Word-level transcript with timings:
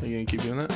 Are 0.00 0.06
you 0.06 0.12
gonna 0.14 0.24
keep 0.24 0.40
doing 0.40 0.56
that? 0.56 0.70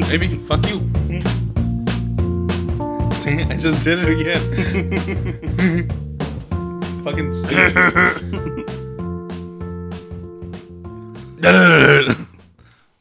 Maybe. 0.10 0.34
Fuck 0.34 0.68
you. 0.68 0.80
See, 3.14 3.42
I 3.42 3.56
just 3.56 3.84
did 3.84 4.00
it 4.00 4.08
again. 4.18 5.88
Fucking 7.04 7.32
stupid. 7.32 7.76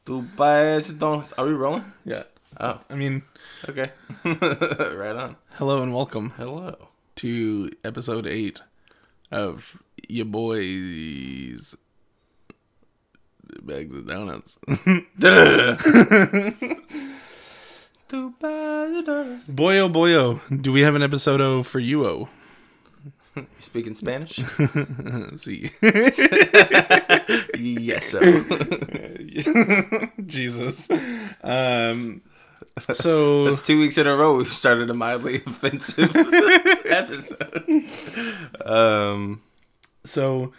Dubai, 0.05 0.99
don't. 0.99 1.33
Are 1.37 1.45
we 1.47 1.53
rolling? 1.53 1.85
yeah. 2.05 2.23
Oh, 2.59 2.79
I 2.91 2.95
mean, 2.95 3.23
okay. 3.67 3.89
right 4.23 5.15
on. 5.15 5.35
hello 5.53 5.81
and 5.81 5.95
welcome 5.95 6.29
Hello. 6.37 6.89
to 7.15 7.71
episode 7.83 8.27
eight 8.27 8.61
of 9.31 9.81
your 10.07 10.25
boys 10.25 11.75
bags 13.65 13.93
of 13.93 14.07
donuts. 14.07 14.57
Dubai. 18.09 19.47
boy 19.55 19.77
oh 19.77 19.89
boy 19.89 20.13
oh, 20.13 20.41
do 20.61 20.71
we 20.71 20.81
have 20.81 20.95
an 20.95 21.03
episode 21.03 21.41
oh 21.41 21.63
for 21.63 21.79
you 21.79 22.05
oh? 22.05 22.29
You 23.35 23.45
speaking 23.59 23.93
Spanish? 23.95 24.35
See, 25.35 25.71
yes, 27.57 28.07
sir. 28.07 28.43
Jesus. 30.25 30.89
Um, 31.43 32.21
so 32.79 33.45
That's 33.45 33.61
two 33.61 33.79
weeks 33.79 33.97
in 33.97 34.07
a 34.07 34.15
row 34.15 34.37
we've 34.37 34.47
started 34.47 34.89
a 34.89 34.93
mildly 34.93 35.37
offensive 35.37 36.15
episode. 36.85 37.85
Um, 38.65 39.41
so 40.03 40.53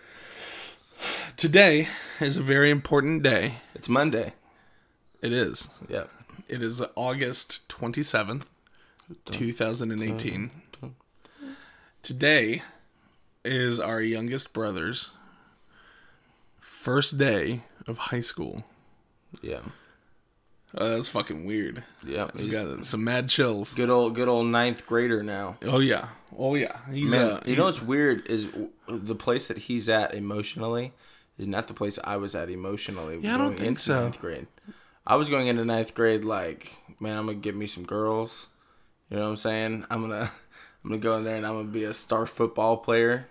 today 1.40 1.88
is 2.20 2.36
a 2.36 2.42
very 2.42 2.70
important 2.70 3.22
day. 3.22 3.54
it's 3.74 3.88
Monday. 3.88 4.34
It 5.22 5.32
is. 5.32 5.70
Yep. 5.88 6.10
It 6.48 6.62
is 6.62 6.82
August 6.94 7.66
27th, 7.70 8.44
2018. 9.24 10.50
Today 12.02 12.62
is 13.42 13.80
our 13.80 14.02
youngest 14.02 14.52
brother's 14.52 15.12
first 16.60 17.16
day 17.16 17.62
of 17.86 17.96
high 17.96 18.20
school. 18.20 18.64
Yeah. 19.40 19.60
Oh, 20.76 20.90
that's 20.90 21.08
fucking 21.08 21.46
weird. 21.46 21.84
Yeah. 22.04 22.28
He's 22.36 22.52
got 22.52 22.84
some 22.84 23.02
mad 23.02 23.30
chills. 23.30 23.72
good 23.72 23.88
old, 23.88 24.14
good 24.14 24.28
old 24.28 24.48
ninth 24.48 24.86
grader 24.86 25.22
now. 25.22 25.56
Oh 25.62 25.78
yeah. 25.78 26.08
Oh 26.36 26.54
yeah. 26.54 26.80
He's 26.92 27.10
Man, 27.10 27.30
uh, 27.30 27.40
you 27.46 27.56
know 27.56 27.64
what's 27.64 27.80
weird 27.80 28.28
is 28.28 28.46
the 28.86 29.14
place 29.14 29.48
that 29.48 29.56
he's 29.56 29.88
at 29.88 30.14
emotionally 30.14 30.92
is 31.40 31.48
not 31.48 31.68
the 31.68 31.74
place 31.74 31.98
I 32.04 32.16
was 32.16 32.34
at 32.34 32.50
emotionally. 32.50 33.18
Yeah, 33.22 33.34
I 33.34 33.38
don't 33.38 33.56
think 33.56 33.78
so. 33.78 34.02
Ninth 34.02 34.20
grade. 34.20 34.46
I 35.06 35.16
was 35.16 35.30
going 35.30 35.46
into 35.46 35.64
ninth 35.64 35.94
grade 35.94 36.24
like, 36.24 36.76
man, 37.00 37.16
I'm 37.16 37.26
gonna 37.26 37.38
get 37.38 37.56
me 37.56 37.66
some 37.66 37.84
girls. 37.84 38.48
You 39.08 39.16
know 39.16 39.22
what 39.24 39.30
I'm 39.30 39.36
saying? 39.36 39.86
I'm 39.90 40.02
gonna, 40.02 40.30
I'm 40.84 40.90
gonna 40.90 40.98
go 41.00 41.16
in 41.16 41.24
there 41.24 41.36
and 41.36 41.46
I'm 41.46 41.54
gonna 41.54 41.68
be 41.68 41.84
a 41.84 41.94
star 41.94 42.26
football 42.26 42.76
player, 42.76 43.26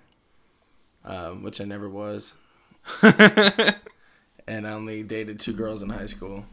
um, 1.06 1.44
which 1.44 1.62
I 1.62 1.66
never 1.66 1.88
was. 1.88 2.34
and 3.04 4.68
I 4.68 4.72
only 4.72 5.04
dated 5.04 5.40
two 5.40 5.54
girls 5.54 5.84
in 5.84 5.90
high 5.90 6.08
school. 6.08 6.46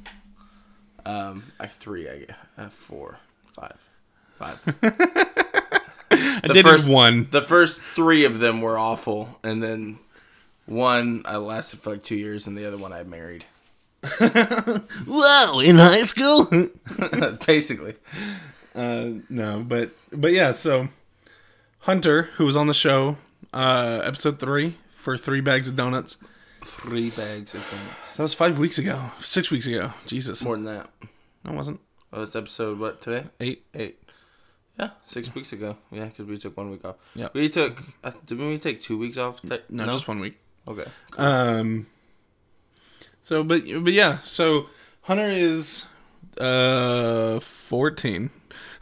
Um, 1.06 1.44
like 1.58 1.70
three, 1.70 2.08
I 2.08 2.18
guess, 2.18 2.36
uh, 2.58 2.68
four, 2.68 3.18
five, 3.52 3.88
five. 4.34 4.60
I 6.10 6.40
the 6.48 6.52
did 6.52 6.64
first- 6.64 6.90
one. 6.90 7.28
The 7.30 7.42
first 7.42 7.80
three 7.80 8.24
of 8.24 8.38
them 8.40 8.60
were 8.60 8.78
awful, 8.78 9.38
and 9.42 9.62
then 9.62 9.98
one 10.66 11.22
I 11.24 11.36
lasted 11.36 11.80
for 11.80 11.90
like 11.90 12.02
two 12.02 12.16
years, 12.16 12.46
and 12.46 12.56
the 12.56 12.66
other 12.66 12.76
one 12.78 12.92
I 12.92 13.02
married. 13.04 13.44
Whoa, 14.20 15.60
in 15.60 15.76
high 15.76 15.98
school? 16.00 16.48
Basically, 17.46 17.94
uh, 18.74 19.10
no, 19.28 19.64
but 19.66 19.90
but 20.12 20.32
yeah. 20.32 20.52
So 20.52 20.88
Hunter, 21.80 22.22
who 22.34 22.44
was 22.46 22.56
on 22.56 22.66
the 22.66 22.74
show, 22.74 23.16
uh, 23.52 24.00
episode 24.04 24.38
three 24.38 24.76
for 24.90 25.16
three 25.16 25.40
bags 25.40 25.68
of 25.68 25.76
donuts. 25.76 26.18
three 26.64 27.10
bags 27.10 27.54
of 27.54 27.68
donuts. 27.70 28.16
That 28.16 28.22
was 28.22 28.34
five 28.34 28.58
weeks 28.58 28.78
ago, 28.78 29.10
six 29.18 29.50
weeks 29.50 29.66
ago. 29.66 29.92
Jesus, 30.06 30.44
More 30.44 30.56
than 30.56 30.64
that. 30.66 30.90
no, 31.44 31.52
it 31.52 31.56
wasn't 31.56 31.80
Oh, 32.12 32.22
it's 32.22 32.36
episode 32.36 32.78
what 32.78 33.00
today? 33.00 33.26
eight. 33.40 33.64
Eight. 33.74 33.98
Yeah, 34.78 34.90
six 35.06 35.34
weeks 35.34 35.52
ago. 35.52 35.76
Yeah, 35.90 36.04
because 36.04 36.26
we 36.26 36.36
took 36.38 36.56
one 36.56 36.70
week 36.70 36.84
off. 36.84 36.96
Yeah, 37.14 37.28
We 37.32 37.48
took. 37.48 37.82
Uh, 38.04 38.12
didn't 38.26 38.46
we 38.48 38.58
take 38.58 38.80
two 38.80 38.98
weeks 38.98 39.16
off? 39.16 39.40
Te- 39.42 39.60
No, 39.70 39.86
just 39.86 40.06
one 40.06 40.20
week. 40.20 40.38
Okay. 40.68 40.84
Um. 41.18 41.86
So, 43.22 43.42
but 43.44 43.62
but 43.84 43.92
yeah. 43.92 44.18
So 44.18 44.66
Hunter 45.02 45.30
is 45.30 45.86
uh 46.38 47.40
fourteen. 47.40 48.30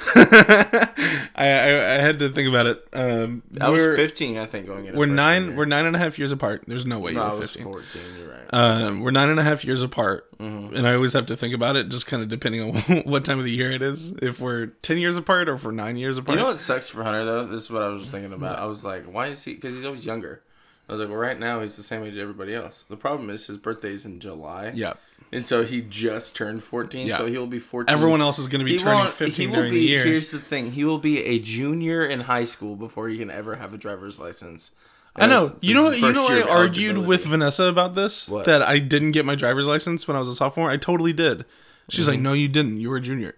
I, 0.16 0.90
I 1.36 1.44
I 1.44 1.98
had 1.98 2.18
to 2.18 2.28
think 2.28 2.48
about 2.48 2.66
it. 2.66 2.86
Um, 2.92 3.42
I 3.60 3.68
was 3.70 3.96
15, 3.96 4.36
I 4.36 4.44
think, 4.44 4.66
going 4.66 4.86
into 4.86 4.98
We're 4.98 5.06
nine. 5.06 5.46
year. 5.46 5.54
We're 5.56 5.64
nine 5.64 5.86
and 5.86 5.96
a 5.96 5.98
half 5.98 6.18
years 6.18 6.30
apart. 6.32 6.64
There's 6.66 6.84
no 6.84 6.98
way 6.98 7.12
No, 7.12 7.22
I 7.22 7.30
you're 7.30 7.38
was 7.40 7.50
fifteen. 7.52 7.64
14. 7.72 8.02
You're 8.18 8.28
right. 8.28 8.44
Um, 8.50 9.00
we're 9.00 9.12
nine 9.12 9.30
and 9.30 9.40
a 9.40 9.42
half 9.42 9.64
years 9.64 9.82
apart, 9.82 10.30
Mm-hmm. 10.38 10.76
and 10.76 10.86
I 10.86 10.94
always 10.94 11.12
have 11.14 11.26
to 11.26 11.36
think 11.36 11.54
about 11.54 11.76
it, 11.76 11.88
just 11.88 12.06
kind 12.06 12.22
of 12.22 12.28
depending 12.28 12.60
on 12.60 12.74
what 13.04 13.24
time 13.24 13.38
of 13.38 13.44
the 13.44 13.50
year 13.52 13.70
it 13.70 13.82
is. 13.82 14.12
If 14.20 14.40
we're 14.40 14.66
ten 14.82 14.98
years 14.98 15.16
apart 15.16 15.48
or 15.48 15.54
if 15.54 15.64
we're 15.64 15.70
nine 15.70 15.96
years 15.96 16.18
apart. 16.18 16.36
You 16.38 16.44
know 16.44 16.50
what 16.50 16.60
sucks 16.60 16.88
for 16.88 17.02
Hunter 17.02 17.24
though? 17.24 17.46
This 17.46 17.64
is 17.64 17.70
what 17.70 17.82
I 17.82 17.88
was 17.88 18.10
thinking 18.10 18.32
about. 18.32 18.58
I 18.58 18.66
was 18.66 18.84
like, 18.84 19.04
why 19.04 19.28
is 19.28 19.42
he? 19.44 19.54
Because 19.54 19.74
he's 19.74 19.84
always 19.84 20.04
younger. 20.04 20.42
I 20.88 20.92
was 20.92 21.00
like, 21.00 21.08
well, 21.08 21.18
right 21.18 21.38
now 21.38 21.60
he's 21.60 21.76
the 21.76 21.82
same 21.82 22.02
age 22.04 22.12
as 22.12 22.18
everybody 22.18 22.54
else. 22.54 22.84
The 22.88 22.96
problem 22.96 23.30
is 23.30 23.46
his 23.46 23.56
birthday's 23.56 24.04
in 24.04 24.20
July. 24.20 24.72
yeah, 24.74 24.94
And 25.32 25.46
so 25.46 25.64
he 25.64 25.80
just 25.80 26.36
turned 26.36 26.62
14, 26.62 27.06
Yeah. 27.06 27.16
so 27.16 27.24
he'll 27.26 27.46
be 27.46 27.58
14. 27.58 27.90
everyone 27.92 28.20
else 28.20 28.38
is 28.38 28.48
going 28.48 28.58
to 28.58 28.66
be 28.66 28.72
he 28.72 28.76
turning 28.78 29.10
fifteen 29.10 29.34
he 29.34 29.46
will 29.46 29.54
during 29.62 29.70
be, 29.72 29.78
the 29.78 29.84
year. 29.86 30.04
Here's 30.04 30.30
the 30.30 30.38
thing: 30.40 30.72
he 30.72 30.84
will 30.84 30.98
be 30.98 31.24
a 31.24 31.38
junior 31.38 32.04
in 32.04 32.20
high 32.20 32.44
school 32.44 32.76
before 32.76 33.08
he 33.08 33.16
can 33.16 33.30
ever 33.30 33.56
have 33.56 33.72
a 33.72 33.78
driver's 33.78 34.18
license. 34.20 34.72
I 35.16 35.26
know. 35.26 35.56
You 35.60 35.74
know. 35.74 35.90
You 35.90 36.12
know. 36.12 36.26
I 36.28 36.42
argued 36.42 36.98
with. 36.98 37.24
Vanessa 37.24 37.64
about 37.64 37.94
this 37.94 38.28
What? 38.28 38.44
that 38.46 38.62
I 38.62 38.78
didn't 38.80 39.12
get 39.12 39.24
my 39.24 39.36
driver's 39.36 39.66
license 39.66 40.06
when 40.08 40.16
I 40.16 40.20
was 40.20 40.28
a 40.28 40.34
sophomore. 40.34 40.70
I 40.70 40.76
totally 40.76 41.12
did. 41.14 41.44
She's 41.88 42.04
Mm-hmm. 42.06 42.10
like, 42.10 42.20
"No, 42.20 42.32
you 42.32 42.48
didn't. 42.48 42.78
You 42.80 42.90
were 42.90 42.96
a 42.96 43.00
junior." 43.00 43.36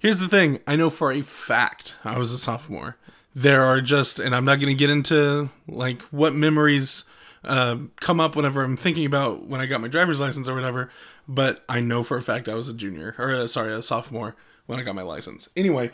Here's 0.00 0.18
the 0.20 0.28
thing. 0.28 0.60
I 0.66 0.74
know 0.74 0.88
for 0.90 1.12
a 1.12 1.20
fact 1.22 1.96
I 2.04 2.16
was 2.18 2.32
a 2.32 2.38
sophomore. 2.38 2.96
There 3.34 3.62
are 3.62 3.80
just, 3.80 4.18
and 4.18 4.34
I'm 4.34 4.44
not 4.44 4.56
going 4.60 4.68
to 4.74 4.78
get 4.78 4.90
into 4.90 5.50
like 5.68 6.02
what 6.04 6.34
memories 6.34 7.04
uh, 7.44 7.76
come 7.96 8.20
up 8.20 8.34
whenever 8.36 8.62
I'm 8.64 8.76
thinking 8.76 9.06
about 9.06 9.46
when 9.46 9.60
I 9.60 9.66
got 9.66 9.80
my 9.80 9.88
driver's 9.88 10.20
license 10.20 10.48
or 10.48 10.54
whatever. 10.54 10.90
But 11.28 11.62
I 11.68 11.80
know 11.80 12.02
for 12.02 12.16
a 12.16 12.22
fact 12.22 12.48
I 12.48 12.54
was 12.54 12.68
a 12.68 12.74
junior, 12.74 13.14
or 13.18 13.30
uh, 13.32 13.46
sorry, 13.46 13.72
a 13.72 13.82
sophomore 13.82 14.34
when 14.66 14.78
I 14.80 14.82
got 14.82 14.94
my 14.94 15.02
license. 15.02 15.48
Anyway, 15.56 15.90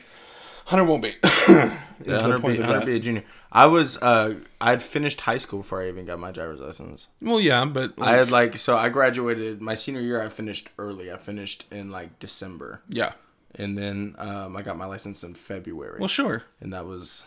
Hunter 0.66 0.84
won't 0.84 1.02
be. 1.02 1.08
is 1.22 1.48
Yeah, 1.48 1.78
the 2.04 2.20
Hunter, 2.22 2.38
point 2.38 2.56
be, 2.56 2.60
of 2.60 2.64
Hunter 2.66 2.80
that. 2.80 2.86
be 2.86 2.96
a 2.96 3.00
junior. 3.00 3.24
I 3.52 3.66
was. 3.66 3.98
Uh, 4.00 4.36
I'd 4.60 4.82
finished 4.82 5.22
high 5.22 5.38
school 5.38 5.58
before 5.60 5.82
I 5.82 5.88
even 5.88 6.06
got 6.06 6.18
my 6.18 6.30
driver's 6.32 6.60
license. 6.60 7.08
Well, 7.20 7.40
yeah, 7.40 7.64
but 7.66 7.92
I 8.00 8.12
had 8.12 8.30
like 8.30 8.56
so 8.56 8.76
I 8.76 8.88
graduated 8.88 9.60
my 9.60 9.74
senior 9.74 10.00
year. 10.00 10.22
I 10.22 10.28
finished 10.28 10.70
early. 10.78 11.12
I 11.12 11.16
finished 11.16 11.64
in 11.70 11.90
like 11.90 12.18
December, 12.20 12.80
yeah. 12.88 13.12
And 13.56 13.76
then 13.78 14.14
um, 14.18 14.56
I 14.56 14.62
got 14.62 14.76
my 14.76 14.86
license 14.86 15.22
in 15.24 15.34
February. 15.34 15.98
Well, 15.98 16.08
sure. 16.08 16.42
and 16.60 16.72
that 16.72 16.86
was 16.86 17.24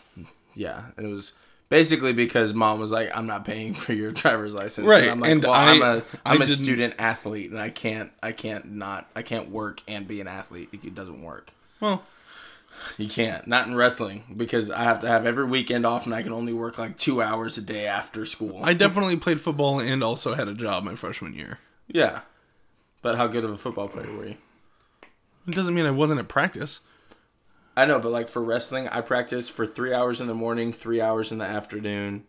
yeah, 0.54 0.86
and 0.96 1.06
it 1.06 1.10
was 1.12 1.34
basically 1.68 2.12
because 2.12 2.54
mom 2.54 2.78
was 2.80 2.90
like, 2.92 3.10
"I'm 3.16 3.26
not 3.26 3.44
paying 3.44 3.74
for 3.74 3.92
your 3.92 4.10
driver's 4.12 4.54
license." 4.54 4.86
Right, 4.86 5.02
And 5.04 5.10
I'm 5.12 5.20
like, 5.20 5.30
and 5.30 5.44
well, 5.44 5.52
I- 5.52 5.70
I'm 5.72 5.82
a 5.82 6.02
I 6.24 6.32
I'm 6.34 6.42
a 6.42 6.46
didn't- 6.46 6.58
student 6.62 6.94
athlete, 6.98 7.50
and 7.50 7.58
I 7.60 7.70
can't 7.70 8.10
I 8.22 8.32
can't 8.32 8.72
not 8.72 9.08
I 9.16 9.22
can't 9.22 9.50
work 9.50 9.82
and 9.88 10.06
be 10.08 10.20
an 10.20 10.28
athlete. 10.28 10.68
It 10.72 10.94
doesn't 10.94 11.22
work. 11.22 11.52
Well, 11.80 12.02
You 12.96 13.08
can't. 13.08 13.46
Not 13.46 13.66
in 13.66 13.74
wrestling 13.74 14.22
because 14.36 14.70
I 14.70 14.84
have 14.84 15.00
to 15.00 15.08
have 15.08 15.26
every 15.26 15.44
weekend 15.44 15.84
off, 15.84 16.06
and 16.06 16.14
I 16.14 16.22
can 16.22 16.32
only 16.32 16.52
work 16.52 16.78
like 16.78 16.96
two 16.96 17.20
hours 17.22 17.58
a 17.58 17.60
day 17.62 17.86
after 17.86 18.24
school. 18.24 18.60
I 18.62 18.72
definitely 18.74 19.16
played 19.16 19.40
football 19.40 19.80
and 19.80 20.02
also 20.04 20.34
had 20.34 20.46
a 20.48 20.54
job 20.54 20.84
my 20.84 20.94
freshman 20.94 21.34
year. 21.34 21.58
yeah, 21.88 22.20
but 23.02 23.16
how 23.16 23.26
good 23.26 23.44
of 23.44 23.50
a 23.50 23.56
football 23.56 23.88
player 23.88 24.10
were 24.16 24.26
you? 24.28 24.36
It 25.48 25.54
doesn't 25.54 25.74
mean 25.74 25.86
I 25.86 25.90
wasn't 25.90 26.20
at 26.20 26.28
practice. 26.28 26.82
I 27.76 27.86
know, 27.86 27.98
but 27.98 28.10
like 28.12 28.28
for 28.28 28.42
wrestling, 28.42 28.88
I 28.88 29.00
practiced 29.00 29.52
for 29.52 29.66
three 29.66 29.94
hours 29.94 30.20
in 30.20 30.26
the 30.26 30.34
morning, 30.34 30.72
three 30.72 31.00
hours 31.00 31.32
in 31.32 31.38
the 31.38 31.44
afternoon, 31.44 32.24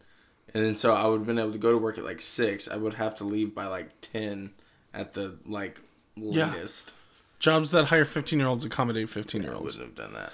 and 0.54 0.64
then 0.64 0.74
so 0.76 0.94
I 0.94 1.06
would 1.08 1.18
have 1.20 1.28
been 1.28 1.40
able 1.40 1.52
to 1.52 1.58
go 1.58 1.72
to 1.72 1.78
work 1.78 1.98
at 1.98 2.04
like 2.06 2.22
six. 2.22 2.68
I 2.70 2.78
would 2.78 2.94
have 2.96 3.16
to 3.16 3.24
leave 3.24 3.54
by 3.54 3.66
like 3.68 3.90
ten 4.02 4.52
at 4.94 5.14
the 5.16 5.38
like 5.46 5.82
Yeah. 6.16 6.52
latest. 6.52 6.94
Jobs 7.40 7.72
that 7.72 7.86
hire 7.86 8.04
15 8.06 8.38
year 8.40 8.48
olds 8.48 8.66
accommodate 8.66 9.10
15 9.10 9.42
year 9.44 9.52
I 9.52 9.56
olds. 9.56 9.78
wouldn't 9.78 9.98
have 9.98 10.12
done 10.12 10.22
that. 10.22 10.34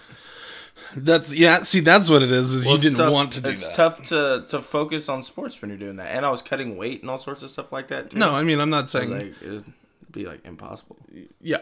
That's 0.97 1.33
yeah. 1.33 1.59
See, 1.63 1.79
that's 1.79 2.09
what 2.09 2.21
it 2.23 2.31
is. 2.31 2.51
Is 2.51 2.63
you 2.65 2.69
Well, 2.69 2.75
it's 2.75 2.83
didn't 2.83 2.97
tough- 2.97 3.13
want 3.13 3.31
to 3.33 3.41
do 3.41 3.51
It's 3.51 3.65
that. 3.67 3.75
tough 3.75 4.03
to 4.09 4.45
to 4.49 4.61
focus 4.61 5.07
on 5.07 5.23
sports 5.23 5.61
when 5.61 5.69
you're 5.69 5.77
doing 5.79 5.95
that, 5.97 6.07
and 6.07 6.25
I 6.25 6.29
was 6.29 6.41
cutting 6.41 6.75
weight 6.77 7.01
and 7.01 7.09
all 7.09 7.17
sorts 7.17 7.43
of 7.43 7.49
stuff 7.49 7.71
like 7.71 7.88
that. 7.88 8.09
Too. 8.11 8.17
No, 8.19 8.31
I 8.31 8.43
mean 8.43 8.59
I'm 8.59 8.69
not 8.69 8.89
saying 8.89 9.11
like 9.11 9.33
it'd 9.41 9.63
be 10.11 10.25
like 10.25 10.43
impossible. 10.45 10.97
yeah. 11.41 11.59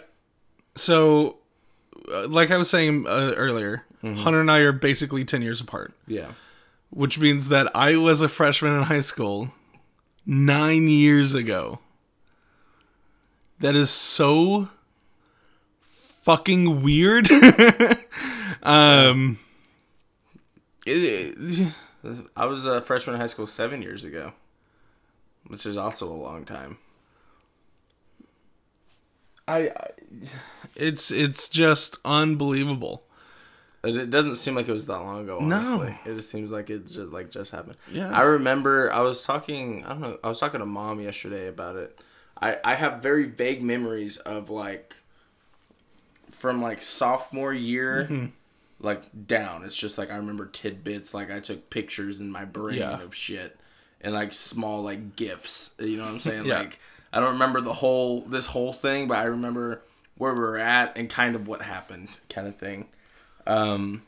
So, 0.76 1.38
uh, 2.12 2.28
like 2.28 2.52
I 2.52 2.58
was 2.58 2.70
saying 2.70 3.06
uh, 3.08 3.34
earlier, 3.36 3.84
Mm-hmm. 4.04 4.20
Hunter 4.22 4.42
and 4.42 4.52
I 4.52 4.60
are 4.60 4.74
basically 4.74 5.24
10 5.24 5.42
years 5.42 5.62
apart, 5.62 5.94
Yeah, 6.08 6.34
which 6.90 7.18
means 7.20 7.48
that 7.48 7.72
I 7.74 7.96
was 7.96 8.22
a 8.22 8.28
freshman 8.28 8.76
in 8.76 8.84
high 8.84 9.00
school 9.00 9.54
nine 10.26 10.90
years 10.90 11.34
ago. 11.36 11.80
That 13.60 13.78
is 13.78 13.90
so 13.90 14.68
fucking 15.84 16.82
weird. 16.84 17.32
um, 18.64 19.40
it- 20.86 21.72
I 22.36 22.46
was 22.46 22.66
a 22.66 22.82
freshman 22.82 23.14
in 23.16 23.22
high 23.22 23.28
school 23.28 23.48
seven 23.48 23.82
years 23.82 24.04
ago, 24.04 24.34
which 25.48 25.66
is 25.66 25.78
also 25.78 26.12
a 26.12 26.20
long 26.22 26.44
time. 26.44 26.78
I, 29.48 29.70
I, 29.70 29.88
it's 30.76 31.12
it's 31.12 31.50
just 31.50 31.98
unbelievable. 32.06 33.04
It, 33.84 33.98
it 33.98 34.10
doesn't 34.12 34.36
seem 34.36 34.56
like 34.56 34.68
it 34.68 34.72
was 34.72 34.86
that 34.86 35.00
long 35.00 35.22
ago. 35.24 35.40
No. 35.40 35.58
Honestly, 35.58 35.98
it 36.06 36.16
just 36.16 36.30
seems 36.30 36.52
like 36.52 36.70
it 36.70 36.88
just 36.88 37.12
like 37.12 37.32
just 37.32 37.52
happened. 37.52 37.76
Yeah. 37.92 38.12
I 38.18 38.22
remember 38.22 38.92
I 38.92 39.02
was 39.02 39.24
talking. 39.24 39.84
I 39.86 39.90
don't 39.90 40.02
know. 40.02 40.18
I 40.24 40.30
was 40.30 40.40
talking 40.40 40.60
to 40.60 40.66
mom 40.66 41.00
yesterday 41.02 41.48
about 41.48 41.76
it. 41.76 42.00
I 42.42 42.58
I 42.64 42.76
have 42.76 43.02
very 43.04 43.26
vague 43.26 43.62
memories 43.62 44.18
of 44.18 44.50
like 44.50 44.96
from 46.30 46.62
like 46.62 46.82
sophomore 46.82 47.54
year. 47.54 48.04
Mm-hmm. 48.10 48.26
Like 48.80 49.04
down, 49.28 49.64
it's 49.64 49.78
just 49.78 49.98
like 49.98 50.12
I 50.12 50.18
remember 50.18 50.46
tidbits. 50.46 51.14
Like 51.14 51.32
I 51.32 51.40
took 51.40 51.70
pictures 51.70 52.20
in 52.20 52.30
my 52.30 52.44
brain 52.44 52.80
Yeah. 52.80 53.02
of 53.02 53.16
shit, 53.16 53.58
and 54.02 54.14
like 54.14 54.34
small 54.34 54.82
like 54.82 55.16
gifts. 55.16 55.74
You 55.80 55.98
know 55.98 56.04
what 56.04 56.12
I'm 56.12 56.20
saying? 56.20 56.46
Yeah. 56.48 56.60
Like 56.60 56.80
I 57.14 57.20
don't 57.22 57.34
remember 57.34 57.62
the 57.62 57.72
whole 57.74 58.22
this 58.22 58.48
whole 58.48 58.74
thing, 58.74 59.08
but 59.08 59.18
I 59.20 59.26
remember 59.26 59.82
where 60.18 60.34
we're 60.36 60.58
at 60.58 60.98
and 60.98 61.10
kind 61.10 61.36
of 61.36 61.48
what 61.48 61.62
happened, 61.64 62.10
kind 62.30 62.48
of 62.48 62.56
thing. 62.58 62.88
Um, 63.48 64.04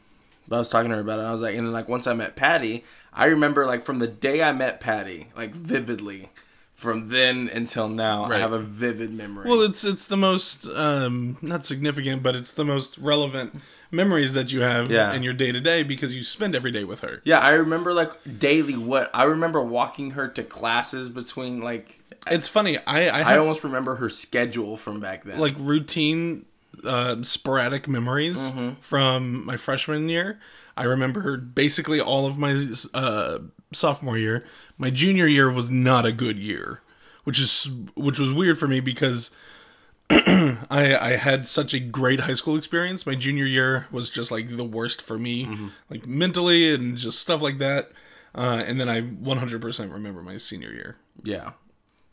but 0.47 0.57
I 0.57 0.59
was 0.59 0.69
talking 0.69 0.89
to 0.89 0.95
her 0.95 1.01
about 1.01 1.17
it. 1.17 1.21
And 1.23 1.27
I 1.27 1.31
was 1.31 1.41
like, 1.41 1.55
and 1.55 1.65
then 1.65 1.73
like 1.73 1.89
once 1.89 2.07
I 2.07 2.13
met 2.13 2.35
Patty, 2.35 2.83
I 3.13 3.25
remember 3.25 3.65
like 3.65 3.81
from 3.81 3.99
the 3.99 4.07
day 4.07 4.43
I 4.43 4.51
met 4.51 4.79
Patty, 4.79 5.27
like 5.35 5.53
vividly, 5.55 6.29
from 6.75 7.07
then 7.09 7.49
until 7.53 7.87
now, 7.87 8.25
I 8.25 8.37
have 8.37 8.51
a 8.51 8.59
vivid 8.59 9.11
memory. 9.13 9.49
Well, 9.49 9.61
it's 9.61 9.83
it's 9.85 10.05
the 10.07 10.17
most 10.17 10.67
um, 10.67 11.37
not 11.41 11.65
significant, 11.65 12.21
but 12.21 12.35
it's 12.35 12.51
the 12.53 12.65
most 12.65 12.97
relevant 12.97 13.55
memories 13.91 14.33
that 14.33 14.51
you 14.51 14.59
have 14.61 14.91
Yeah. 14.91 15.13
in 15.13 15.23
your 15.23 15.33
day 15.33 15.53
to 15.53 15.61
day 15.61 15.83
because 15.83 16.13
you 16.13 16.21
spend 16.21 16.53
every 16.53 16.71
day 16.71 16.83
with 16.83 16.99
her. 16.99 17.21
yeah, 17.23 17.39
I 17.39 17.51
remember 17.51 17.93
like 17.93 18.11
daily 18.39 18.75
what 18.75 19.09
I 19.13 19.23
remember 19.23 19.61
walking 19.61 20.11
her 20.11 20.27
to 20.27 20.43
classes 20.43 21.09
between 21.09 21.61
like 21.61 22.01
It's 22.27 22.47
funny. 22.47 22.77
I 22.79 23.07
I 23.07 23.33
I 23.33 23.37
almost 23.37 23.63
remember 23.63 23.95
her 23.95 24.09
schedule 24.09 24.77
from 24.77 24.99
back 24.99 25.23
then. 25.23 25.39
like 25.39 25.53
routine, 25.59 26.45
uh, 26.83 27.17
sporadic 27.23 27.87
memories 27.87 28.37
Mm-hmm. 28.37 28.79
from 28.81 29.45
my 29.45 29.57
freshman 29.57 30.09
year. 30.09 30.39
I 30.77 30.83
remember 30.83 31.37
basically 31.37 32.01
all 32.01 32.25
of 32.25 32.37
my 32.37 32.67
uh, 32.93 33.39
sophomore 33.73 34.17
year. 34.17 34.45
My 34.77 34.89
junior 34.89 35.27
year 35.27 35.49
was 35.51 35.69
not 35.71 36.05
a 36.05 36.11
good 36.11 36.37
year, 36.37 36.81
which 37.23 37.39
is 37.39 37.69
which 37.95 38.19
was 38.19 38.31
weird 38.33 38.57
for 38.57 38.67
me 38.67 38.79
because 38.81 39.31
I 40.09 40.97
I 40.99 41.09
had 41.15 41.47
such 41.47 41.73
a 41.73 41.79
great 41.79 42.21
high 42.21 42.33
school 42.33 42.57
experience. 42.57 43.05
My 43.05 43.15
junior 43.15 43.45
year 43.45 43.87
was 43.91 44.09
just 44.09 44.31
like 44.31 44.55
the 44.57 44.63
worst 44.63 45.01
for 45.01 45.17
me, 45.17 45.45
Mm-hmm. 45.45 45.67
like 45.89 46.05
mentally 46.05 46.73
and 46.73 46.97
just 46.97 47.19
stuff 47.19 47.41
like 47.41 47.57
that. 47.59 47.91
Uh, 48.33 48.61
and 48.67 48.77
then 48.81 48.89
I 48.89 48.99
100% 49.01 49.93
remember 49.93 50.21
my 50.21 50.35
senior 50.35 50.69
year. 50.71 50.97
yeah, 51.23 51.51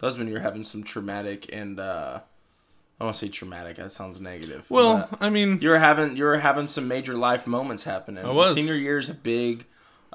was 0.06 0.18
when 0.18 0.28
you're 0.28 0.40
having 0.40 0.64
some 0.64 0.82
traumatic 0.82 1.48
and 1.52 1.78
uh 1.80 2.20
I 3.00 3.04
don't 3.04 3.06
want 3.08 3.16
to 3.16 3.26
say 3.26 3.30
traumatic. 3.30 3.76
That 3.78 3.90
sounds 3.90 4.20
negative. 4.20 4.70
Well, 4.70 5.08
I 5.20 5.28
mean, 5.28 5.58
you're 5.60 5.78
having 5.78 6.16
you're 6.16 6.36
having 6.36 6.68
some 6.68 6.86
major 6.86 7.14
life 7.14 7.46
moments 7.48 7.82
happening. 7.84 8.24
I 8.24 8.30
was. 8.30 8.54
Senior 8.54 8.76
year 8.76 8.98
is 8.98 9.08
a 9.08 9.14
big. 9.14 9.64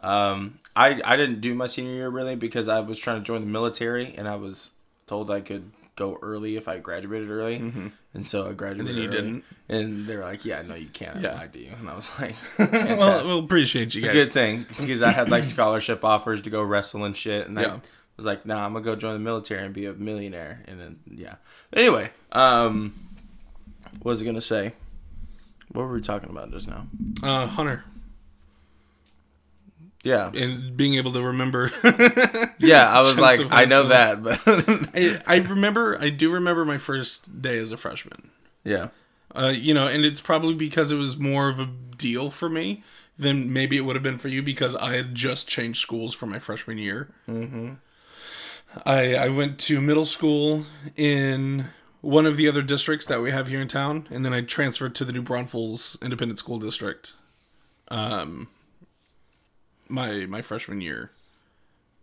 Um, 0.02 0.60
I 0.76 1.02
I 1.04 1.18
didn't 1.18 1.42
do 1.42 1.54
my 1.54 1.66
senior 1.66 1.92
year 1.94 2.08
really 2.10 2.36
because 2.36 2.68
I 2.70 2.80
was 2.80 2.98
trying 3.00 3.18
to 3.20 3.26
join 3.26 3.42
the 3.42 3.48
military 3.48 4.14
and 4.16 4.28
I 4.28 4.36
was 4.38 4.72
told 5.06 5.30
I 5.32 5.42
could 5.42 5.72
go 5.98 6.18
early 6.22 6.56
if 6.56 6.68
I 6.68 6.78
graduated 6.78 7.30
early, 7.30 7.56
and 8.14 8.26
so 8.26 8.48
I 8.48 8.54
graduated. 8.54 8.90
And 8.92 8.98
you 9.00 9.08
early. 9.10 9.16
didn't. 9.18 9.44
and 9.68 10.08
they're 10.08 10.22
like, 10.22 10.46
"Yeah, 10.46 10.62
no, 10.62 10.76
you 10.76 10.88
can't. 10.88 11.20
Yeah. 11.20 11.32
I 11.32 11.36
lied 11.40 11.54
to 11.54 11.60
you," 11.60 11.72
and 11.78 11.90
I 11.90 11.96
was 11.96 12.10
like, 12.20 12.36
well, 12.58 13.24
we'll 13.26 13.40
appreciate 13.44 13.96
you 13.96 14.02
guys. 14.04 14.14
good 14.14 14.32
thing 14.32 14.66
because 14.80 15.02
I 15.02 15.10
had 15.12 15.30
like 15.30 15.44
scholarship 15.56 16.06
offers 16.06 16.44
to 16.44 16.50
go 16.52 16.62
wrestle 16.62 17.04
and 17.04 17.18
shit, 17.18 17.48
and 17.48 17.58
Yeah. 17.60 17.74
I 17.76 17.80
was 18.18 18.26
like, 18.26 18.46
"Nah, 18.46 18.66
I'm 18.66 18.74
gonna 18.74 18.84
go 18.84 18.96
join 18.96 19.14
the 19.14 19.20
military 19.20 19.64
and 19.64 19.74
be 19.74 19.86
a 19.86 19.94
millionaire." 19.94 20.64
And 20.68 20.80
then 20.80 21.00
yeah. 21.10 21.36
Anyway, 21.74 22.10
um, 22.32 22.94
what 24.02 24.12
was 24.12 24.22
I 24.22 24.26
gonna 24.26 24.42
say? 24.42 24.74
What 25.72 25.84
were 25.88 25.94
we 25.94 26.02
talking 26.02 26.30
about 26.30 26.52
just 26.52 26.68
now? 26.68 26.88
Uh, 27.24 27.46
Hunter. 27.48 27.84
Yeah, 30.04 30.32
and 30.34 30.78
being 30.78 30.94
able 30.96 31.12
to 31.14 31.22
remember. 31.22 31.70
yeah. 32.60 32.88
I 32.90 33.00
was 33.00 33.20
like, 33.20 33.42
I 33.52 33.66
know 33.66 33.88
that, 33.88 34.24
but 34.24 34.40
I, 34.46 35.20
I 35.26 35.36
remember, 35.38 35.98
I 36.00 36.10
do 36.10 36.32
remember 36.32 36.64
my 36.64 36.78
first 36.78 37.42
day 37.42 37.58
as 37.58 37.72
a 37.74 37.78
freshman. 37.78 38.30
yeah, 38.64 38.90
Uh, 39.36 39.52
you 39.54 39.74
know, 39.74 39.86
and 39.88 40.06
it's 40.06 40.22
probably 40.22 40.54
because 40.54 40.92
it 40.92 40.96
was 40.96 41.18
more 41.18 41.50
of 41.50 41.60
a 41.60 41.66
deal 41.98 42.30
for 42.30 42.48
me 42.48 42.84
than 43.18 43.52
maybe 43.52 43.76
it 43.76 43.82
would 43.82 43.96
have 43.98 44.04
been 44.04 44.20
for 44.20 44.30
you 44.30 44.42
because 44.42 44.76
I 44.76 44.96
had 44.96 45.14
just 45.14 45.50
changed 45.50 45.82
schools 45.82 46.14
for 46.14 46.28
my 46.28 46.40
freshman 46.40 46.78
year. 46.78 47.10
Mm-hmm. 47.28 47.74
I 48.86 49.16
I 49.16 49.30
went 49.30 49.60
to 49.60 49.82
middle 49.82 50.06
school 50.06 50.66
in 50.96 51.66
one 52.02 52.26
of 52.26 52.38
the 52.38 52.48
other 52.48 52.62
districts 52.62 53.06
that 53.08 53.22
we 53.22 53.32
have 53.32 53.48
here 53.48 53.62
in 53.62 53.68
town, 53.68 54.08
and 54.12 54.24
then 54.24 54.34
I 54.34 54.42
transferred 54.42 54.96
to 54.96 55.06
the 55.06 55.14
New 55.14 55.22
Braunfels 55.22 55.98
Independent 56.02 56.40
School 56.40 56.60
District. 56.60 57.14
Um, 57.90 58.50
my 59.88 60.26
my 60.26 60.42
freshman 60.42 60.82
year, 60.82 61.12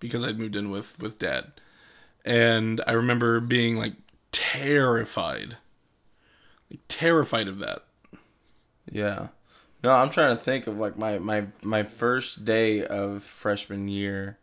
because 0.01 0.25
I'd 0.25 0.39
moved 0.39 0.57
in 0.57 0.71
with 0.71 0.99
with 0.99 1.19
dad, 1.19 1.53
and 2.25 2.81
I 2.87 2.93
remember 2.93 3.41
being 3.41 3.77
like 3.77 3.95
terrified, 4.33 5.57
like 6.71 6.81
terrified 6.89 7.49
of 7.49 7.59
that. 7.59 7.85
yeah. 8.91 9.29
No, 9.83 9.93
I'm 9.93 10.09
trying 10.09 10.35
to 10.35 10.43
think 10.43 10.67
of 10.67 10.79
like 10.79 10.97
my 10.97 11.19
my 11.19 11.47
my 11.63 11.83
first 11.83 12.47
day 12.47 12.85
of 12.85 13.23
freshman 13.23 13.87
year. 13.89 14.39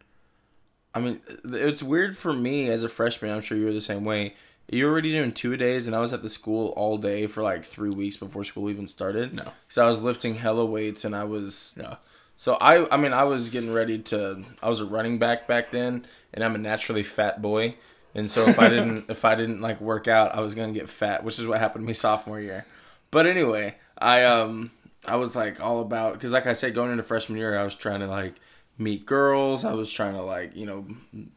I 0.94 1.00
mean, 1.00 1.22
it's 1.46 1.82
weird 1.84 2.18
for 2.18 2.34
me 2.34 2.70
as 2.70 2.84
a 2.84 2.90
freshman. 2.90 3.32
I'm 3.32 3.42
sure 3.42 3.58
you 3.58 3.66
were 3.66 3.74
the 3.74 3.82
same 3.82 4.04
way. 4.04 4.36
You 4.70 4.86
were 4.86 4.92
already 4.92 5.12
doing 5.12 5.32
two 5.32 5.58
days, 5.58 5.88
and 5.88 5.96
I 5.96 6.00
was 6.00 6.14
at 6.14 6.22
the 6.22 6.30
school 6.30 6.70
all 6.78 6.98
day 6.98 7.28
for 7.28 7.44
like 7.44 7.66
three 7.66 7.90
weeks 7.90 8.18
before 8.18 8.44
school 8.44 8.70
even 8.70 8.88
started. 8.88 9.34
No. 9.34 9.52
so 9.68 9.86
I 9.86 9.90
was 9.90 10.02
lifting 10.02 10.36
hella 10.36 10.66
weights, 10.66 11.06
and 11.06 11.16
I 11.16 11.24
was 11.24 11.76
Yeah. 11.80 11.96
So 12.38 12.56
I, 12.56 12.92
I 12.92 12.98
mean, 12.98 13.14
I 13.14 13.24
was 13.24 13.50
getting 13.50 13.72
ready 13.72 14.00
to. 14.00 14.44
I 14.64 14.70
was 14.70 14.80
a 14.80 14.86
running 14.86 15.20
back 15.20 15.48
back 15.48 15.72
then, 15.72 16.06
and 16.34 16.44
I'm 16.44 16.56
a 16.56 16.58
naturally 16.58 17.04
fat 17.04 17.42
boy. 17.42 17.76
And 18.16 18.30
so 18.30 18.48
if 18.48 18.60
I 18.60 18.70
didn't, 18.70 19.10
if 19.10 19.24
I 19.26 19.36
didn't 19.36 19.62
like 19.62 19.80
work 19.80 20.08
out, 20.08 20.36
I 20.36 20.40
was 20.40 20.56
gonna 20.56 20.74
get 20.74 20.90
fat, 20.90 21.24
which 21.24 21.38
is 21.38 21.48
what 21.48 21.60
happened 21.60 21.84
to 21.84 21.88
me 21.88 21.94
sophomore 22.08 22.40
year. 22.40 22.66
But 23.12 23.28
anyway, 23.28 23.76
I 23.98 24.24
um, 24.24 24.72
I 25.08 25.18
was 25.18 25.36
like 25.36 25.60
all 25.60 25.82
about 25.82 26.14
because, 26.14 26.32
like 26.32 26.48
I 26.48 26.54
said, 26.54 26.74
going 26.74 26.92
into 26.92 27.04
freshman 27.04 27.38
year, 27.38 27.58
I 27.58 27.64
was 27.64 27.76
trying 27.76 28.00
to 28.00 28.08
like 28.08 28.36
meet 28.82 29.06
girls. 29.06 29.64
I 29.64 29.74
was 29.74 29.92
trying 29.92 30.16
to 30.16 30.22
like 30.22 30.56
you 30.56 30.66
know 30.66 30.86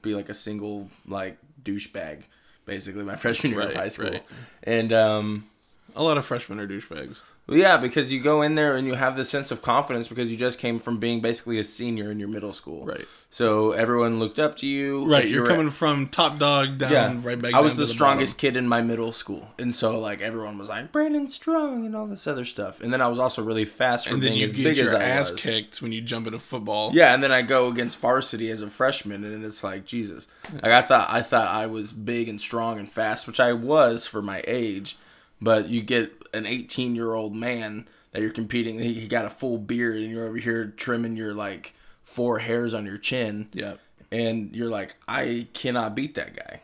be 0.03 0.15
like 0.15 0.29
a 0.29 0.35
single 0.35 0.89
like 1.07 1.39
douchebag, 1.63 2.23
basically 2.67 3.05
my 3.05 3.17
freshman 3.25 3.53
year 3.53 3.63
of 3.63 3.75
high 3.75 3.89
school. 3.89 4.11
right. 4.11 4.23
And 4.63 4.93
um, 4.93 5.47
A 5.95 6.03
lot 6.03 6.19
of 6.19 6.25
freshmen 6.25 6.59
are 6.61 6.67
douchebags. 6.67 7.23
Well, 7.47 7.59
yeah, 7.59 7.77
because 7.77 8.13
you 8.13 8.21
go 8.21 8.41
in 8.43 8.55
there 8.55 8.75
and 8.75 8.87
you 8.87 8.95
have 8.95 9.17
this 9.17 9.29
sense 9.29 9.51
of 9.51 9.61
confidence 9.63 10.09
because 10.09 10.31
you 10.31 10.37
just 10.37 10.59
came 10.59 10.79
from 10.79 10.99
being 10.99 11.21
basically 11.21 11.59
a 11.59 11.65
senior 11.65 12.11
in 12.11 12.19
your 12.19 12.29
middle 12.29 12.53
school. 12.55 12.87
Right. 12.87 13.07
So 13.29 13.73
everyone 13.73 14.21
looked 14.21 14.39
up 14.39 14.57
to 14.59 14.67
you. 14.67 15.05
Right, 15.11 15.25
you're 15.25 15.35
you 15.35 15.41
were- 15.43 15.47
coming 15.49 15.71
from 15.71 16.09
top 16.09 16.39
dog 16.39 16.79
down 16.79 16.93
Yeah, 16.93 17.21
right 17.21 17.41
back. 17.41 17.53
I 17.53 17.61
was 17.61 17.77
the 17.77 17.85
to 17.85 17.93
strongest 17.93 18.39
kid 18.39 18.57
in 18.57 18.69
my 18.69 18.81
middle 18.81 19.13
school, 19.13 19.49
and 19.59 19.75
so 19.75 19.99
like 19.99 20.21
everyone 20.21 20.57
was 20.57 20.69
like 20.69 20.93
Brandon's 20.93 21.35
strong 21.35 21.85
and 21.85 21.97
all 21.97 22.07
this 22.07 22.27
other 22.29 22.45
stuff. 22.45 22.81
And 22.81 22.93
then 22.93 23.01
I 23.01 23.09
was 23.09 23.19
also 23.19 23.43
really 23.43 23.65
fast 23.65 24.07
for 24.07 24.15
bottom. 24.15 24.15
and 24.15 24.23
then 24.23 24.31
being 24.31 24.39
you 24.39 24.45
as 24.45 24.53
get 24.53 24.63
big 24.65 24.79
as 24.79 24.93
your 24.93 24.97
I 24.97 25.05
ass 25.05 25.33
was. 25.33 25.41
kicked 25.43 25.83
when 25.83 25.91
you 25.93 26.01
jump 26.01 26.27
into 26.29 26.39
football. 26.39 26.93
Yeah, 26.95 27.13
and 27.13 27.23
then 27.25 27.33
I 27.33 27.43
go 27.43 27.67
against 27.69 27.99
varsity 27.99 28.51
as 28.51 28.63
a 28.63 28.71
freshman, 28.71 29.25
and 29.25 29.45
it's 29.45 29.65
like 29.65 29.85
Jesus. 29.85 30.29
Like 30.53 30.67
I 30.73 30.81
thought, 30.83 31.09
I 31.11 31.21
thought 31.21 31.49
I 31.49 31.67
was 31.67 31.91
big 31.93 32.29
and 32.29 32.41
strong 32.41 32.79
and 32.79 32.89
fast, 32.91 33.27
which 33.27 33.41
I 33.41 33.53
was 33.53 34.07
for 34.07 34.23
my 34.23 34.43
age. 34.47 34.97
But 35.43 35.69
you 35.69 35.83
get 35.83 36.13
an 36.35 36.47
18 36.47 36.95
year 36.95 37.15
old 37.15 37.35
man 37.35 37.89
that 38.13 38.23
you're 38.23 38.31
competing. 38.31 38.79
He, 38.79 38.95
he 38.95 39.09
got 39.09 39.25
a 39.25 39.31
full 39.31 39.59
beard, 39.59 39.97
and 39.97 40.11
you're 40.11 40.27
over 40.27 40.37
here 40.37 40.67
trimming 40.77 41.17
your 41.17 41.35
like 41.35 41.75
four 42.03 42.39
hairs 42.39 42.75
on 42.75 42.87
your 42.87 42.99
chin, 42.99 43.49
yeah. 43.53 43.75
and 44.13 44.55
you're 44.55 44.69
like, 44.69 44.97
I 45.09 45.49
cannot 45.53 45.95
beat 45.95 46.15
that 46.15 46.37
guy. 46.37 46.61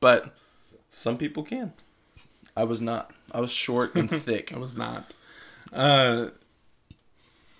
But 0.00 0.34
some 0.90 1.18
people 1.18 1.42
can. 1.42 1.72
I 2.56 2.64
was 2.64 2.80
not. 2.80 3.12
I 3.32 3.40
was 3.40 3.50
short 3.50 3.94
and 3.94 4.10
thick. 4.22 4.54
I 4.54 4.58
was 4.58 4.76
not. 4.76 5.14
Uh, 5.72 6.28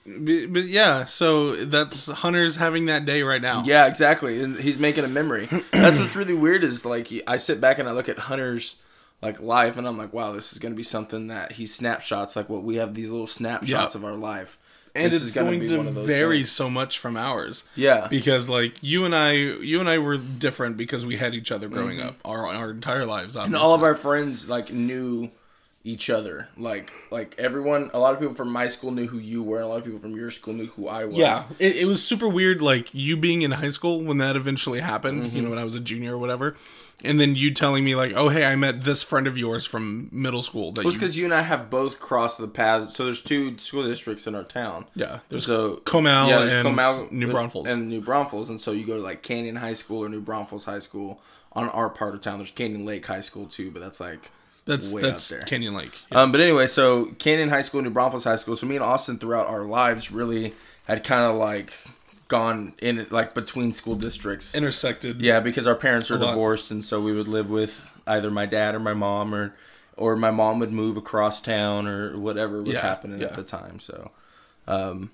but, 0.07 0.53
but 0.53 0.65
yeah, 0.65 1.05
so 1.05 1.55
that's 1.57 2.07
Hunter's 2.07 2.57
having 2.57 2.87
that 2.87 3.05
day 3.05 3.23
right 3.23 3.43
now. 3.43 3.63
Yeah, 3.65 3.87
exactly. 3.87 4.41
And 4.41 4.57
he's 4.57 4.79
making 4.79 5.05
a 5.05 5.09
memory. 5.09 5.49
That's 5.71 5.99
what's 5.99 6.17
really 6.17 6.35
weird 6.35 6.65
is 6.65 6.87
like 6.87 7.09
I 7.27 7.37
sit 7.37 7.61
back 7.61 7.79
and 7.79 7.87
I 7.87 7.93
look 7.93 8.09
at 8.09 8.19
Hunter's 8.19 8.81
like 9.23 9.41
life 9.41 9.77
and 9.77 9.87
I'm 9.87 9.99
like, 9.99 10.13
wow, 10.13 10.33
this 10.33 10.53
is 10.53 10.59
gonna 10.59 10.75
be 10.75 10.83
something 10.83 11.27
that 11.29 11.53
he 11.53 11.67
snapshots 11.67 12.37
like 12.37 12.49
what 12.49 12.63
we 12.63 12.77
have 12.77 12.95
these 12.95 13.11
little 13.11 13.27
snapshots 13.27 13.95
Yeah. 13.95 13.99
of 14.01 14.05
our 14.05 14.15
life. 14.17 14.59
and 14.95 15.07
this 15.07 15.15
it's 15.17 15.25
is 15.27 15.33
gonna 15.33 15.49
going 15.51 15.61
be 15.61 15.69
to 15.69 15.77
one 15.79 15.87
of 15.89 15.95
those 15.95 16.07
vary 16.07 16.39
things. 16.39 16.51
so 16.53 16.71
much 16.71 16.99
from 16.99 17.17
ours. 17.17 17.65
Yeah. 17.77 18.07
because 18.09 18.49
like 18.49 18.75
you 18.81 19.05
and 19.05 19.15
I, 19.15 19.33
you 19.33 19.81
and 19.81 19.89
I 19.89 19.99
were 19.99 20.17
different 20.17 20.77
because 20.77 21.05
we 21.05 21.17
had 21.17 21.35
each 21.35 21.51
other 21.53 21.69
growing 21.69 22.01
up 22.01 22.17
our 22.25 22.47
our 22.47 22.71
entire 22.71 23.05
lives. 23.07 23.35
Mm-hmm. 23.37 23.47
and 23.47 23.57
all 23.57 23.75
of 23.75 23.83
our 23.83 23.95
friends 23.97 24.49
like 24.49 24.73
knew 24.73 25.31
each 25.85 26.11
other. 26.11 26.49
Like 26.57 26.91
like 27.11 27.35
everyone, 27.39 27.91
a 27.95 27.99
lot 27.99 28.13
of 28.15 28.21
people 28.21 28.35
from 28.35 28.51
my 28.53 28.69
school 28.69 28.91
knew 28.91 29.07
who 29.07 29.19
you 29.19 29.43
were. 29.43 29.57
and 29.59 29.65
A 29.67 29.69
lot 29.69 29.79
of 29.79 29.85
people 29.85 30.01
from 30.01 30.15
your 30.17 30.31
school 30.31 30.55
knew 30.55 30.67
who 30.67 30.87
I 30.89 31.05
was. 31.07 31.17
yeah, 31.19 31.45
it, 31.59 31.77
it 31.77 31.85
was 31.87 32.03
super 32.05 32.29
weird. 32.29 32.61
Like 32.63 32.93
you 32.93 33.17
being 33.17 33.43
in 33.43 33.53
high 33.53 33.71
school 33.71 34.03
when 34.03 34.19
that 34.19 34.37
eventually 34.37 34.81
happened. 34.81 35.27
Mm-hmm. 35.27 35.37
You 35.37 35.43
know, 35.43 35.51
when 35.51 35.59
I 35.59 35.65
was 35.65 35.75
a 35.75 35.81
junior 35.81 36.15
or 36.15 36.19
whatever. 36.19 36.57
And 37.05 37.21
then 37.21 37.37
you 37.37 37.55
telling 37.55 37.85
me 37.85 37.95
like, 37.95 38.13
oh 38.17 38.29
hey, 38.29 38.45
I 38.45 38.57
met 38.57 38.83
this 38.83 39.03
friend 39.05 39.27
of 39.27 39.39
yours 39.39 39.65
from 39.65 40.09
middle 40.11 40.43
school. 40.43 40.73
That 40.73 40.85
was 40.85 40.97
you, 40.97 41.01
because 41.01 41.17
you 41.17 41.25
and 41.27 41.35
I 41.35 41.43
have 41.43 41.71
both 41.71 42.01
crossed 42.01 42.39
the 42.39 42.49
paths. 42.49 42.97
So 42.97 43.05
there's 43.05 43.23
two 43.23 43.57
school 43.59 43.87
districts 43.87 44.27
in 44.27 44.35
our 44.35 44.43
town. 44.45 44.87
yeah, 44.95 45.21
there's 45.29 45.47
So 45.47 45.77
Comal 45.85 46.29
there's 46.29 46.53
and 46.55 46.67
Comal 46.67 47.13
New 47.13 47.31
Braunfels. 47.31 47.69
and 47.69 47.89
New 47.89 48.01
Braunfels, 48.01 48.51
and 48.51 48.61
so 48.61 48.73
you 48.73 48.85
go 48.85 48.97
to 48.97 49.03
like 49.03 49.23
Canyon 49.23 49.57
High 49.57 49.75
School 49.75 50.05
or 50.05 50.09
New 50.09 50.21
Braunfels 50.21 50.65
High 50.65 50.81
School 50.81 51.21
on 51.53 51.69
our 51.69 51.89
part 51.89 52.15
of 52.15 52.21
town. 52.21 52.39
There's 52.39 52.51
Canyon 52.51 52.85
Lake 52.85 53.07
High 53.07 53.21
School 53.21 53.47
too, 53.47 53.71
but 53.71 53.81
that's 53.81 54.01
like 54.01 54.31
that's 54.65 54.93
way 54.93 55.01
that's. 55.01 55.33
Canyon 55.45 55.75
Lake. 55.75 55.97
Um, 56.11 56.33
but 56.33 56.41
anyway, 56.41 56.67
so 56.67 57.07
Canyon 57.19 57.49
High 57.49 57.63
School, 57.63 57.81
New 57.83 57.91
Braunfels 57.91 58.25
High 58.25 58.37
School. 58.37 58.57
So 58.57 58.67
me 58.67 58.75
and 58.77 58.85
Austin 58.85 59.19
throughout 59.19 59.47
our 59.47 59.63
lives 59.63 60.11
really 60.11 60.55
had 60.85 61.05
kind 61.05 61.23
of 61.25 61.37
like 61.37 61.73
gone 62.29 62.75
in 62.81 63.07
like 63.11 63.35
between 63.35 63.73
school 63.73 63.95
districts. 63.97 64.55
Intersected. 64.55 65.21
yeah, 65.21 65.41
because 65.41 65.67
our 65.67 65.75
parents 65.75 66.11
are 66.11 66.19
lot. 66.19 66.31
divorced, 66.31 66.71
and 66.71 66.85
so 66.85 67.01
we 67.01 67.13
would 67.13 67.29
live 67.29 67.51
with 67.51 67.91
either 68.07 68.31
my 68.31 68.47
dad 68.47 68.75
or 68.75 68.81
my 68.81 68.95
mom, 68.95 69.35
or 69.35 69.55
or 69.97 70.15
my 70.17 70.31
mom 70.31 70.59
would 70.61 70.73
move 70.73 70.97
across 70.97 71.43
town 71.43 71.87
or 71.89 72.17
whatever 72.19 72.63
was 72.63 72.75
Yeah, 72.75 72.83
happening 72.83 73.21
yeah. 73.21 73.27
at 73.29 73.37
the 73.37 73.43
time. 73.43 73.81
So, 73.81 74.13
um, 74.69 75.11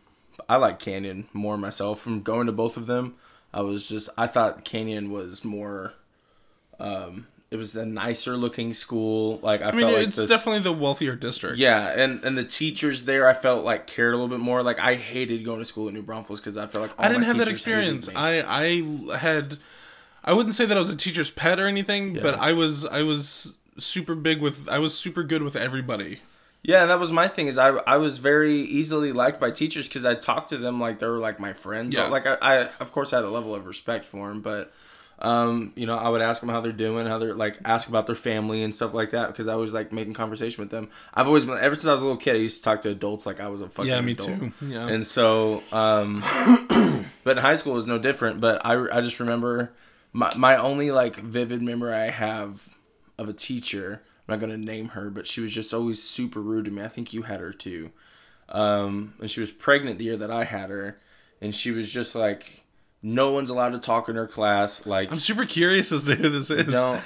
I 0.49 0.57
like 0.57 0.79
Canyon 0.79 1.29
more 1.33 1.57
myself. 1.57 2.01
From 2.01 2.23
going 2.23 2.47
to 2.47 2.53
both 2.53 2.77
of 2.77 2.87
them, 2.87 3.15
I 3.53 3.63
was 3.63 3.89
just 3.89 4.09
I 4.19 4.27
thought 4.27 4.65
Canyon 4.65 5.11
was 5.11 5.45
more. 5.45 5.95
Um, 6.81 7.29
it 7.51 7.57
was 7.57 7.73
the 7.73 7.87
nicer 7.87 8.37
looking 8.37 8.75
school. 8.75 9.39
Like 9.43 9.63
I, 9.63 9.69
I 9.69 9.71
mean, 9.73 9.81
felt 9.83 9.93
like 9.95 10.07
it's 10.09 10.17
this- 10.17 10.29
definitely 10.29 10.61
the 10.63 10.73
wealthier 10.73 11.15
district. 11.15 11.59
yeah, 11.59 11.89
and 11.97 12.25
and 12.25 12.37
the 12.37 12.45
teachers 12.45 13.05
there, 13.05 13.29
I 13.29 13.35
felt 13.35 13.65
like 13.65 13.87
cared 13.87 14.13
a 14.15 14.17
little 14.17 14.29
bit 14.29 14.41
more. 14.41 14.63
Like 14.63 14.79
I 14.79 14.95
hated 14.95 15.45
going 15.45 15.61
to 15.61 15.65
school 15.65 15.89
in 15.89 15.95
New 15.95 16.03
Braunfels 16.03 16.41
because 16.41 16.57
I 16.57 16.67
felt 16.67 16.83
like 16.83 16.99
all 16.99 17.05
I 17.05 17.09
didn't 17.09 17.25
have 17.25 17.39
that 17.39 17.49
experience. 17.49 18.09
I 18.15 18.43
I 18.43 19.17
had 19.17 19.59
I 20.25 20.33
wouldn't 20.33 20.55
say 20.55 20.65
that 20.67 20.77
I 20.77 20.81
was 20.81 20.91
a 20.91 20.97
teacher's 20.97 21.31
pet 21.31 21.61
or 21.61 21.67
anything, 21.67 22.15
but 22.15 22.35
I 22.35 22.53
was 22.53 22.87
I 22.87 23.03
was 23.03 23.57
super 23.79 24.15
big 24.15 24.41
with 24.41 24.69
I 24.69 24.79
was 24.79 24.97
super 24.97 25.23
good 25.23 25.43
with 25.43 25.57
everybody. 25.57 26.21
Yeah, 26.63 26.81
and 26.81 26.91
that 26.91 26.99
was 26.99 27.13
my 27.13 27.29
thing. 27.29 27.47
Is 27.47 27.59
I 27.59 27.69
I 27.87 27.99
was 27.99 28.17
very 28.19 28.57
easily 28.63 29.13
liked 29.13 29.39
by 29.39 29.51
teachers 29.51 29.87
because 29.87 30.07
I 30.07 30.15
talked 30.15 30.49
to 30.49 30.57
them 30.57 30.81
like 30.81 30.99
they 30.99 31.07
were 31.07 31.19
like 31.19 31.39
my 31.39 31.53
friends. 31.53 31.95
Yeah. 31.95 32.09
Like 32.09 32.27
I, 32.27 32.39
I 32.41 32.57
of 32.81 32.91
course 32.91 33.11
had 33.11 33.23
a 33.23 33.29
level 33.29 33.55
of 33.55 33.67
respect 33.67 34.07
for 34.07 34.29
them, 34.29 34.41
but 34.41 34.73
um, 35.21 35.73
you 35.77 35.87
know, 35.87 35.97
I 35.97 36.09
would 36.09 36.21
ask 36.21 36.41
them 36.41 36.49
how 36.51 36.61
they're 36.61 36.73
doing, 36.73 37.07
how 37.07 37.19
they're 37.19 37.35
like 37.35 37.59
ask 37.65 37.89
about 37.89 38.07
their 38.07 38.17
family 38.17 38.63
and 38.63 38.75
stuff 38.75 38.93
like 38.95 39.11
that 39.11 39.29
because 39.29 39.49
I 39.49 39.55
was 39.55 39.73
like 39.73 39.93
making 39.93 40.15
conversation 40.15 40.63
with 40.63 40.71
them. 40.71 40.89
I've 41.15 41.27
always 41.27 41.45
been 41.45 41.57
ever 41.59 41.75
since 41.75 41.87
I 41.87 41.93
was 41.93 42.03
a 42.03 42.05
little 42.05 42.21
kid. 42.21 42.37
I 42.37 42.41
used 42.41 42.59
to 42.59 42.63
talk 42.65 42.83
to 42.83 42.91
adults 42.91 43.25
like 43.27 43.41
I 43.41 43.49
was 43.49 43.61
a 43.63 43.69
fucking 43.69 43.91
Yeah, 43.91 44.01
me 44.01 44.13
adult. 44.13 44.29
too. 44.41 44.53
Yeah. 44.61 44.89
And 44.89 45.07
so, 45.07 45.63
um, 45.73 46.21
but 47.25 47.37
in 47.37 47.39
high 47.39 47.55
school 47.55 47.75
was 47.75 47.87
no 47.87 47.99
different. 47.99 48.41
But 48.41 48.65
I, 48.67 48.99
I 48.99 49.01
just 49.01 49.21
remember 49.21 49.73
my, 50.13 50.33
my 50.37 50.57
only 50.57 50.91
like 50.91 51.17
vivid 51.17 51.63
memory 51.63 51.93
I 51.95 52.11
have 52.11 52.75
of 53.19 53.29
a 53.29 53.33
teacher. 53.33 54.03
I'm 54.27 54.33
not 54.33 54.41
gonna 54.41 54.57
name 54.57 54.89
her, 54.89 55.11
but 55.11 55.27
she 55.27 55.41
was 55.41 55.53
just 55.53 55.73
always 55.73 56.03
super 56.03 56.41
rude 56.41 56.65
to 56.65 56.71
me. 56.71 56.83
I 56.83 56.89
think 56.89 57.13
you 57.13 57.23
had 57.23 57.41
her 57.41 57.53
too. 57.53 57.91
Um, 58.49 59.15
and 59.21 59.31
she 59.31 59.41
was 59.41 59.53
pregnant 59.53 59.99
the 59.99 60.05
year 60.05 60.17
that 60.17 60.31
I 60.31 60.45
had 60.45 60.71
her, 60.71 60.99
and 61.41 61.55
she 61.55 61.71
was 61.71 61.93
just 61.93 62.15
like, 62.15 62.64
no 63.07 63.31
one's 63.33 63.51
allowed 63.51 63.71
to 63.73 63.79
talk 63.79 64.09
in 64.09 64.17
her 64.17 64.27
class. 64.27 64.87
Like, 64.87 65.13
I'm 65.13 65.21
super 65.21 65.45
curious 65.45 65.93
as 65.93 66.05
to 66.05 66.15
who 66.17 66.31
this 66.31 66.51
is. 66.51 66.73
don't. 66.73 67.03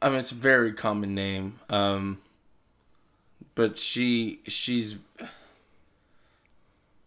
I 0.00 0.08
mean, 0.08 0.18
it's 0.18 0.32
a 0.32 0.36
very 0.36 0.72
common 0.72 1.14
name. 1.14 1.60
Um, 1.68 2.18
but 3.54 3.78
she 3.78 4.40
she's. 4.48 4.98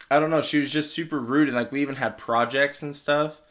I 0.09 0.19
don't 0.19 0.29
know. 0.29 0.41
She 0.41 0.59
was 0.59 0.71
just 0.71 0.93
super 0.93 1.19
rude, 1.19 1.47
and 1.49 1.57
like 1.57 1.71
we 1.71 1.81
even 1.81 1.95
had 1.95 2.17
projects 2.17 2.81
and 2.81 2.95
stuff. 2.95 3.41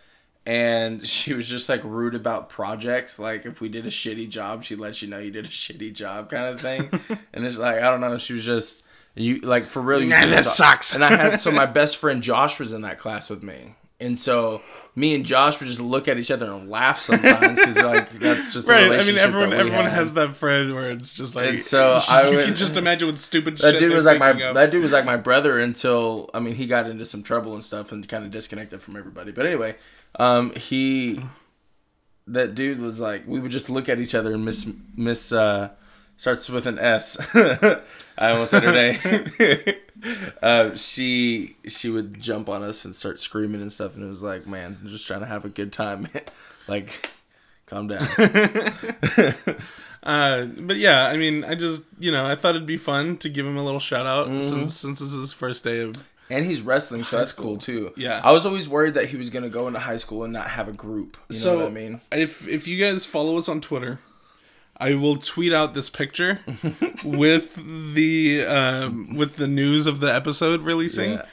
And 0.46 1.06
she 1.08 1.34
was 1.34 1.48
just 1.48 1.68
like 1.68 1.82
rude 1.84 2.14
about 2.14 2.48
projects. 2.48 3.18
Like 3.18 3.44
if 3.44 3.60
we 3.60 3.68
did 3.68 3.86
a 3.86 3.90
shitty 3.90 4.28
job, 4.28 4.62
she'd 4.64 4.78
let 4.78 5.02
you 5.02 5.08
know 5.08 5.18
you 5.18 5.30
did 5.30 5.46
a 5.46 5.50
shitty 5.50 5.92
job, 5.92 6.30
kind 6.30 6.46
of 6.54 6.60
thing. 6.60 6.88
and 7.34 7.44
it's 7.44 7.58
like 7.58 7.76
I 7.82 7.90
don't 7.90 8.00
know. 8.00 8.16
She 8.18 8.32
was 8.32 8.44
just 8.44 8.84
you 9.14 9.40
like 9.40 9.64
for 9.64 9.82
real. 9.82 10.00
You 10.02 10.08
Nah, 10.08 10.26
that 10.26 10.44
talk- 10.44 10.52
sucks. 10.54 10.94
And 10.94 11.04
I 11.04 11.14
had 11.14 11.40
so 11.40 11.50
my 11.52 11.66
best 11.66 11.96
friend 11.98 12.22
Josh 12.22 12.58
was 12.60 12.72
in 12.72 12.82
that 12.82 12.98
class 12.98 13.28
with 13.28 13.42
me. 13.42 13.74
And 13.98 14.18
so 14.18 14.60
me 14.94 15.14
and 15.14 15.24
Josh 15.24 15.58
would 15.58 15.68
just 15.68 15.80
look 15.80 16.06
at 16.06 16.18
each 16.18 16.30
other 16.30 16.52
and 16.52 16.68
laugh 16.68 17.00
sometimes 17.00 17.58
because 17.58 17.76
like 17.78 18.10
that's 18.18 18.52
just 18.52 18.66
the 18.66 18.72
Right, 18.74 18.92
I 18.92 19.02
mean, 19.04 19.16
everyone 19.16 19.54
everyone 19.54 19.84
had. 19.84 19.94
has 19.94 20.12
that 20.14 20.34
friend 20.36 20.74
where 20.74 20.90
it's 20.90 21.14
just 21.14 21.34
like. 21.34 21.48
And 21.48 21.60
so 21.62 22.00
I 22.08 22.28
you 22.28 22.36
would- 22.36 22.44
can 22.44 22.56
just 22.56 22.76
imagine 22.76 23.08
what 23.08 23.16
stupid 23.18 23.56
That 23.58 23.72
shit 23.72 23.80
dude 23.80 23.94
was 23.94 24.04
like 24.04 24.18
my 24.18 24.30
of. 24.30 24.54
that 24.54 24.70
dude 24.70 24.82
was 24.82 24.92
like 24.92 25.06
my 25.06 25.16
brother 25.16 25.58
until 25.58 26.28
I 26.34 26.40
mean 26.40 26.54
he 26.56 26.66
got 26.66 26.90
into 26.90 27.06
some 27.06 27.22
trouble 27.22 27.54
and 27.54 27.64
stuff 27.64 27.90
and 27.90 28.06
kind 28.06 28.24
of 28.26 28.30
disconnected 28.30 28.82
from 28.82 28.96
everybody. 28.96 29.32
But 29.32 29.46
anyway, 29.46 29.76
um, 30.16 30.52
he 30.54 31.20
that 32.26 32.54
dude 32.54 32.80
was 32.80 33.00
like 33.00 33.22
we 33.26 33.40
would 33.40 33.50
just 33.50 33.70
look 33.70 33.88
at 33.88 33.98
each 33.98 34.14
other 34.14 34.34
and 34.34 34.44
miss 34.44 34.68
miss 34.94 35.32
uh, 35.32 35.70
starts 36.18 36.50
with 36.50 36.66
an 36.66 36.78
S. 36.78 37.16
I 38.18 38.30
almost 38.30 38.50
said 38.50 38.62
her 38.62 38.72
name. 38.72 39.74
uh, 40.42 40.74
she 40.76 41.56
she 41.68 41.88
would 41.90 42.20
jump 42.20 42.48
on 42.48 42.62
us 42.62 42.84
and 42.84 42.94
start 42.94 43.20
screaming 43.20 43.60
and 43.60 43.72
stuff, 43.72 43.94
and 43.96 44.04
it 44.04 44.08
was 44.08 44.22
like, 44.22 44.46
man, 44.46 44.78
I'm 44.82 44.88
just 44.88 45.06
trying 45.06 45.20
to 45.20 45.26
have 45.26 45.44
a 45.44 45.48
good 45.48 45.72
time. 45.72 46.08
like, 46.68 47.10
calm 47.66 47.88
down. 47.88 48.06
Uh, 50.02 50.44
but 50.44 50.76
yeah, 50.76 51.06
I 51.08 51.16
mean, 51.16 51.42
I 51.42 51.56
just 51.56 51.82
you 51.98 52.12
know 52.12 52.24
I 52.24 52.36
thought 52.36 52.54
it'd 52.54 52.64
be 52.64 52.76
fun 52.76 53.16
to 53.18 53.28
give 53.28 53.44
him 53.44 53.56
a 53.56 53.64
little 53.64 53.80
shout 53.80 54.06
out 54.06 54.28
Mm-hmm. 54.28 54.40
since 54.48 54.76
since 54.76 55.00
this 55.00 55.12
is 55.12 55.18
his 55.20 55.32
first 55.32 55.64
day 55.64 55.80
of. 55.80 55.96
And 56.30 56.44
he's 56.46 56.60
wrestling, 56.60 57.02
so 57.02 57.18
that's 57.18 57.32
cool 57.32 57.56
too. 57.58 57.92
Yeah. 57.96 58.20
I 58.22 58.30
was 58.30 58.46
always 58.46 58.68
worried 58.68 58.94
that 58.94 59.06
he 59.06 59.16
was 59.16 59.30
gonna 59.30 59.48
go 59.48 59.66
into 59.66 59.80
high 59.80 59.96
school 59.96 60.22
and 60.22 60.32
not 60.32 60.48
have 60.50 60.68
a 60.68 60.72
group. 60.72 61.16
You 61.28 61.34
so 61.36 61.54
know 61.54 61.64
what 61.64 61.68
I 61.68 61.74
mean? 61.74 62.00
if 62.12 62.46
if 62.46 62.68
you 62.68 62.78
guys 62.84 63.04
follow 63.04 63.36
us 63.36 63.48
on 63.48 63.60
Twitter, 63.60 63.98
I 64.78 64.94
will 64.94 65.16
tweet 65.16 65.52
out 65.52 65.74
this 65.74 65.88
picture 65.88 66.40
with 67.04 67.54
the 67.94 68.44
um, 68.44 69.14
with 69.14 69.36
the 69.36 69.48
news 69.48 69.86
of 69.86 70.00
the 70.00 70.12
episode 70.12 70.62
releasing. 70.62 71.12
Yeah. 71.12 71.26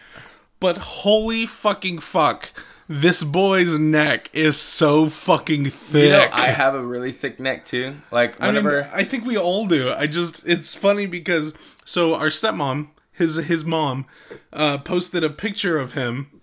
But 0.59 0.77
holy 0.77 1.45
fucking 1.45 1.99
fuck, 1.99 2.49
this 2.87 3.23
boy's 3.23 3.77
neck 3.77 4.29
is 4.33 4.57
so 4.57 5.07
fucking 5.07 5.65
thick. 5.65 6.05
You 6.05 6.11
know, 6.11 6.29
I 6.31 6.47
have 6.47 6.73
a 6.75 6.83
really 6.83 7.11
thick 7.11 7.39
neck 7.39 7.65
too. 7.65 7.97
Like 8.11 8.39
I 8.41 8.51
mean, 8.51 8.65
I 8.65 9.03
think 9.03 9.25
we 9.25 9.37
all 9.37 9.65
do. 9.67 9.91
I 9.91 10.07
just 10.07 10.47
it's 10.47 10.73
funny 10.73 11.05
because 11.05 11.53
so 11.85 12.15
our 12.15 12.27
stepmom, 12.27 12.87
his 13.11 13.35
his 13.35 13.65
mom, 13.65 14.05
uh, 14.53 14.77
posted 14.77 15.23
a 15.23 15.29
picture 15.29 15.77
of 15.77 15.93
him. 15.93 16.41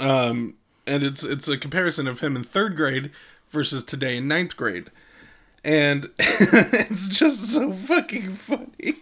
Um, 0.00 0.54
and 0.86 1.02
it's 1.02 1.22
it's 1.24 1.48
a 1.48 1.58
comparison 1.58 2.08
of 2.08 2.20
him 2.20 2.36
in 2.36 2.42
third 2.42 2.76
grade 2.76 3.10
versus 3.48 3.84
today 3.84 4.16
in 4.16 4.28
ninth 4.28 4.56
grade, 4.56 4.90
and 5.64 6.10
it's 6.18 7.08
just 7.08 7.52
so 7.52 7.72
fucking 7.72 8.30
funny. 8.30 8.94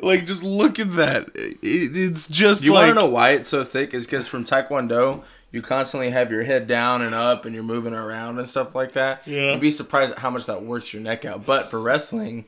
like, 0.00 0.26
just 0.26 0.42
look 0.42 0.78
at 0.78 0.92
that. 0.96 1.28
It, 1.34 1.58
it's 1.62 2.28
just 2.28 2.62
you 2.62 2.72
like 2.72 2.86
want 2.86 2.98
to 2.98 3.04
know 3.04 3.10
why 3.10 3.30
it's 3.30 3.48
so 3.48 3.64
thick 3.64 3.92
is 3.94 4.06
because 4.06 4.26
from 4.26 4.44
Taekwondo 4.44 5.22
you 5.50 5.62
constantly 5.62 6.10
have 6.10 6.30
your 6.30 6.42
head 6.42 6.66
down 6.66 7.02
and 7.02 7.14
up 7.14 7.44
and 7.44 7.54
you're 7.54 7.64
moving 7.64 7.94
around 7.94 8.38
and 8.38 8.48
stuff 8.48 8.74
like 8.74 8.92
that. 8.92 9.22
Yeah. 9.26 9.52
You'd 9.52 9.60
be 9.60 9.70
surprised 9.70 10.12
at 10.12 10.18
how 10.18 10.30
much 10.30 10.46
that 10.46 10.62
works 10.62 10.92
your 10.92 11.02
neck 11.02 11.24
out. 11.24 11.46
But 11.46 11.70
for 11.70 11.80
wrestling, 11.80 12.44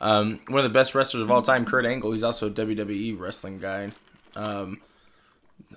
um, 0.00 0.40
one 0.48 0.58
of 0.58 0.64
the 0.64 0.76
best 0.76 0.94
wrestlers 0.94 1.22
of 1.22 1.30
all 1.30 1.42
time, 1.42 1.64
Kurt 1.66 1.84
Angle, 1.84 2.12
he's 2.12 2.24
also 2.24 2.46
a 2.46 2.50
WWE 2.50 3.18
wrestling 3.18 3.58
guy. 3.58 3.92
Um, 4.34 4.80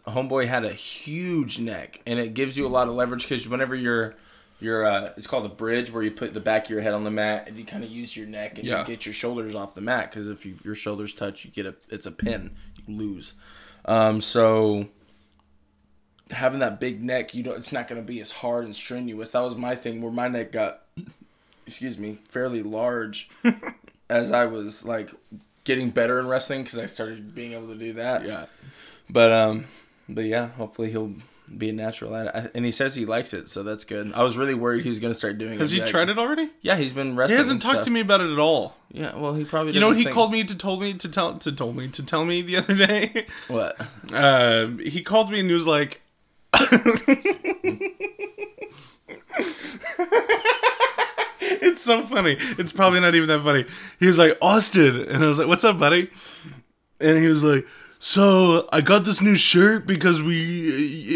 homeboy 0.07 0.47
had 0.47 0.63
a 0.63 0.71
huge 0.71 1.59
neck 1.59 2.01
and 2.05 2.19
it 2.19 2.33
gives 2.33 2.57
you 2.57 2.65
a 2.65 2.69
lot 2.69 2.87
of 2.87 2.93
leverage 2.93 3.23
because 3.23 3.47
whenever 3.49 3.75
you're 3.75 4.15
you're 4.61 4.85
uh, 4.85 5.11
it's 5.17 5.27
called 5.27 5.45
a 5.45 5.49
bridge 5.49 5.91
where 5.91 6.03
you 6.03 6.11
put 6.11 6.33
the 6.33 6.39
back 6.39 6.65
of 6.65 6.69
your 6.69 6.81
head 6.81 6.93
on 6.93 7.03
the 7.03 7.11
mat 7.11 7.47
and 7.47 7.57
you 7.57 7.65
kind 7.65 7.83
of 7.83 7.89
use 7.89 8.15
your 8.15 8.27
neck 8.27 8.57
and 8.57 8.67
Yeah. 8.67 8.79
you 8.81 8.85
get 8.85 9.05
your 9.05 9.13
shoulders 9.13 9.55
off 9.55 9.73
the 9.75 9.81
mat 9.81 10.09
because 10.11 10.27
if 10.27 10.45
you, 10.45 10.57
your 10.63 10.75
shoulders 10.75 11.13
touch 11.13 11.43
you 11.45 11.51
get 11.51 11.65
a 11.65 11.75
it's 11.89 12.05
a 12.05 12.11
pin 12.11 12.51
you 12.87 12.95
lose 12.95 13.33
um, 13.85 14.21
so 14.21 14.87
having 16.29 16.59
that 16.59 16.79
big 16.79 17.03
neck 17.03 17.33
you 17.33 17.43
know 17.43 17.51
it's 17.51 17.71
not 17.73 17.87
going 17.87 17.99
to 18.01 18.05
be 18.07 18.21
as 18.21 18.31
hard 18.31 18.63
and 18.63 18.75
strenuous 18.75 19.31
that 19.31 19.41
was 19.41 19.55
my 19.55 19.75
thing 19.75 20.01
where 20.01 20.11
my 20.11 20.27
neck 20.27 20.51
got 20.51 20.83
excuse 21.65 21.97
me 21.97 22.19
fairly 22.29 22.63
large 22.63 23.29
as 24.09 24.31
i 24.31 24.45
was 24.45 24.85
like 24.85 25.11
getting 25.65 25.89
better 25.89 26.19
in 26.19 26.27
wrestling 26.27 26.63
because 26.63 26.79
i 26.79 26.85
started 26.85 27.35
being 27.35 27.51
able 27.53 27.67
to 27.67 27.75
do 27.75 27.91
that 27.93 28.25
yeah. 28.25 28.45
but 29.09 29.31
um, 29.31 29.65
but 30.07 30.25
yeah, 30.25 30.47
hopefully 30.49 30.89
he'll 30.91 31.13
be 31.57 31.69
a 31.69 31.73
natural 31.73 32.15
at 32.15 32.35
it, 32.35 32.51
and 32.55 32.65
he 32.65 32.71
says 32.71 32.95
he 32.95 33.05
likes 33.05 33.33
it, 33.33 33.49
so 33.49 33.63
that's 33.63 33.83
good. 33.83 34.11
I 34.13 34.23
was 34.23 34.37
really 34.37 34.53
worried 34.53 34.83
he 34.83 34.89
was 34.89 34.99
gonna 34.99 35.13
start 35.13 35.37
doing 35.37 35.53
it. 35.53 35.59
Has 35.59 35.71
he 35.71 35.79
tried 35.81 36.09
it 36.09 36.17
already? 36.17 36.49
Yeah, 36.61 36.75
he's 36.75 36.91
been 36.91 37.15
wrestling. 37.15 37.37
He 37.37 37.39
hasn't 37.39 37.61
talked 37.61 37.83
to 37.83 37.89
me 37.89 38.01
about 38.01 38.21
it 38.21 38.31
at 38.31 38.39
all. 38.39 38.75
Yeah, 38.91 39.15
well, 39.15 39.33
he 39.33 39.43
probably. 39.43 39.73
You 39.73 39.79
know 39.79 39.87
what 39.87 39.97
he 39.97 40.03
doesn't 40.03 40.15
called 40.15 40.31
me 40.31 40.43
to 40.43 40.55
told 40.55 40.81
me 40.81 40.93
to 40.93 41.09
tell 41.09 41.37
to 41.37 41.51
told 41.51 41.75
me 41.75 41.87
to 41.89 42.05
tell 42.05 42.25
me 42.25 42.41
the 42.41 42.57
other 42.57 42.75
day. 42.75 43.25
What? 43.47 43.79
Uh, 44.13 44.67
he 44.77 45.01
called 45.01 45.31
me 45.31 45.39
and 45.39 45.49
he 45.49 45.53
was 45.53 45.67
like, 45.67 46.01
"It's 51.41 51.81
so 51.81 52.03
funny. 52.03 52.37
It's 52.39 52.71
probably 52.71 52.99
not 52.99 53.15
even 53.15 53.27
that 53.29 53.41
funny." 53.41 53.65
He 53.99 54.07
was 54.07 54.17
like, 54.17 54.37
"Austin," 54.41 55.01
and 55.01 55.23
I 55.23 55.27
was 55.27 55.39
like, 55.39 55.47
"What's 55.47 55.63
up, 55.63 55.79
buddy?" 55.79 56.09
And 56.99 57.17
he 57.17 57.27
was 57.27 57.43
like, 57.43 57.65
"So 58.03 58.67
I 58.73 58.81
got 58.81 59.05
this 59.05 59.21
new 59.21 59.35
shirt 59.35 59.85
because 59.85 60.23
we 60.23 60.67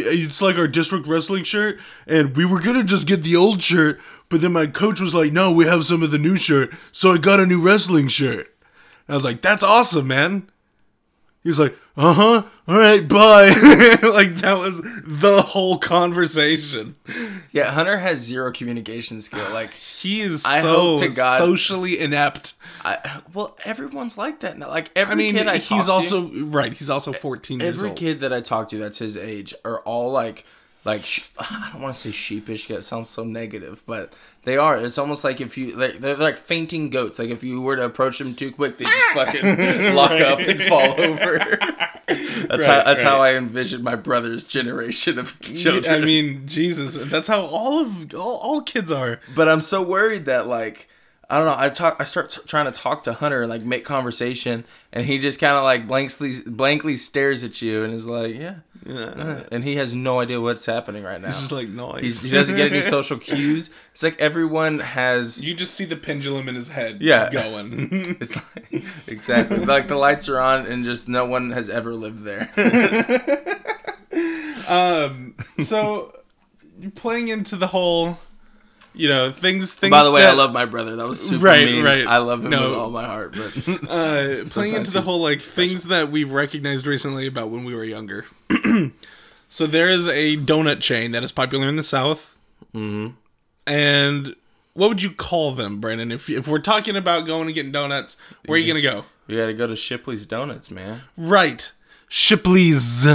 it's 0.05 0.39
like 0.39 0.55
our 0.55 0.67
district 0.67 1.07
wrestling 1.07 1.43
shirt, 1.43 1.79
and 2.05 2.37
we 2.37 2.45
were 2.45 2.61
gonna 2.61 2.83
just 2.83 3.07
get 3.07 3.23
the 3.23 3.35
old 3.35 3.63
shirt, 3.63 3.99
but 4.29 4.41
then 4.41 4.53
my 4.53 4.67
coach 4.67 5.01
was 5.01 5.15
like, 5.15 5.33
"No, 5.33 5.51
we 5.51 5.65
have 5.65 5.85
some 5.85 6.03
of 6.03 6.11
the 6.11 6.19
new 6.19 6.37
shirt, 6.37 6.71
so 6.91 7.11
I 7.11 7.17
got 7.17 7.39
a 7.39 7.45
new 7.47 7.59
wrestling 7.59 8.07
shirt." 8.07 8.53
And 9.07 9.13
I 9.13 9.15
was 9.15 9.25
like, 9.25 9.41
"That's 9.41 9.63
awesome, 9.63 10.05
man." 10.05 10.47
He 11.41 11.49
was 11.49 11.57
like, 11.57 11.75
"Uh 11.97 12.13
huh, 12.13 12.43
all 12.67 12.77
right, 12.77 13.07
bye." 13.07 13.47
like 14.01 14.35
that 14.37 14.57
was 14.59 14.81
the 15.05 15.41
whole 15.41 15.77
conversation. 15.77 16.95
Yeah, 17.51 17.71
Hunter 17.71 17.97
has 17.97 18.19
zero 18.19 18.51
communication 18.51 19.21
skill. 19.21 19.49
Like, 19.51 19.73
He 19.73 20.21
is 20.21 20.45
I 20.45 20.61
so 20.61 20.97
to 20.97 21.09
God- 21.09 21.37
socially 21.37 21.99
inept. 21.99 22.53
I 22.83 23.21
well, 23.33 23.57
everyone's 23.65 24.17
like 24.17 24.41
that 24.41 24.57
now. 24.57 24.67
Like 24.69 24.91
every 24.95 25.13
I 25.13 25.15
mean, 25.15 25.35
kid 25.35 25.47
I 25.47 25.57
he's 25.57 25.67
talk 25.69 25.85
to- 25.85 25.91
also 25.91 26.27
right. 26.45 26.73
He's 26.73 26.89
also 26.89 27.13
fourteen 27.13 27.59
years 27.59 27.77
every 27.83 27.95
kid 27.95 28.19
that 28.19 28.31
I 28.33 28.41
talk 28.41 28.69
to 28.69 28.77
that's 28.77 28.99
his 28.99 29.17
age 29.17 29.53
are 29.63 29.79
all 29.81 30.11
like, 30.11 30.45
like 30.85 31.03
I 31.39 31.69
don't 31.73 31.81
want 31.81 31.95
to 31.95 32.01
say 32.01 32.11
sheepish. 32.11 32.69
It 32.69 32.83
sounds 32.83 33.09
so 33.09 33.23
negative, 33.23 33.83
but 33.85 34.13
they 34.43 34.57
are. 34.57 34.77
It's 34.77 34.97
almost 34.97 35.23
like 35.23 35.41
if 35.41 35.57
you 35.57 35.75
like 35.75 35.97
they're 35.97 36.15
like 36.15 36.37
fainting 36.37 36.89
goats. 36.89 37.19
Like 37.19 37.29
if 37.29 37.43
you 37.43 37.61
were 37.61 37.75
to 37.75 37.83
approach 37.83 38.19
them 38.19 38.35
too 38.35 38.51
quick, 38.51 38.77
they 38.77 38.85
just 38.85 38.97
ah! 38.97 39.25
fucking 39.25 39.93
lock 39.95 40.11
up 40.11 40.39
and 40.39 40.61
fall 40.61 41.01
over. 41.01 41.39
that's 42.47 42.65
how 42.65 42.77
Right, 42.77 42.85
that's 42.85 43.03
how. 43.03 43.21
I 43.21 43.33
envision 43.33 43.83
my 43.83 43.95
brother's 43.95 44.43
generation 44.43 45.17
of 45.17 45.39
children. 45.41 46.03
I 46.03 46.05
mean, 46.05 46.47
Jesus, 46.47 46.95
that's 47.09 47.27
how 47.27 47.45
all 47.45 47.81
of 47.81 48.13
all, 48.13 48.37
all 48.37 48.61
kids 48.61 48.91
are. 48.91 49.19
but 49.35 49.49
I'm 49.49 49.61
so 49.61 49.81
worried 49.81 50.25
that 50.25 50.47
like 50.47 50.87
I 51.29 51.37
don't 51.37 51.47
know. 51.47 51.55
I 51.57 51.69
talk. 51.69 51.97
I 51.99 52.03
start 52.03 52.29
t- 52.29 52.41
trying 52.45 52.65
to 52.65 52.71
talk 52.71 53.03
to 53.03 53.13
Hunter 53.13 53.41
and 53.41 53.49
like 53.49 53.63
make 53.63 53.83
conversation, 53.83 54.63
and 54.93 55.05
he 55.05 55.17
just 55.17 55.39
kind 55.39 55.55
of 55.55 55.63
like 55.63 55.87
blankly 55.87 56.35
blankly 56.45 56.97
stares 56.97 57.43
at 57.43 57.61
you 57.61 57.83
and 57.83 57.93
is 57.93 58.05
like, 58.05 58.35
yeah, 58.35 58.55
uh," 58.87 59.43
and 59.51 59.63
he 59.63 59.75
has 59.75 59.95
no 59.95 60.19
idea 60.19 60.39
what's 60.39 60.65
happening 60.65 61.03
right 61.03 61.21
now. 61.21 61.29
It's 61.29 61.39
just 61.39 61.51
like 61.51 61.67
noise. 61.67 62.01
He's, 62.01 62.21
he 62.23 62.31
doesn't 62.31 62.55
get 62.55 62.71
any 62.71 62.81
social 62.97 63.17
cues. 63.17 63.69
It's 63.91 64.03
like 64.03 64.19
everyone 64.19 64.79
has. 64.79 65.43
You 65.43 65.55
just 65.55 65.73
see 65.73 65.85
the 65.85 65.95
pendulum 65.95 66.47
in 66.47 66.55
his 66.55 66.69
head. 66.69 67.01
Yeah. 67.01 67.29
going. 67.29 68.17
It's 68.19 68.35
like, 68.35 68.83
exactly 69.07 69.57
like 69.57 69.87
the 69.87 69.95
lights 69.95 70.29
are 70.29 70.39
on 70.39 70.65
and 70.65 70.83
just 70.83 71.07
no 71.07 71.25
one 71.25 71.51
has 71.51 71.69
ever 71.69 71.93
lived 71.93 72.23
there. 72.23 72.49
um. 74.67 75.35
So, 75.59 76.19
playing 76.95 77.29
into 77.29 77.55
the 77.55 77.67
whole, 77.67 78.17
you 78.95 79.07
know, 79.09 79.31
things. 79.31 79.73
Things. 79.73 79.91
By 79.91 80.03
the 80.03 80.11
way, 80.11 80.25
I 80.25 80.33
love 80.33 80.51
my 80.53 80.65
brother. 80.65 80.95
That 80.95 81.07
was 81.07 81.25
super 81.27 81.43
Right, 81.45 81.65
mean. 81.65 81.83
right. 81.83 82.05
I 82.07 82.17
love 82.17 82.43
him 82.43 82.51
No. 82.51 82.69
with 82.69 82.77
all 82.77 82.89
my 82.89 83.05
heart. 83.05 83.33
But 83.35 83.57
uh, 83.89 84.45
playing 84.49 84.75
into 84.75 84.91
the 84.91 85.01
whole 85.01 85.21
like 85.21 85.41
things 85.41 85.85
that 85.85 86.11
we've 86.11 86.31
recognized 86.31 86.87
recently 86.87 87.27
about 87.27 87.49
when 87.49 87.63
we 87.63 87.75
were 87.75 87.83
younger. 87.83 88.25
so 89.49 89.67
there 89.67 89.89
is 89.89 90.07
a 90.07 90.37
donut 90.37 90.79
chain 90.81 91.11
that 91.11 91.23
is 91.23 91.31
popular 91.31 91.67
in 91.67 91.75
the 91.75 91.83
South, 91.83 92.35
Mhm. 92.73 93.13
and 93.67 94.35
what 94.73 94.89
would 94.89 95.01
you 95.03 95.11
call 95.11 95.51
them, 95.53 95.79
Brandon? 95.79 96.11
If 96.11 96.29
if 96.29 96.47
we're 96.47 96.59
talking 96.59 96.95
about 96.95 97.25
going 97.25 97.45
and 97.47 97.53
getting 97.55 97.71
donuts, 97.71 98.17
where 98.45 98.55
are 98.57 98.59
you 98.59 98.67
gonna 98.67 98.81
go? 98.81 99.05
we 99.27 99.35
got 99.37 99.47
to 99.47 99.53
go 99.55 99.65
to 99.65 99.75
Shipley's 99.75 100.23
Donuts, 100.25 100.69
man. 100.69 101.01
Right, 101.17 101.71
Shipley's. 102.07 103.07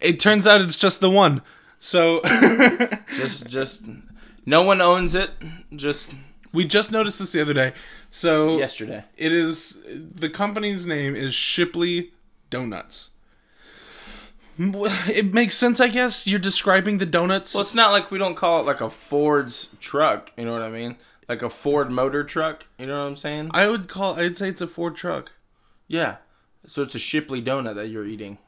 It 0.00 0.20
turns 0.20 0.46
out 0.46 0.60
it's 0.60 0.76
just 0.76 1.00
the 1.00 1.10
one. 1.10 1.42
So 1.80 2.20
Just, 3.16 3.48
just 3.48 3.82
no 4.48 4.62
one 4.62 4.80
owns 4.80 5.14
it. 5.14 5.30
Just 5.74 6.14
we 6.52 6.64
just 6.64 6.90
noticed 6.90 7.18
this 7.18 7.32
the 7.32 7.42
other 7.42 7.54
day. 7.54 7.74
So 8.10 8.58
yesterday. 8.58 9.04
it 9.16 9.32
is 9.32 9.78
the 9.86 10.30
company's 10.30 10.86
name 10.86 11.14
is 11.14 11.34
Shipley 11.34 12.12
Donuts. 12.50 13.10
It 14.58 15.32
makes 15.32 15.56
sense, 15.56 15.80
I 15.80 15.86
guess. 15.86 16.26
You're 16.26 16.40
describing 16.40 16.98
the 16.98 17.06
donuts. 17.06 17.54
Well, 17.54 17.62
it's 17.62 17.74
not 17.74 17.92
like 17.92 18.10
we 18.10 18.18
don't 18.18 18.34
call 18.34 18.60
it 18.60 18.66
like 18.66 18.80
a 18.80 18.90
Ford's 18.90 19.76
truck. 19.78 20.32
You 20.36 20.46
know 20.46 20.52
what 20.52 20.62
I 20.62 20.70
mean? 20.70 20.96
Like 21.28 21.42
a 21.42 21.48
Ford 21.48 21.92
motor 21.92 22.24
truck. 22.24 22.66
You 22.76 22.86
know 22.86 22.98
what 22.98 23.08
I'm 23.08 23.16
saying? 23.16 23.50
I 23.54 23.68
would 23.68 23.88
call. 23.88 24.18
I'd 24.18 24.36
say 24.36 24.48
it's 24.48 24.60
a 24.60 24.66
Ford 24.66 24.96
truck. 24.96 25.30
Yeah. 25.86 26.16
So 26.66 26.82
it's 26.82 26.96
a 26.96 26.98
Shipley 26.98 27.40
donut 27.40 27.76
that 27.76 27.88
you're 27.88 28.04
eating. 28.04 28.38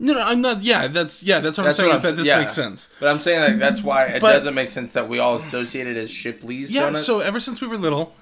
No, 0.00 0.14
no, 0.14 0.22
I'm 0.22 0.40
not. 0.40 0.62
Yeah, 0.62 0.86
that's 0.88 1.22
yeah, 1.22 1.40
that's 1.40 1.58
what 1.58 1.64
That's 1.64 1.78
I'm 1.80 1.82
saying. 1.84 1.88
what 1.90 1.96
is 1.98 2.04
I'm 2.04 2.10
that 2.10 2.16
this 2.16 2.28
yeah. 2.28 2.38
makes 2.38 2.52
sense. 2.54 2.92
But 3.00 3.08
I'm 3.08 3.18
saying 3.18 3.40
like 3.40 3.58
that's 3.58 3.82
why 3.82 4.04
it 4.04 4.20
But- 4.20 4.32
doesn't 4.32 4.54
make 4.54 4.68
sense 4.68 4.92
that 4.92 5.08
we 5.08 5.18
all 5.18 5.34
associate 5.36 5.86
it 5.88 5.96
as 5.96 6.10
Shipley's 6.10 6.70
Yeah. 6.70 6.82
donuts. 6.82 7.04
So 7.04 7.20
ever 7.20 7.40
since 7.40 7.60
we 7.60 7.66
were 7.66 7.76
little, 7.76 8.14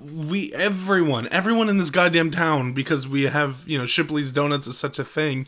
we 0.00 0.52
everyone, 0.54 1.28
everyone 1.30 1.68
in 1.68 1.78
this 1.78 1.90
goddamn 1.90 2.30
town, 2.32 2.72
because 2.72 3.06
we 3.06 3.22
have 3.24 3.62
you 3.66 3.78
know 3.78 3.86
Shipley's 3.86 4.32
Donuts 4.32 4.66
is 4.66 4.76
such 4.76 4.98
a 4.98 5.04
thing. 5.04 5.46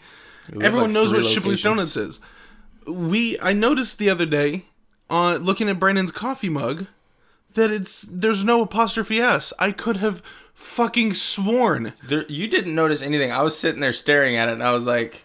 Everyone 0.60 0.90
like, 0.90 0.94
knows 0.94 1.12
what 1.12 1.24
Shipley's. 1.24 1.62
Donuts 1.62 1.96
is. 1.96 2.20
We 2.86 3.38
I 3.40 3.52
noticed 3.52 3.98
the 3.98 4.10
other 4.10 4.26
day, 4.26 4.66
uh, 5.10 5.36
looking 5.36 5.68
at 5.68 5.80
Brandon's 5.80 6.12
coffee 6.12 6.50
mug, 6.50 6.86
that 7.54 7.70
it's 7.72 8.02
there's 8.08 8.44
no 8.44 8.62
apostrophe 8.62 9.20
s. 9.20 9.52
I 9.58 9.72
could 9.72 9.96
have 9.96 10.22
fucking 10.52 11.14
sworn. 11.14 11.94
There, 12.06 12.24
you 12.28 12.46
didn't 12.46 12.74
notice 12.76 13.02
anything. 13.02 13.32
I 13.32 13.42
was 13.42 13.58
sitting 13.58 13.80
there 13.80 13.92
staring 13.92 14.36
at 14.36 14.48
it, 14.48 14.52
and 14.52 14.62
I 14.62 14.70
was 14.72 14.84
like, 14.84 15.23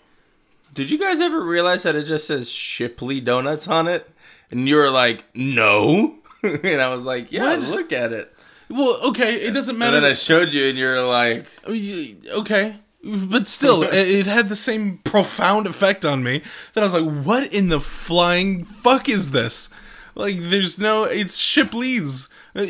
"Did 0.73 0.89
you 0.91 0.97
guys 0.97 1.19
ever 1.19 1.41
realize 1.41 1.84
that 1.84 1.95
it 1.95 2.03
just 2.03 2.27
says 2.27 2.49
Shipley 2.51 3.19
Donuts 3.21 3.67
on 3.67 3.88
it?" 3.88 4.10
And 4.51 4.67
you 4.67 4.75
were 4.75 4.89
like, 4.89 5.25
"No," 5.36 6.15
and 6.43 6.82
I 6.82 6.93
was 6.93 7.05
like, 7.05 7.32
"Yeah, 7.32 7.55
What? 7.55 7.60
look 7.69 7.93
at 7.93 8.12
it." 8.13 8.34
Well, 8.69 8.99
okay, 9.10 9.36
it 9.36 9.53
doesn't 9.53 9.73
And 9.73 9.79
matter. 9.79 9.99
then 9.99 10.10
I 10.10 10.13
showed 10.13 10.53
you, 10.53 10.65
and 10.67 10.77
you're 10.77 11.03
like, 11.03 11.47
okay 11.67 12.75
but 13.01 13.47
still 13.47 13.82
it, 13.93 14.27
had 14.27 14.49
the 14.49 14.55
same 14.58 14.97
profound 15.05 15.65
effect 15.65 16.03
on 16.03 16.21
me 16.21 16.41
that 16.73 16.82
i 16.82 16.84
was 16.84 16.93
like 16.93 17.23
what 17.25 17.51
in 17.53 17.69
the 17.69 17.79
flying 17.79 18.65
fuck 18.65 19.08
is 19.08 19.32
this 19.32 19.69
like 20.15 20.36
there's 20.41 20.77
no 20.77 21.05
it's 21.05 21.38
shipley's 21.38 22.27
Uh, 22.53 22.65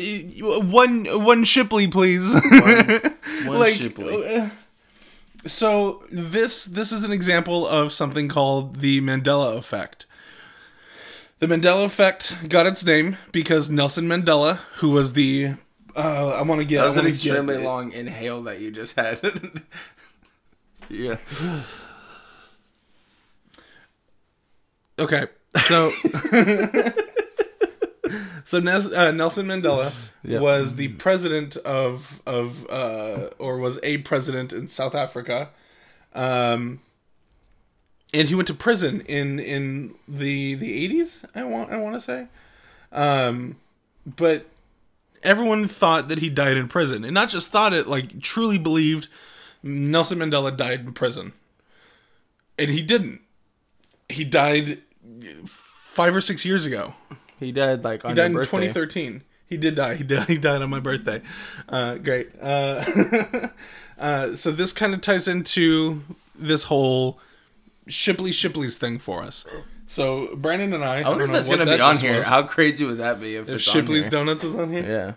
one 0.62 1.04
one 1.24 1.42
shipley 1.42 1.88
please 1.88 2.32
one 3.44 3.72
Shipley. 3.72 4.36
uh, 4.36 4.48
so 5.46 6.04
this 6.10 6.64
this 6.64 6.92
is 6.92 7.02
an 7.02 7.12
example 7.12 7.66
of 7.66 7.92
something 7.92 8.28
called 8.28 8.76
the 8.76 9.00
mandela 9.00 9.56
effect 9.56 10.06
the 11.38 11.46
mandela 11.46 11.84
effect 11.84 12.48
got 12.48 12.66
its 12.66 12.84
name 12.84 13.16
because 13.32 13.70
nelson 13.70 14.06
mandela 14.06 14.56
who 14.76 14.90
was 14.90 15.14
the 15.14 15.54
uh, 15.96 16.36
I 16.38 16.42
want 16.42 16.60
to 16.60 16.64
get. 16.64 16.80
"That 16.80 16.86
was 16.88 16.96
an 16.96 17.06
extremely 17.06 17.56
get, 17.56 17.64
long 17.64 17.92
inhale 17.92 18.42
that 18.44 18.60
you 18.60 18.70
just 18.70 18.96
had." 18.96 19.20
yeah. 20.88 21.16
Okay, 24.98 25.26
so 25.66 25.90
so 28.44 28.60
Nes- 28.60 28.92
uh, 28.92 29.10
Nelson 29.10 29.46
Mandela 29.46 29.92
Yep. 30.22 30.42
was 30.42 30.76
the 30.76 30.88
president 30.88 31.56
of 31.58 32.20
of 32.26 32.68
uh, 32.70 33.28
or 33.38 33.58
was 33.58 33.78
a 33.82 33.98
president 33.98 34.52
in 34.52 34.68
South 34.68 34.94
Africa, 34.94 35.48
um, 36.14 36.80
and 38.12 38.28
he 38.28 38.34
went 38.34 38.48
to 38.48 38.54
prison 38.54 39.00
in 39.02 39.38
in 39.38 39.94
the 40.06 40.54
the 40.56 40.84
eighties. 40.84 41.24
I 41.34 41.44
want 41.44 41.70
I 41.72 41.78
want 41.80 41.94
to 41.94 42.00
say, 42.00 42.26
um, 42.92 43.56
but 44.04 44.46
everyone 45.22 45.68
thought 45.68 46.08
that 46.08 46.18
he 46.18 46.28
died 46.30 46.56
in 46.56 46.68
prison, 46.68 47.04
and 47.04 47.14
not 47.14 47.28
just 47.30 47.50
thought 47.50 47.72
it, 47.72 47.86
like 47.86 48.20
truly 48.20 48.58
believed 48.58 49.08
Nelson 49.62 50.18
Mandela 50.18 50.54
died 50.56 50.80
in 50.80 50.92
prison, 50.92 51.32
and 52.58 52.70
he 52.70 52.82
didn't. 52.82 53.20
He 54.08 54.24
died 54.24 54.78
five 55.46 56.14
or 56.16 56.20
six 56.20 56.44
years 56.44 56.66
ago. 56.66 56.94
He 57.40 57.52
died 57.52 57.82
like 57.82 58.04
on 58.04 58.12
He 58.12 58.14
died 58.14 58.26
in 58.26 58.32
birthday. 58.34 58.68
2013. 58.68 59.22
He 59.48 59.56
did 59.56 59.74
die. 59.74 59.94
He 59.96 60.04
died. 60.04 60.28
He 60.28 60.38
died 60.38 60.62
on 60.62 60.70
my 60.70 60.78
birthday. 60.78 61.22
Uh, 61.68 61.94
great. 61.96 62.30
Uh, 62.40 63.48
uh, 63.98 64.36
so 64.36 64.52
this 64.52 64.70
kind 64.70 64.94
of 64.94 65.00
ties 65.00 65.26
into 65.26 66.02
this 66.36 66.64
whole 66.64 67.18
Shipley 67.88 68.30
Shipley's 68.30 68.78
thing 68.78 68.98
for 69.00 69.22
us. 69.22 69.44
So 69.86 70.36
Brandon 70.36 70.72
and 70.72 70.84
I. 70.84 71.00
I 71.00 71.08
wonder 71.08 71.10
if 71.10 71.18
don't 71.18 71.26
know 71.28 71.32
that's 71.32 71.48
gonna 71.48 71.64
that 71.64 71.76
be 71.78 71.82
on 71.82 71.96
here. 71.98 72.16
was. 72.18 72.26
How 72.26 72.44
crazy 72.44 72.84
would 72.84 72.98
that 72.98 73.20
be 73.20 73.34
if, 73.34 73.48
If 73.48 73.60
Shipley's? 73.60 74.08
Donuts 74.08 74.44
was 74.44 74.54
on 74.54 74.72
here. 74.72 74.86
Yeah. 74.86 75.12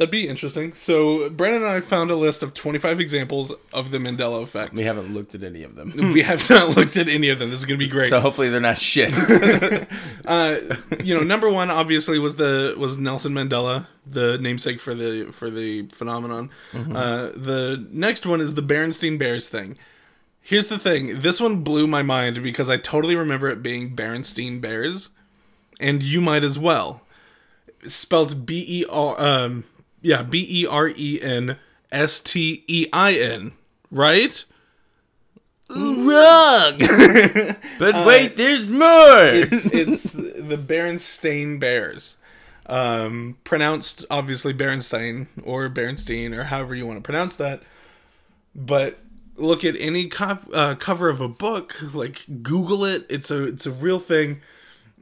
That'd 0.00 0.10
be 0.10 0.26
interesting. 0.26 0.72
So 0.72 1.28
Brandon 1.28 1.62
and 1.62 1.70
I 1.70 1.80
found 1.80 2.10
a 2.10 2.14
list 2.14 2.42
of 2.42 2.54
25 2.54 3.00
examples 3.00 3.52
of 3.70 3.90
the 3.90 3.98
Mandela 3.98 4.42
effect. 4.42 4.72
We 4.72 4.84
haven't 4.84 5.12
looked 5.12 5.34
at 5.34 5.42
any 5.42 5.62
of 5.62 5.74
them, 5.74 5.92
we 6.14 6.22
have 6.22 6.48
not 6.48 6.74
looked 6.74 6.96
at 6.96 7.06
any 7.06 7.28
of 7.28 7.38
them. 7.38 7.50
This 7.50 7.58
is 7.58 7.66
going 7.66 7.78
to 7.78 7.84
be 7.84 7.90
great. 7.90 8.08
so 8.08 8.18
hopefully 8.18 8.48
they're 8.48 8.60
not 8.60 8.78
shit. 8.78 9.12
uh, 10.24 10.56
you 11.04 11.14
know, 11.14 11.22
number 11.22 11.50
one 11.50 11.70
obviously 11.70 12.18
was 12.18 12.36
the 12.36 12.74
was 12.78 12.96
Nelson 12.96 13.34
Mandela, 13.34 13.88
the 14.06 14.38
namesake 14.38 14.80
for 14.80 14.94
the 14.94 15.32
for 15.32 15.50
the 15.50 15.86
phenomenon. 15.88 16.48
Uh, 16.72 17.32
the 17.36 17.86
next 17.90 18.24
one 18.24 18.40
is 18.40 18.54
the 18.54 18.62
Berenstain 18.62 19.18
Bears 19.18 19.50
thing. 19.50 19.76
Here's 20.40 20.68
the 20.68 20.78
thing: 20.78 21.20
this 21.20 21.42
one 21.42 21.62
blew 21.62 21.86
my 21.86 22.00
mind 22.02 22.42
because 22.42 22.70
I 22.70 22.78
totally 22.78 23.16
remember 23.16 23.50
it 23.50 23.62
being 23.62 23.94
Berenstein 23.94 24.62
Bears, 24.62 25.10
and 25.78 26.02
you 26.02 26.22
might 26.22 26.42
as 26.42 26.58
well. 26.58 27.02
Spelled 27.86 28.46
B 28.46 28.64
E 28.66 28.84
R 28.88 29.20
um 29.20 29.64
yeah 30.02 30.22
B 30.22 30.46
E 30.48 30.66
R 30.66 30.88
E 30.88 31.20
N 31.22 31.56
S 31.92 32.20
T 32.20 32.64
E 32.66 32.86
I 32.92 33.12
N 33.14 33.52
right? 33.90 34.44
Wrong. 35.70 36.78
but 37.78 38.06
wait, 38.06 38.36
there's 38.36 38.70
more. 38.70 39.28
it's 39.32 39.66
it's 39.66 40.12
the 40.14 40.56
Berenstain 40.56 41.60
Bears. 41.60 42.16
Um, 42.66 43.36
pronounced 43.42 44.04
obviously 44.10 44.54
Berenstain 44.54 45.26
or 45.42 45.68
Berenstein 45.68 46.36
or 46.36 46.44
however 46.44 46.74
you 46.74 46.86
want 46.86 46.98
to 46.98 47.02
pronounce 47.02 47.36
that. 47.36 47.62
But 48.54 48.98
look 49.36 49.64
at 49.64 49.74
any 49.78 50.08
cop, 50.08 50.48
uh, 50.52 50.76
cover 50.76 51.08
of 51.08 51.20
a 51.20 51.28
book, 51.28 51.76
like 51.94 52.24
Google 52.42 52.84
it. 52.84 53.06
It's 53.08 53.30
a 53.30 53.44
it's 53.44 53.66
a 53.66 53.72
real 53.72 53.98
thing 53.98 54.40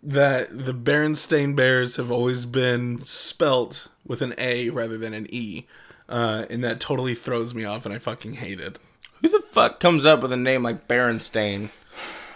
that 0.09 0.65
the 0.65 0.73
Berenstain 0.73 1.55
Bears 1.55 1.97
have 1.97 2.11
always 2.11 2.47
been 2.47 3.05
spelt 3.05 3.89
with 4.07 4.23
an 4.23 4.33
A 4.39 4.71
rather 4.71 4.97
than 4.97 5.13
an 5.13 5.27
E. 5.29 5.67
Uh, 6.09 6.47
and 6.49 6.65
that 6.65 6.81
totally 6.81 7.15
throws 7.15 7.53
me 7.53 7.67
off, 7.67 7.85
and 7.85 7.95
I 7.95 7.99
fucking 7.99 8.35
hate 8.35 8.59
it. 8.59 8.79
Who 9.21 9.29
the 9.29 9.41
fuck 9.41 9.81
comes 9.81 10.07
up 10.07 10.23
with 10.23 10.33
a 10.33 10.37
name 10.39 10.63
like 10.63 10.89
Berenstain? 10.89 11.69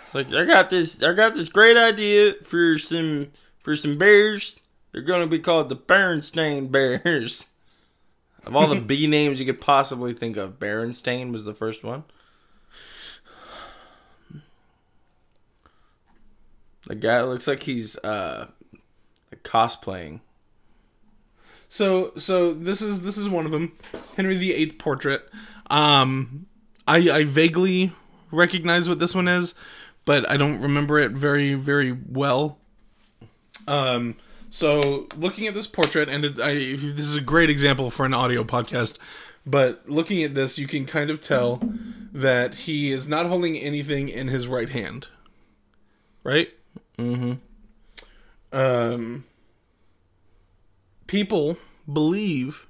It's 0.04 0.14
like 0.14 0.34
I 0.34 0.44
got 0.44 0.68
this. 0.68 1.02
I 1.02 1.14
got 1.14 1.34
this 1.34 1.48
great 1.48 1.78
idea 1.78 2.34
for 2.44 2.76
some 2.76 3.28
for 3.60 3.74
some 3.74 3.96
bears. 3.96 4.60
They're 4.92 5.00
gonna 5.00 5.26
be 5.26 5.38
called 5.38 5.70
the 5.70 5.76
Berenstain 5.76 6.70
Bears. 6.70 7.48
Of 8.44 8.54
all 8.54 8.68
the 8.68 8.80
B 8.82 9.06
names 9.06 9.40
you 9.40 9.46
could 9.46 9.62
possibly 9.62 10.12
think 10.12 10.36
of, 10.36 10.58
Berenstain 10.58 11.32
was 11.32 11.46
the 11.46 11.54
first 11.54 11.82
one. 11.82 12.04
The 16.86 16.94
guy 16.94 17.22
looks 17.22 17.46
like 17.46 17.62
he's 17.62 17.96
uh 17.98 18.48
cosplaying. 19.44 20.20
So 21.68 22.12
so 22.16 22.52
this 22.52 22.82
is 22.82 23.02
this 23.02 23.16
is 23.16 23.28
one 23.28 23.46
of 23.46 23.52
them, 23.52 23.72
Henry 24.16 24.36
VIII 24.36 24.72
portrait. 24.72 25.28
Um, 25.70 26.46
I 26.86 26.98
I 27.10 27.24
vaguely 27.24 27.92
recognize 28.30 28.88
what 28.88 28.98
this 28.98 29.14
one 29.14 29.28
is, 29.28 29.54
but 30.04 30.28
I 30.30 30.36
don't 30.36 30.60
remember 30.60 30.98
it 30.98 31.12
very 31.12 31.54
very 31.54 31.92
well. 31.92 32.58
Um, 33.66 34.16
so 34.50 35.08
looking 35.16 35.46
at 35.46 35.54
this 35.54 35.66
portrait, 35.66 36.08
and 36.08 36.24
it, 36.26 36.40
I 36.40 36.54
this 36.76 37.06
is 37.06 37.16
a 37.16 37.22
great 37.22 37.48
example 37.48 37.90
for 37.90 38.04
an 38.04 38.12
audio 38.12 38.44
podcast. 38.44 38.98
But 39.44 39.88
looking 39.88 40.22
at 40.22 40.34
this, 40.34 40.58
you 40.58 40.68
can 40.68 40.84
kind 40.86 41.10
of 41.10 41.20
tell 41.20 41.60
that 42.12 42.54
he 42.54 42.92
is 42.92 43.08
not 43.08 43.26
holding 43.26 43.56
anything 43.56 44.08
in 44.08 44.28
his 44.28 44.46
right 44.46 44.68
hand. 44.68 45.08
Right? 46.22 46.50
Mm-hmm. 46.98 48.56
um, 48.56 49.24
people 51.06 51.56
believe 51.90 52.66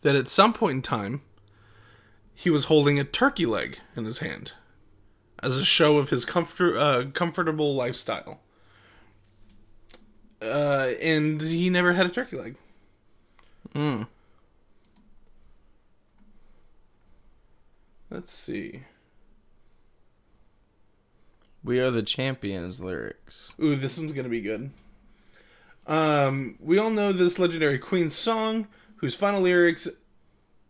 that 0.00 0.16
at 0.16 0.26
some 0.26 0.52
point 0.52 0.76
in 0.76 0.82
time 0.82 1.20
he 2.34 2.50
was 2.50 2.64
holding 2.64 2.98
a 2.98 3.04
turkey 3.04 3.46
leg 3.46 3.78
in 3.94 4.04
his 4.04 4.18
hand 4.18 4.52
as 5.42 5.58
a 5.58 5.64
show 5.64 5.98
of 5.98 6.10
his 6.10 6.24
comfort 6.24 6.76
uh, 6.76 7.04
comfortable 7.12 7.74
lifestyle. 7.74 8.40
Uh, 10.40 10.92
and 11.00 11.40
he 11.40 11.70
never 11.70 11.92
had 11.92 12.06
a 12.06 12.08
turkey 12.08 12.36
leg. 12.36 12.56
Mm. 13.74 14.06
Let's 18.10 18.32
see. 18.32 18.82
We 21.64 21.78
are 21.78 21.90
the 21.90 22.02
champions 22.02 22.80
lyrics. 22.80 23.54
Ooh, 23.62 23.76
this 23.76 23.96
one's 23.96 24.12
gonna 24.12 24.28
be 24.28 24.40
good. 24.40 24.70
Um, 25.86 26.56
we 26.60 26.78
all 26.78 26.90
know 26.90 27.12
this 27.12 27.38
legendary 27.38 27.78
Queen 27.78 28.10
song, 28.10 28.68
whose 28.96 29.14
final 29.14 29.40
lyrics 29.40 29.88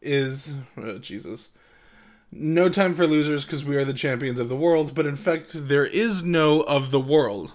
is 0.01 0.55
oh, 0.77 0.99
Jesus. 0.99 1.51
No 2.31 2.69
time 2.69 2.95
for 2.95 3.07
losers 3.07 3.45
because 3.45 3.65
we 3.65 3.77
are 3.77 3.85
the 3.85 3.93
champions 3.93 4.41
of 4.41 4.49
the 4.49 4.57
world, 4.57 4.95
but 4.95 5.07
in 5.07 5.17
fact, 5.17 5.51
there 5.53 5.85
is 5.85 6.23
no 6.23 6.63
of 6.63 6.91
the 6.91 7.01
world. 7.01 7.55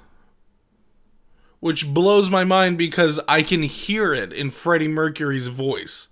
Which 1.60 1.92
blows 1.92 2.30
my 2.30 2.44
mind 2.44 2.78
because 2.78 3.20
I 3.28 3.42
can 3.42 3.64
hear 3.64 4.14
it 4.14 4.32
in 4.32 4.52
Freddie 4.52 4.88
Mercury's 4.88 5.48
voice. 5.48 6.10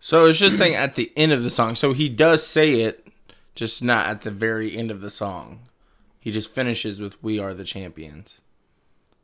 So 0.00 0.26
it's 0.26 0.38
just 0.38 0.58
saying 0.58 0.74
at 0.74 0.96
the 0.96 1.12
end 1.16 1.32
of 1.32 1.44
the 1.44 1.50
song. 1.50 1.76
So 1.76 1.92
he 1.92 2.08
does 2.08 2.44
say 2.44 2.80
it, 2.80 3.07
just 3.58 3.82
not 3.82 4.06
at 4.06 4.20
the 4.20 4.30
very 4.30 4.76
end 4.76 4.88
of 4.88 5.00
the 5.00 5.10
song. 5.10 5.58
He 6.20 6.30
just 6.30 6.54
finishes 6.54 7.00
with 7.00 7.20
"We 7.20 7.40
are 7.40 7.52
the 7.52 7.64
champions," 7.64 8.40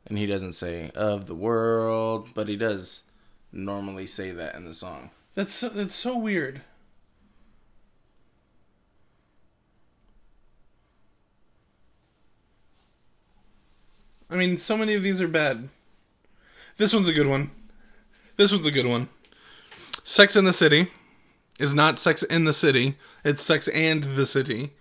and 0.05 0.17
he 0.17 0.25
doesn't 0.25 0.51
say 0.51 0.91
"of 0.93 1.27
the 1.27 1.33
world," 1.33 2.27
but 2.33 2.49
he 2.49 2.57
does 2.57 3.05
normally 3.53 4.05
say 4.05 4.31
that 4.31 4.55
in 4.55 4.65
the 4.65 4.73
song. 4.73 5.11
That's 5.35 5.53
so, 5.53 5.69
that's 5.69 5.95
so 5.95 6.17
weird. 6.17 6.63
I 14.29 14.35
mean, 14.35 14.57
so 14.57 14.75
many 14.75 14.95
of 14.95 15.03
these 15.03 15.21
are 15.21 15.29
bad. 15.29 15.69
This 16.75 16.93
one's 16.93 17.07
a 17.07 17.13
good 17.13 17.27
one. 17.27 17.51
This 18.35 18.51
one's 18.51 18.67
a 18.67 18.71
good 18.71 18.85
one. 18.85 19.07
Sex 20.03 20.35
in 20.35 20.43
the 20.43 20.51
City 20.51 20.87
is 21.59 21.73
not 21.73 21.99
Sex 21.99 22.23
in 22.23 22.45
the 22.45 22.53
City. 22.53 22.95
It's 23.23 23.41
Sex 23.43 23.67
and 23.69 24.03
the 24.03 24.25
City. 24.25 24.73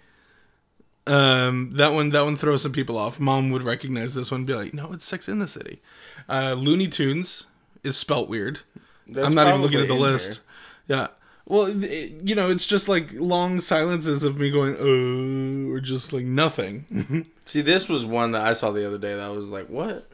Um, 1.06 1.72
that 1.74 1.92
one 1.92 2.10
that 2.10 2.24
one 2.24 2.36
throws 2.36 2.62
some 2.62 2.72
people 2.72 2.96
off. 2.96 3.20
Mom 3.20 3.50
would 3.50 3.62
recognize 3.62 4.14
this 4.14 4.30
one 4.30 4.40
and 4.40 4.46
be 4.46 4.54
like, 4.54 4.72
"No, 4.72 4.92
it's 4.92 5.04
Sex 5.04 5.28
in 5.28 5.38
the 5.38 5.48
City." 5.48 5.82
Uh, 6.28 6.54
Looney 6.56 6.88
Tunes 6.88 7.46
is 7.82 7.96
spelt 7.96 8.28
weird. 8.28 8.60
That's 9.06 9.26
I'm 9.26 9.34
not 9.34 9.48
even 9.48 9.60
looking 9.60 9.80
at 9.80 9.88
the 9.88 9.94
list. 9.94 10.40
Yeah. 10.88 11.08
Well, 11.46 11.66
it, 11.84 12.12
you 12.22 12.34
know, 12.34 12.50
it's 12.50 12.64
just 12.64 12.88
like 12.88 13.12
long 13.12 13.60
silences 13.60 14.24
of 14.24 14.38
me 14.38 14.50
going, 14.50 14.76
"Oh," 14.78 15.72
or 15.74 15.80
just 15.80 16.14
like 16.14 16.24
nothing. 16.24 17.26
See, 17.44 17.60
this 17.60 17.86
was 17.86 18.06
one 18.06 18.32
that 18.32 18.46
I 18.46 18.54
saw 18.54 18.70
the 18.70 18.86
other 18.86 18.96
day 18.98 19.14
that 19.14 19.20
I 19.20 19.28
was 19.28 19.50
like, 19.50 19.68
"What?" 19.68 20.10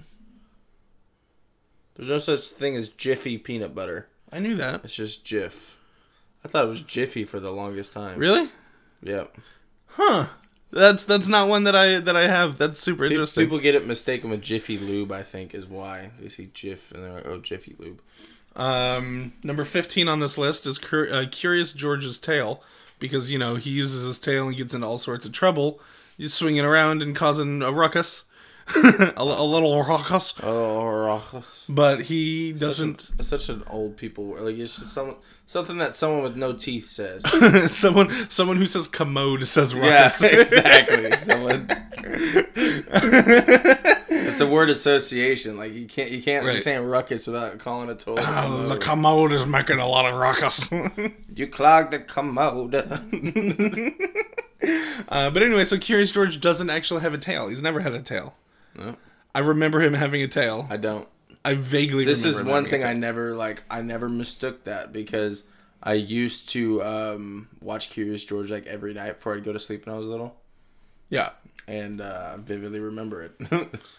There's 1.95 2.11
no 2.11 2.19
such 2.19 2.47
thing 2.47 2.75
as 2.75 2.89
Jiffy 2.89 3.39
peanut 3.39 3.75
butter. 3.75 4.09
I 4.33 4.41
knew 4.41 4.57
that. 4.57 4.85
It's 4.85 4.95
just 4.95 5.25
Jif. 5.25 5.75
I 6.45 6.49
thought 6.49 6.65
it 6.65 6.69
was 6.69 6.83
Jiffy 6.83 7.25
for 7.25 7.41
the 7.41 7.51
longest 7.51 7.93
time. 7.93 8.19
Really? 8.19 8.49
Yep. 9.03 9.37
Huh. 9.87 10.27
That's 10.73 11.05
that's 11.05 11.27
not 11.29 11.49
one 11.49 11.65
that 11.65 11.75
I 11.75 11.99
that 11.99 12.17
I 12.17 12.29
have. 12.29 12.57
That's 12.57 12.79
super 12.79 13.07
Pe- 13.07 13.15
interesting. 13.15 13.45
People 13.45 13.59
get 13.59 13.75
it 13.75 13.87
mistaken 13.87 14.31
with 14.31 14.41
Jiffy 14.41 14.79
Lube. 14.79 15.11
I 15.11 15.23
think 15.23 15.53
is 15.55 15.67
why 15.67 16.13
they 16.21 16.29
see 16.29 16.51
Jif 16.55 16.93
and 16.93 17.03
they're 17.03 17.13
like, 17.13 17.27
"Oh, 17.27 17.39
Jiffy 17.39 17.75
Lube." 17.79 18.01
Um, 18.57 19.33
number 19.43 19.65
15 19.65 20.09
on 20.09 20.21
this 20.21 20.37
list 20.37 20.67
is 20.67 20.79
Cur- 20.79 21.09
uh, 21.11 21.27
Curious 21.31 21.73
George's 21.73 22.19
tail 22.19 22.63
because, 22.99 23.31
you 23.31 23.39
know, 23.39 23.57
he 23.57 23.71
uses 23.71 24.05
his 24.05 24.19
tail 24.19 24.49
and 24.49 24.57
gets 24.57 24.75
into 24.75 24.87
all 24.87 24.99
sorts 24.99 25.25
of 25.25 25.33
trouble. 25.33 25.81
He's 26.19 26.35
swinging 26.35 26.65
around 26.65 27.03
and 27.03 27.15
causing 27.15 27.63
a 27.63 27.73
ruckus. 27.73 28.25
A, 28.77 29.13
a 29.17 29.45
little 29.45 29.83
ruckus. 29.83 30.35
Oh, 30.43 30.83
Rachas. 30.85 31.67
But 31.69 32.03
he 32.03 32.53
doesn't. 32.53 33.11
It's 33.19 33.29
such 33.29 33.49
an 33.49 33.63
old 33.69 33.97
people 33.97 34.25
word. 34.25 34.43
Like 34.43 34.57
it's 34.57 34.79
just 34.79 34.93
some 34.93 35.17
something 35.47 35.79
that 35.79 35.95
someone 35.95 36.23
with 36.23 36.37
no 36.37 36.53
teeth 36.53 36.87
says. 36.87 37.25
someone 37.73 38.31
someone 38.31 38.57
who 38.57 38.67
says 38.67 38.87
commode 38.87 39.47
says 39.47 39.73
yeah, 39.73 39.89
ruckus. 39.89 40.23
exactly. 40.25 41.17
Someone. 41.19 41.67
it's 44.11 44.41
a 44.41 44.47
word 44.47 44.71
association. 44.71 45.57
Like 45.57 45.73
you 45.73 45.87
can't 45.87 46.11
you 46.11 46.23
can't 46.23 46.47
be 46.47 46.61
saying 46.61 46.85
ruckus 46.85 47.27
without 47.27 47.59
calling 47.59 47.89
a 47.91 47.95
toilet. 47.95 48.25
Oh, 48.27 48.63
the 48.69 48.77
commode. 48.77 48.83
commode 48.83 49.33
is 49.33 49.47
making 49.47 49.79
a 49.79 49.89
lot 49.89 50.11
of 50.11 50.19
ruckus. 50.19 50.71
you 51.35 51.47
clogged 51.47 51.93
the 51.93 51.99
commode. 51.99 52.75
uh, 55.09 55.31
but 55.31 55.43
anyway, 55.43 55.65
so 55.65 55.79
Curious 55.79 56.13
George 56.13 56.41
doesn't 56.41 56.71
actually 56.71 57.01
have 57.01 57.15
a 57.15 57.19
tail. 57.19 57.49
He's 57.49 57.63
never 57.63 57.81
had 57.81 57.95
a 57.95 58.03
tail. 58.03 58.35
No. 58.81 58.97
I 59.35 59.41
remember 59.41 59.81
him 59.81 59.95
having 59.95 60.23
a 60.23 60.29
tail. 60.29 60.67
I 60.71 60.77
don't. 60.77 61.07
I 61.45 61.55
vaguely 61.55 62.05
This 62.05 62.25
is 62.25 62.43
one 62.43 62.67
thing 62.67 62.85
I 62.85 62.93
never 62.95 63.35
like. 63.35 63.63
I 63.71 63.81
never 63.83 64.09
mistook 64.09 64.65
that 64.65 64.93
because 64.93 65.45
I 65.83 65.95
used 65.95 66.49
to 66.51 66.83
um, 66.83 67.49
watch 67.63 67.91
Curious 67.91 68.25
George 68.25 68.51
like 68.51 68.67
every 68.67 68.93
night 68.93 69.15
before 69.15 69.35
I'd 69.37 69.45
go 69.45 69.53
to 69.53 69.59
sleep 69.59 69.87
when 69.87 69.95
I 69.95 69.99
was 69.99 70.07
little, 70.09 70.37
Yeah. 71.09 71.31
and 71.69 72.01
uh, 72.01 72.37
vividly 72.39 72.81
remember 72.81 73.23
it. 73.41 73.81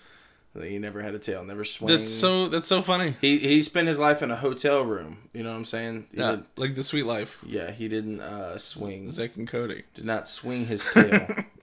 He 0.62 0.80
never 0.80 1.02
had 1.02 1.16
a 1.16 1.20
tail, 1.20 1.46
never 1.46 1.64
swung. 1.64 1.96
That's 1.96 2.12
so 2.14 2.50
that's 2.50 2.68
so 2.68 2.82
funny. 2.82 3.16
He 3.22 3.38
he 3.38 3.64
spent 3.64 3.88
his 3.88 3.98
life 4.00 4.22
in 4.22 4.32
a 4.32 4.36
hotel 4.36 4.82
room. 4.84 5.30
You 5.32 5.44
know 5.44 5.52
what 5.52 5.56
I'm 5.56 5.64
saying? 5.64 6.08
He 6.12 6.18
Yeah, 6.20 6.32
did- 6.32 6.44
like 6.58 6.76
the 6.76 6.84
sweet 6.84 7.06
life. 7.06 7.40
yeah. 7.48 7.72
He 7.72 7.88
didn't 7.88 8.20
uh, 8.20 8.58
swing. 8.58 9.10
Zack 9.12 9.38
and 9.38 9.48
Cody. 9.48 9.84
Did 9.94 10.04
not 10.04 10.28
swing 10.28 10.66
his 10.66 10.86
tail. 10.86 11.26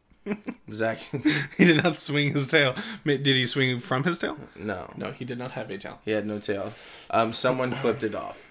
Zach, 0.72 0.98
He 1.56 1.64
did 1.64 1.82
not 1.82 1.96
swing 1.96 2.32
his 2.32 2.46
tail. 2.48 2.74
Did 3.04 3.24
he 3.26 3.46
swing 3.46 3.80
from 3.80 4.04
his 4.04 4.18
tail? 4.18 4.36
no, 4.56 4.90
No, 4.96 5.12
he 5.12 5.24
did 5.24 5.38
not 5.38 5.52
have 5.52 5.70
a 5.70 5.78
tail. 5.78 6.00
he 6.04 6.10
had 6.12 6.26
no 6.26 6.38
tail. 6.38 6.72
Um, 7.10 7.32
someone 7.32 7.70
clipped 7.82 8.02
it 8.02 8.14
off. 8.14 8.50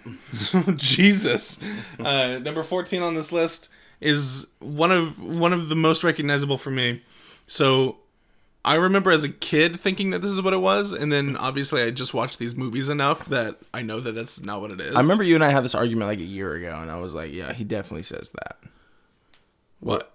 Jesus. 0.75 1.61
Uh, 1.99 2.39
number 2.39 2.63
fourteen 2.63 3.01
on 3.03 3.15
this 3.15 3.31
list 3.31 3.69
is 4.01 4.47
one 4.59 4.91
of 4.91 5.21
one 5.21 5.53
of 5.53 5.69
the 5.69 5.75
most 5.75 6.03
recognizable 6.03 6.57
for 6.57 6.71
me. 6.71 7.01
So 7.47 7.97
I 8.65 8.75
remember 8.75 9.11
as 9.11 9.23
a 9.23 9.29
kid 9.29 9.79
thinking 9.79 10.09
that 10.09 10.21
this 10.21 10.31
is 10.31 10.41
what 10.41 10.53
it 10.53 10.57
was, 10.61 10.91
and 10.91 11.11
then 11.11 11.37
obviously 11.37 11.81
I 11.83 11.91
just 11.91 12.13
watched 12.13 12.37
these 12.39 12.55
movies 12.55 12.89
enough 12.89 13.25
that 13.27 13.57
I 13.73 13.81
know 13.81 13.99
that 14.01 14.11
that's 14.13 14.41
not 14.43 14.59
what 14.61 14.71
it 14.71 14.81
is. 14.81 14.93
I 14.95 14.99
remember 14.99 15.23
you 15.23 15.35
and 15.35 15.43
I 15.45 15.51
had 15.51 15.63
this 15.63 15.73
argument 15.75 16.09
like 16.09 16.19
a 16.19 16.23
year 16.23 16.53
ago, 16.53 16.77
and 16.81 16.91
I 16.91 16.97
was 16.99 17.13
like, 17.13 17.31
"Yeah, 17.33 17.53
he 17.53 17.63
definitely 17.63 18.03
says 18.03 18.31
that." 18.31 18.57
what 19.79 20.11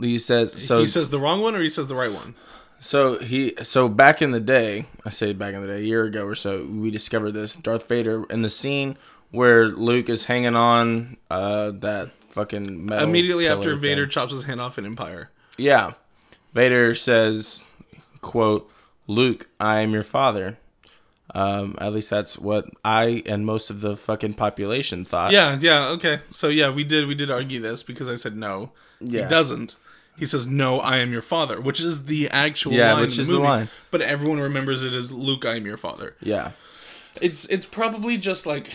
He 0.00 0.18
says 0.18 0.62
so. 0.62 0.80
he 0.80 0.86
says 0.86 1.10
the 1.10 1.20
wrong 1.20 1.40
one 1.40 1.54
or 1.54 1.62
he 1.62 1.68
says 1.68 1.86
the 1.86 1.94
right 1.94 2.12
one. 2.12 2.34
So 2.80 3.18
he 3.18 3.54
so 3.62 3.88
back 3.88 4.22
in 4.22 4.30
the 4.30 4.40
day, 4.40 4.86
I 5.04 5.10
say 5.10 5.32
back 5.32 5.54
in 5.54 5.60
the 5.60 5.66
day, 5.66 5.78
a 5.78 5.84
year 5.84 6.04
ago 6.04 6.24
or 6.24 6.34
so, 6.34 6.64
we 6.64 6.90
discovered 6.90 7.32
this 7.32 7.54
Darth 7.56 7.88
Vader 7.88 8.24
in 8.24 8.42
the 8.42 8.48
scene 8.48 8.96
where 9.30 9.68
Luke 9.68 10.08
is 10.08 10.24
hanging 10.26 10.56
on 10.56 11.16
uh 11.30 11.72
that 11.72 12.10
fucking 12.30 12.86
metal 12.86 13.08
Immediately 13.08 13.48
after 13.48 13.72
thing. 13.72 13.80
Vader 13.80 14.06
chops 14.06 14.32
his 14.32 14.44
hand 14.44 14.60
off 14.60 14.78
in 14.78 14.86
Empire. 14.86 15.30
Yeah. 15.56 15.92
Vader 16.54 16.94
says, 16.94 17.64
quote, 18.20 18.70
Luke, 19.06 19.48
I 19.60 19.80
am 19.80 19.92
your 19.92 20.02
father. 20.02 20.58
Um, 21.34 21.76
at 21.78 21.92
least 21.92 22.10
that's 22.10 22.38
what 22.38 22.66
I 22.84 23.22
and 23.26 23.44
most 23.44 23.70
of 23.70 23.80
the 23.80 23.96
fucking 23.96 24.34
population 24.34 25.04
thought. 25.04 25.30
Yeah, 25.32 25.58
yeah, 25.60 25.88
okay. 25.90 26.20
So 26.30 26.48
yeah, 26.48 26.70
we 26.70 26.84
did 26.84 27.06
we 27.06 27.14
did 27.14 27.30
argue 27.30 27.60
this 27.60 27.82
because 27.82 28.08
I 28.08 28.14
said 28.14 28.36
no. 28.36 28.72
Yeah. 29.00 29.22
He 29.22 29.28
doesn't. 29.28 29.76
He 30.18 30.24
says 30.24 30.46
no, 30.48 30.80
I 30.80 30.98
am 30.98 31.12
your 31.12 31.22
father, 31.22 31.60
which 31.60 31.80
is 31.80 32.06
the 32.06 32.28
actual 32.30 32.72
Yeah, 32.72 32.94
line 32.94 33.02
which 33.02 33.18
in 33.18 33.26
the 33.26 33.32
is 33.32 33.38
the 33.38 33.38
line. 33.38 33.68
But 33.92 34.00
everyone 34.02 34.40
remembers 34.40 34.84
it 34.84 34.92
as 34.92 35.12
Luke, 35.12 35.44
I 35.46 35.54
am 35.56 35.64
your 35.66 35.76
father. 35.76 36.16
Yeah. 36.20 36.52
It's 37.20 37.44
it's 37.46 37.66
probably 37.66 38.16
just 38.18 38.44
like 38.46 38.70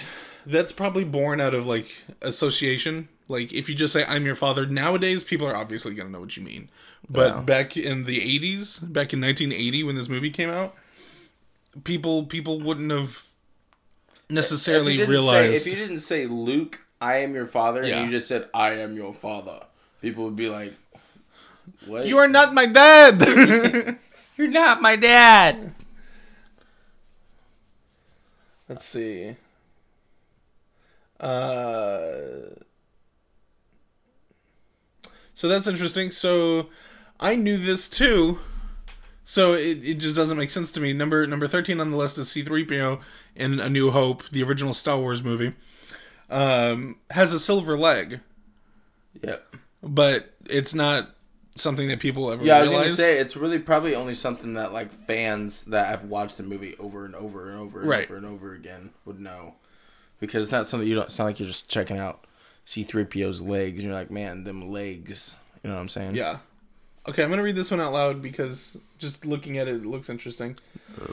that's 0.46 0.72
probably 0.72 1.04
born 1.04 1.42
out 1.42 1.54
of 1.54 1.66
like 1.66 1.88
association. 2.22 3.10
Like 3.28 3.52
if 3.54 3.68
you 3.70 3.76
just 3.76 3.92
say 3.94 4.06
I'm 4.06 4.26
your 4.26 4.36
father 4.36 4.66
nowadays, 4.66 5.24
people 5.24 5.46
are 5.48 5.56
obviously 5.56 5.94
gonna 5.94 6.10
know 6.10 6.22
what 6.22 6.36
you 6.38 6.44
mean. 6.44 6.70
But 7.10 7.36
Yeah. 7.36 7.42
back 7.42 7.76
in 7.78 8.06
the 8.06 8.20
'80s, 8.22 8.80
back 8.82 9.12
in 9.14 9.20
1980 9.20 9.84
when 9.84 9.96
this 9.96 10.08
movie 10.08 10.30
came 10.30 10.50
out, 10.50 10.76
people 11.84 12.24
people 12.26 12.62
wouldn't 12.62 12.92
have 12.92 13.26
necessarily 14.30 15.00
If 15.02 15.10
realized. 15.10 15.64
Say, 15.64 15.72
if 15.72 15.78
you 15.78 15.82
didn't 15.86 16.00
say 16.02 16.26
Luke, 16.26 16.82
I 17.02 17.18
am 17.18 17.34
your 17.34 17.48
father, 17.48 17.84
Yeah. 17.86 18.00
and 18.00 18.06
you 18.12 18.18
just 18.18 18.28
said 18.28 18.48
I 18.54 18.72
am 18.76 18.96
your 18.96 19.14
father, 19.14 19.60
people 20.04 20.26
would 20.26 20.36
be 20.36 20.50
like, 20.50 20.74
"What? 21.88 22.06
you 22.06 22.20
are 22.20 22.28
not 22.28 22.54
my 22.54 22.68
dad. 22.68 23.98
You're 24.38 24.50
not 24.50 24.82
my 24.82 24.96
dad." 24.96 25.74
Let's 28.70 28.86
see. 28.86 29.36
Uh, 31.20 32.52
so 35.34 35.48
that's 35.48 35.68
interesting. 35.68 36.12
So 36.12 36.68
I 37.20 37.36
knew 37.36 37.58
this 37.58 37.88
too. 37.89 38.39
So 39.26 39.54
it, 39.54 39.84
it 39.84 39.94
just 39.96 40.18
doesn't 40.18 40.38
make 40.38 40.50
sense 40.50 40.72
to 40.74 40.82
me. 40.82 40.92
Number 40.92 41.26
number 41.26 41.48
thirteen 41.48 41.80
on 41.80 41.92
the 41.92 41.98
list 41.98 42.18
is 42.18 42.30
C-3PO 42.30 43.00
in 43.36 43.60
A 43.60 43.70
New 43.70 43.92
Hope, 43.92 44.28
the 44.30 44.44
original 44.44 44.74
Star 44.74 44.98
Wars 45.00 45.24
movie. 45.24 45.54
Um, 46.30 46.98
has 47.12 47.32
a 47.32 47.39
silver 47.39 47.78
leg, 47.78 48.20
Yep. 49.22 49.56
But 49.84 50.34
it's 50.50 50.74
not 50.74 51.10
something 51.56 51.88
that 51.89 52.00
people 52.00 52.32
ever 52.32 52.43
Yeah, 52.43 52.58
I 52.58 52.62
was 52.62 52.72
gonna 52.72 52.89
say 52.89 53.19
it's 53.19 53.36
really 53.38 53.60
probably 53.60 53.93
only 53.96 54.15
something 54.15 54.54
that 54.56 54.74
like 54.74 54.91
fans 55.06 55.65
that 55.65 55.88
have 55.88 56.06
watched 56.06 56.38
the 56.38 56.43
movie 56.43 56.76
over 56.80 57.06
and 57.06 57.13
over 57.13 57.50
and 57.50 57.60
over 57.60 57.82
and 57.82 57.89
Right. 57.89 58.06
over 58.06 58.17
and 58.17 58.26
over 58.26 58.54
again 58.54 58.89
would 59.06 59.19
know, 59.19 59.56
because 60.19 60.43
it's 60.43 60.52
not 60.52 60.65
something 60.67 60.88
you 60.89 60.96
don't. 60.96 61.06
It's 61.06 61.19
not 61.19 61.26
like 61.26 61.39
you're 61.39 61.48
just 61.48 61.67
checking 61.67 62.00
out 62.00 62.26
C-3PO's 62.65 63.41
legs 63.41 63.80
and 63.80 63.84
you're 63.84 63.93
like, 63.93 64.10
man, 64.10 64.46
them 64.46 64.72
legs. 64.72 65.38
You 65.63 65.69
know 65.69 65.76
what 65.76 65.82
I'm 65.82 65.89
saying? 65.89 66.15
yeah. 66.15 66.38
Okay, 67.06 67.22
I'm 67.22 67.30
gonna 67.30 67.43
read 67.43 67.58
this 67.58 67.69
one 67.69 67.82
out 67.82 67.91
loud 67.91 68.22
because 68.22 68.78
just 68.98 69.26
looking 69.26 69.58
at 69.58 69.67
it, 69.67 69.76
it 69.76 69.86
looks 69.86 70.10
interesting. 70.10 70.58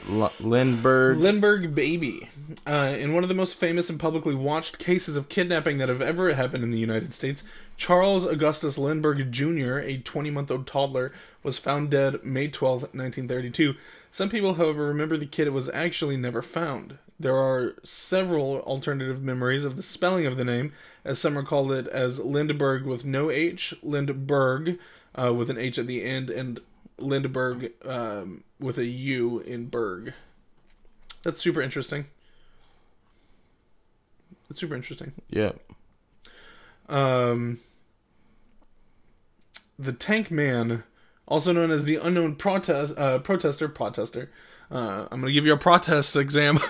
L- 0.09 0.31
Lindbergh. 0.39 1.17
Lindbergh 1.17 1.75
Baby. 1.75 2.29
Uh, 2.65 2.95
in 2.97 3.13
one 3.13 3.23
of 3.23 3.27
the 3.27 3.35
most 3.35 3.59
famous 3.59 3.89
and 3.89 3.99
publicly 3.99 4.33
watched 4.33 4.79
cases 4.79 5.17
of 5.17 5.27
kidnapping 5.27 5.79
that 5.79 5.89
have 5.89 6.01
ever 6.01 6.33
happened 6.33 6.63
in 6.63 6.71
the 6.71 6.77
United 6.79 7.13
States, 7.13 7.43
Charles 7.77 8.25
Augustus 8.25 8.77
Lindbergh 8.77 9.31
Jr., 9.31 9.79
a 9.79 9.97
20 9.97 10.29
month 10.29 10.51
old 10.51 10.67
toddler, 10.67 11.11
was 11.43 11.57
found 11.57 11.89
dead 11.89 12.23
May 12.23 12.47
12, 12.47 12.81
1932. 12.81 13.75
Some 14.11 14.29
people, 14.29 14.55
however, 14.55 14.87
remember 14.87 15.17
the 15.17 15.25
kid 15.25 15.49
was 15.49 15.69
actually 15.69 16.17
never 16.17 16.41
found. 16.41 16.97
There 17.19 17.37
are 17.37 17.75
several 17.83 18.61
alternative 18.61 19.21
memories 19.21 19.63
of 19.63 19.77
the 19.77 19.83
spelling 19.83 20.25
of 20.25 20.37
the 20.37 20.45
name, 20.45 20.73
as 21.05 21.19
some 21.19 21.37
recall 21.37 21.71
it 21.71 21.87
as 21.87 22.19
Lindberg 22.19 22.83
with 22.83 23.05
no 23.05 23.29
H, 23.29 23.73
Lindbergh 23.83 24.79
uh, 25.15 25.33
with 25.33 25.49
an 25.49 25.57
H 25.57 25.77
at 25.77 25.87
the 25.87 26.03
end, 26.03 26.29
and 26.29 26.59
Lindbergh 26.97 27.71
um, 27.85 28.43
with 28.59 28.77
a 28.77 28.85
U 28.85 29.39
in 29.39 29.67
Berg. 29.67 30.13
That's 31.23 31.39
super 31.39 31.61
interesting. 31.61 32.05
That's 34.49 34.59
super 34.59 34.75
interesting. 34.75 35.13
yeah. 35.29 35.51
Um, 36.91 37.59
the 39.79 39.93
Tank 39.93 40.29
Man, 40.29 40.83
also 41.27 41.51
known 41.53 41.71
as 41.71 41.85
the 41.85 41.95
unknown 41.95 42.35
protest 42.35 42.97
uh, 42.97 43.19
protester 43.19 43.67
protester. 43.69 44.29
Uh, 44.69 45.07
I'm 45.11 45.21
gonna 45.21 45.33
give 45.33 45.45
you 45.45 45.53
a 45.53 45.57
protest 45.57 46.15
exam. 46.15 46.59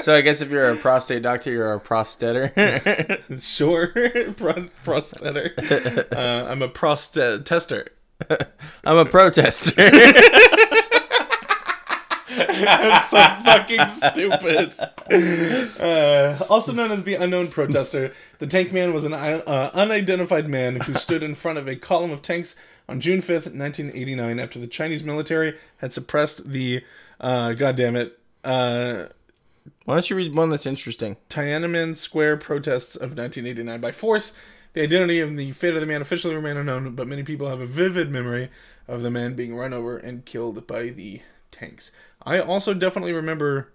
So 0.00 0.14
I 0.14 0.22
guess 0.22 0.40
if 0.40 0.50
you're 0.50 0.70
a 0.70 0.76
prostate 0.76 1.22
doctor, 1.22 1.50
you're 1.50 1.74
a 1.74 1.80
prostator. 1.80 3.18
sure, 3.38 3.88
Pro- 4.36 4.68
prostator. 4.82 5.52
Uh, 6.10 6.46
I'm 6.48 6.62
a 6.62 6.68
prostate 6.68 7.44
tester. 7.44 7.86
I'm 8.84 8.96
a 8.96 9.04
protester. 9.04 9.72
That's 12.46 13.10
so 13.10 13.18
fucking 13.44 13.88
stupid. 13.88 14.74
Uh, 15.80 16.44
also 16.48 16.72
known 16.72 16.90
as 16.90 17.04
the 17.04 17.14
unknown 17.14 17.48
protester, 17.48 18.12
the 18.38 18.46
Tank 18.46 18.72
Man 18.72 18.92
was 18.92 19.04
an 19.04 19.12
uh, 19.12 19.70
unidentified 19.74 20.48
man 20.48 20.76
who 20.80 20.94
stood 20.94 21.22
in 21.22 21.34
front 21.34 21.58
of 21.58 21.68
a 21.68 21.76
column 21.76 22.10
of 22.10 22.22
tanks 22.22 22.56
on 22.88 22.98
June 23.00 23.20
5th, 23.20 23.54
1989, 23.54 24.40
after 24.40 24.58
the 24.58 24.66
Chinese 24.66 25.04
military 25.04 25.56
had 25.76 25.92
suppressed 25.92 26.50
the, 26.50 26.82
uh, 27.20 27.50
goddammit, 27.50 28.12
uh, 28.42 29.06
Why 29.84 29.94
don't 29.94 30.10
you 30.10 30.16
read 30.16 30.34
one 30.34 30.50
that's 30.50 30.66
interesting? 30.66 31.16
Tiananmen 31.28 31.96
Square 31.96 32.38
protests 32.38 32.96
of 32.96 33.16
1989 33.16 33.80
by 33.80 33.92
force. 33.92 34.34
The 34.72 34.82
identity 34.82 35.20
and 35.20 35.38
the 35.38 35.52
fate 35.52 35.74
of 35.74 35.80
the 35.80 35.86
man 35.86 36.00
officially 36.00 36.34
remain 36.34 36.56
unknown, 36.56 36.94
but 36.94 37.08
many 37.08 37.22
people 37.22 37.48
have 37.48 37.60
a 37.60 37.66
vivid 37.66 38.10
memory 38.10 38.50
of 38.88 39.02
the 39.02 39.10
man 39.10 39.34
being 39.34 39.54
run 39.54 39.72
over 39.72 39.96
and 39.96 40.24
killed 40.24 40.66
by 40.66 40.88
the 40.88 41.22
tanks. 41.50 41.92
I 42.24 42.40
also 42.40 42.74
definitely 42.74 43.12
remember. 43.12 43.72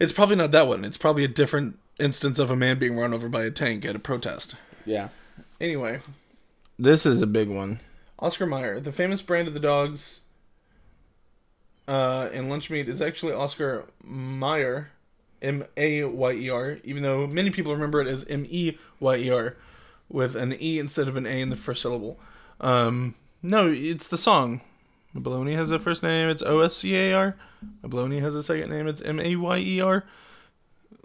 It's 0.00 0.12
probably 0.12 0.36
not 0.36 0.52
that 0.52 0.68
one. 0.68 0.84
It's 0.84 0.96
probably 0.96 1.24
a 1.24 1.28
different 1.28 1.78
instance 1.98 2.38
of 2.38 2.50
a 2.50 2.56
man 2.56 2.78
being 2.78 2.96
run 2.96 3.12
over 3.12 3.28
by 3.28 3.44
a 3.44 3.50
tank 3.50 3.84
at 3.84 3.96
a 3.96 3.98
protest. 3.98 4.54
Yeah. 4.86 5.08
Anyway, 5.60 5.98
This 6.78 7.04
is 7.04 7.20
a 7.20 7.26
big 7.26 7.48
one. 7.48 7.80
Oscar 8.20 8.46
Mayer, 8.46 8.78
the 8.78 8.92
famous 8.92 9.22
brand 9.22 9.48
of 9.48 9.54
the 9.54 9.60
dogs 9.60 10.20
uh, 11.86 12.28
in 12.32 12.48
lunch 12.48 12.70
meat, 12.70 12.88
is 12.88 13.02
actually 13.02 13.32
Oscar 13.32 13.86
Mayer, 14.04 14.90
M 15.42 15.64
A 15.76 16.04
Y 16.04 16.32
E 16.32 16.50
R, 16.50 16.78
even 16.84 17.02
though 17.02 17.26
many 17.26 17.50
people 17.50 17.72
remember 17.72 18.00
it 18.00 18.06
as 18.08 18.24
M 18.26 18.46
E 18.48 18.76
Y 19.00 19.16
E 19.16 19.30
R, 19.30 19.56
with 20.08 20.36
an 20.36 20.54
E 20.60 20.78
instead 20.78 21.08
of 21.08 21.16
an 21.16 21.26
A 21.26 21.40
in 21.40 21.50
the 21.50 21.56
first 21.56 21.82
syllable. 21.82 22.18
Um, 22.60 23.14
no, 23.42 23.68
it's 23.68 24.08
the 24.08 24.18
song. 24.18 24.60
Baloney 25.16 25.54
has 25.56 25.70
a 25.70 25.78
first 25.78 26.02
name, 26.02 26.28
it's 26.28 26.42
O 26.42 26.60
S 26.60 26.76
C 26.76 26.94
A 26.94 27.12
R. 27.14 27.36
Baloney 27.82 28.20
has 28.20 28.36
a 28.36 28.42
second 28.42 28.70
name, 28.70 28.86
it's 28.86 29.02
M 29.02 29.18
A 29.20 29.36
Y 29.36 29.58
E 29.58 29.80
R. 29.80 30.04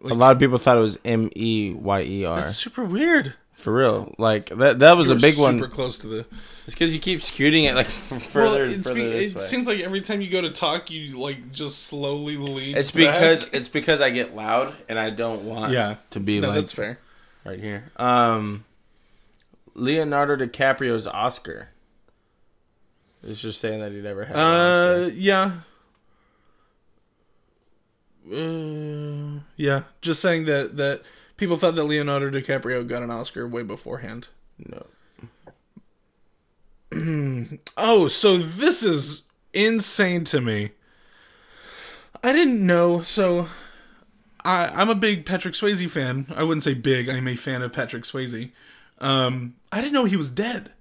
a 0.04 0.13
lot 0.13 0.32
of 0.34 0.39
people 0.39 0.58
thought 0.58 0.78
it 0.78 0.82
was 0.82 1.00
M 1.06 1.30
E 1.36 1.74
Y 1.74 2.02
E 2.02 2.26
R. 2.26 2.42
That's 2.42 2.58
super 2.58 2.84
weird. 2.84 3.34
For 3.54 3.72
real. 3.74 4.13
Like 4.18 4.48
that 4.50 4.80
that 4.80 4.98
was 4.98 5.10
a 5.10 5.13
We're 5.13 5.20
big 5.20 5.34
super 5.36 5.62
one. 5.62 5.70
close 5.70 5.98
to 6.00 6.08
the. 6.08 6.26
It's 6.66 6.76
because 6.76 6.94
you 6.94 7.00
keep 7.00 7.22
scooting 7.22 7.63
it 7.66 7.76
like 7.76 7.86
f- 7.88 8.12
Well, 8.12 8.20
further 8.20 8.63
and 8.63 8.74
it's 8.74 8.88
further 8.88 9.00
be, 9.00 9.06
this 9.08 9.32
it 9.32 9.36
way. 9.36 9.42
seems 9.42 9.68
like 9.68 9.80
every 9.80 10.02
time 10.02 10.22
you 10.22 10.30
go 10.30 10.42
to 10.42 10.50
talk, 10.52 10.92
you 10.92 11.18
like 11.20 11.52
just 11.54 11.84
slowly 11.84 12.36
lean. 12.36 12.76
it's 12.76 12.92
because 12.92 13.48
it's 13.54 13.70
because 13.70 14.02
I 14.02 14.10
get 14.10 14.36
loud 14.36 14.74
and 14.89 15.00
I 15.00 15.12
don't 15.12 15.44
want 15.46 15.72
Yeah. 15.72 15.96
to 16.10 16.20
be 16.20 16.42
no, 16.42 16.50
like 16.50 16.56
that's 16.58 16.74
fair. 16.74 17.00
right 17.46 17.60
here. 17.60 17.86
Um 17.96 18.66
Leonardo 19.76 20.36
DiCaprio's 20.36 21.08
Oscar. 21.08 21.70
It's 23.23 23.41
just 23.41 23.62
saying 23.62 23.79
that 23.79 23.91
he 23.91 24.01
never 24.01 24.25
had. 24.25 24.36
an 24.36 24.41
Uh, 24.41 25.09
yeah. 25.13 25.51
Uh, 28.31 29.39
yeah, 29.57 29.83
just 30.01 30.21
saying 30.21 30.45
that 30.45 30.77
that 30.77 31.01
people 31.38 31.57
thought 31.57 31.75
that 31.75 31.83
Leonardo 31.83 32.29
DiCaprio 32.29 32.88
got 32.88 33.03
an 33.03 33.12
Oscar 33.12 33.47
way 33.47 33.63
beforehand. 33.63 34.29
no. 34.57 34.86
Oh, 37.75 38.07
so 38.07 38.38
this 38.38 38.83
is 38.83 39.23
insane 39.51 40.25
to 40.25 40.39
me. 40.39 40.71
I 42.23 42.31
didn't 42.31 42.65
know. 42.65 43.01
So, 43.01 43.47
I 44.45 44.67
I'm 44.67 44.89
a 44.89 44.95
big 44.95 45.25
Patrick 45.25 45.55
Swayze 45.55 45.89
fan. 45.89 46.27
I 46.36 46.43
wouldn't 46.43 46.63
say 46.63 46.75
big. 46.75 47.09
I'm 47.09 47.27
a 47.27 47.36
fan 47.36 47.62
of 47.63 47.73
Patrick 47.73 48.03
Swayze. 48.03 48.51
Um, 48.99 49.55
I 49.71 49.81
didn't 49.81 49.93
know 49.93 50.05
he 50.05 50.15
was 50.15 50.29
dead. 50.29 50.73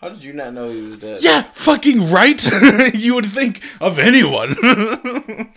How 0.00 0.10
did 0.10 0.22
you 0.22 0.32
not 0.32 0.52
know 0.52 0.70
he 0.70 0.82
was 0.82 1.00
dead? 1.00 1.22
Yeah, 1.22 1.42
fucking 1.42 2.10
right. 2.10 2.44
you 2.94 3.14
would 3.14 3.26
think 3.26 3.62
of 3.80 3.98
anyone. 3.98 4.56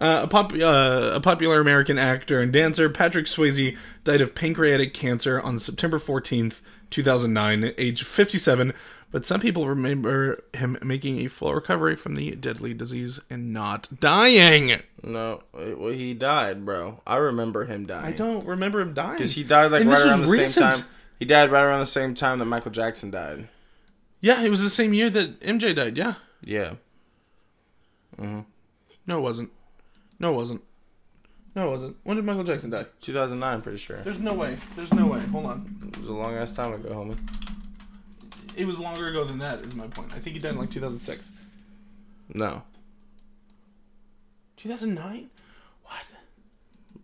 Uh, 0.00 0.20
a, 0.22 0.28
pop, 0.28 0.52
uh, 0.52 1.10
a 1.14 1.20
popular 1.20 1.60
American 1.60 1.98
actor 1.98 2.40
and 2.40 2.52
dancer, 2.52 2.88
Patrick 2.88 3.26
Swayze, 3.26 3.76
died 4.04 4.20
of 4.20 4.32
pancreatic 4.32 4.94
cancer 4.94 5.40
on 5.40 5.58
September 5.58 5.98
14th, 5.98 6.60
2009, 6.90 7.64
at 7.64 7.74
age 7.76 8.04
57. 8.04 8.72
But 9.10 9.26
some 9.26 9.40
people 9.40 9.66
remember 9.66 10.44
him 10.54 10.78
making 10.84 11.18
a 11.18 11.26
full 11.26 11.52
recovery 11.52 11.96
from 11.96 12.14
the 12.14 12.36
deadly 12.36 12.74
disease 12.74 13.18
and 13.28 13.52
not 13.52 13.88
dying. 13.98 14.80
No. 15.02 15.42
Well, 15.52 15.92
he 15.92 16.14
died, 16.14 16.64
bro. 16.64 17.00
I 17.04 17.16
remember 17.16 17.64
him 17.64 17.86
dying. 17.86 18.04
I 18.04 18.12
don't 18.12 18.46
remember 18.46 18.80
him 18.80 18.94
dying. 18.94 19.14
Because 19.14 19.34
he 19.34 19.42
died 19.42 19.72
like 19.72 19.80
And 19.80 19.90
right 19.90 20.06
around 20.06 20.20
the 20.20 20.28
same 20.28 20.38
recent. 20.38 20.72
time. 20.74 20.84
He 21.18 21.24
died 21.24 21.50
right 21.50 21.64
around 21.64 21.80
the 21.80 21.86
same 21.86 22.14
time 22.14 22.38
that 22.38 22.44
Michael 22.44 22.70
Jackson 22.70 23.10
died. 23.10 23.48
Yeah, 24.20 24.42
it 24.42 24.50
was 24.50 24.62
the 24.62 24.70
same 24.70 24.92
year 24.92 25.10
that 25.10 25.40
MJ 25.40 25.74
died. 25.74 25.96
Yeah. 25.96 26.14
Yeah. 26.42 26.74
Mm-hmm. 28.16 28.40
No, 29.06 29.18
it 29.18 29.22
wasn't. 29.22 29.50
No, 30.18 30.32
it 30.32 30.36
wasn't. 30.36 30.62
No, 31.54 31.68
it 31.68 31.70
wasn't. 31.70 31.96
When 32.04 32.16
did 32.16 32.24
Michael 32.24 32.44
Jackson 32.44 32.70
die? 32.70 32.86
2009, 33.00 33.62
pretty 33.62 33.78
sure. 33.78 33.96
There's 34.02 34.20
no 34.20 34.34
way. 34.34 34.58
There's 34.76 34.92
no 34.92 35.06
way. 35.06 35.20
Hold 35.20 35.46
on. 35.46 35.92
It 35.92 35.98
was 35.98 36.08
a 36.08 36.12
long 36.12 36.34
ass 36.36 36.52
time 36.52 36.72
ago, 36.72 36.90
homie. 36.90 37.18
It 38.56 38.66
was 38.66 38.78
longer 38.78 39.08
ago 39.08 39.24
than 39.24 39.38
that. 39.38 39.60
Is 39.60 39.74
my 39.74 39.86
point. 39.86 40.12
I 40.14 40.18
think 40.18 40.34
he 40.34 40.40
died 40.40 40.52
in 40.52 40.58
like 40.58 40.70
2006. 40.70 41.30
No. 42.34 42.62
2009. 44.56 45.30
What? 45.84 46.12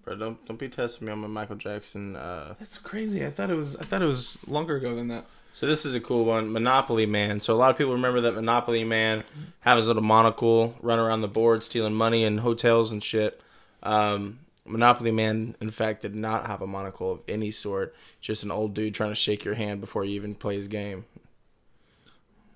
Bro, 0.04 0.16
don't 0.16 0.44
don't 0.46 0.58
be 0.58 0.68
testing 0.68 1.06
me 1.06 1.12
on 1.12 1.20
my 1.20 1.26
Michael 1.28 1.56
Jackson. 1.56 2.14
Uh, 2.16 2.54
That's 2.58 2.78
crazy. 2.78 3.24
I 3.24 3.30
thought 3.30 3.50
it 3.50 3.54
was. 3.54 3.76
I 3.76 3.84
thought 3.84 4.02
it 4.02 4.06
was 4.06 4.36
longer 4.46 4.76
ago 4.76 4.94
than 4.94 5.08
that. 5.08 5.24
so 5.54 5.66
this 5.66 5.86
is 5.86 5.94
a 5.94 6.00
cool 6.00 6.24
one, 6.24 6.52
Monopoly 6.52 7.06
Man. 7.06 7.40
So 7.40 7.54
a 7.54 7.56
lot 7.56 7.70
of 7.70 7.78
people 7.78 7.94
remember 7.94 8.20
that 8.22 8.32
Monopoly 8.34 8.84
Man 8.84 9.24
have 9.60 9.76
his 9.78 9.86
little 9.86 10.02
monocle, 10.02 10.76
run 10.82 10.98
around 10.98 11.22
the 11.22 11.28
board, 11.28 11.62
stealing 11.62 11.94
money 11.94 12.22
in 12.24 12.38
hotels 12.38 12.92
and 12.92 13.02
shit. 13.02 13.40
Um, 13.82 14.40
Monopoly 14.66 15.10
Man, 15.10 15.56
in 15.60 15.70
fact, 15.70 16.02
did 16.02 16.14
not 16.14 16.46
have 16.46 16.60
a 16.62 16.66
monocle 16.66 17.12
of 17.12 17.20
any 17.28 17.50
sort. 17.50 17.94
Just 18.20 18.42
an 18.42 18.50
old 18.50 18.74
dude 18.74 18.94
trying 18.94 19.10
to 19.10 19.14
shake 19.14 19.44
your 19.44 19.54
hand 19.54 19.80
before 19.80 20.04
you 20.04 20.12
even 20.16 20.34
play 20.34 20.56
his 20.56 20.68
game. 20.68 21.04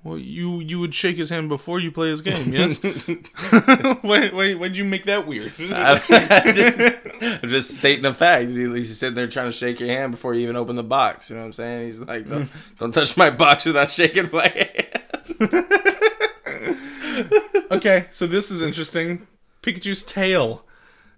Well, 0.04 0.16
you 0.16 0.60
you 0.60 0.78
would 0.80 0.94
shake 0.94 1.16
his 1.16 1.28
hand 1.28 1.48
before 1.48 1.80
you 1.80 1.90
play 1.90 2.08
his 2.08 2.20
game. 2.22 2.52
Yes. 2.52 2.80
wait, 4.02 4.32
wait. 4.32 4.54
Why'd 4.54 4.76
you 4.76 4.84
make 4.84 5.04
that 5.04 5.26
weird? 5.26 5.52
I'm 7.20 7.48
just 7.48 7.76
stating 7.76 8.04
a 8.04 8.14
fact. 8.14 8.48
He's 8.48 8.98
sitting 8.98 9.14
there 9.14 9.26
trying 9.26 9.46
to 9.46 9.52
shake 9.52 9.80
your 9.80 9.88
hand 9.88 10.12
before 10.12 10.34
you 10.34 10.42
even 10.42 10.56
open 10.56 10.76
the 10.76 10.82
box. 10.82 11.30
You 11.30 11.36
know 11.36 11.42
what 11.42 11.46
I'm 11.46 11.52
saying? 11.52 11.86
He's 11.86 12.00
like, 12.00 12.28
don't, 12.28 12.48
don't 12.78 12.92
touch 12.92 13.16
my 13.16 13.30
box 13.30 13.64
without 13.64 13.90
shaking 13.90 14.30
my 14.32 14.48
hand. 14.48 15.66
okay, 17.70 18.06
so 18.10 18.26
this 18.26 18.50
is 18.50 18.62
interesting. 18.62 19.26
Pikachu's 19.62 20.02
tail. 20.02 20.64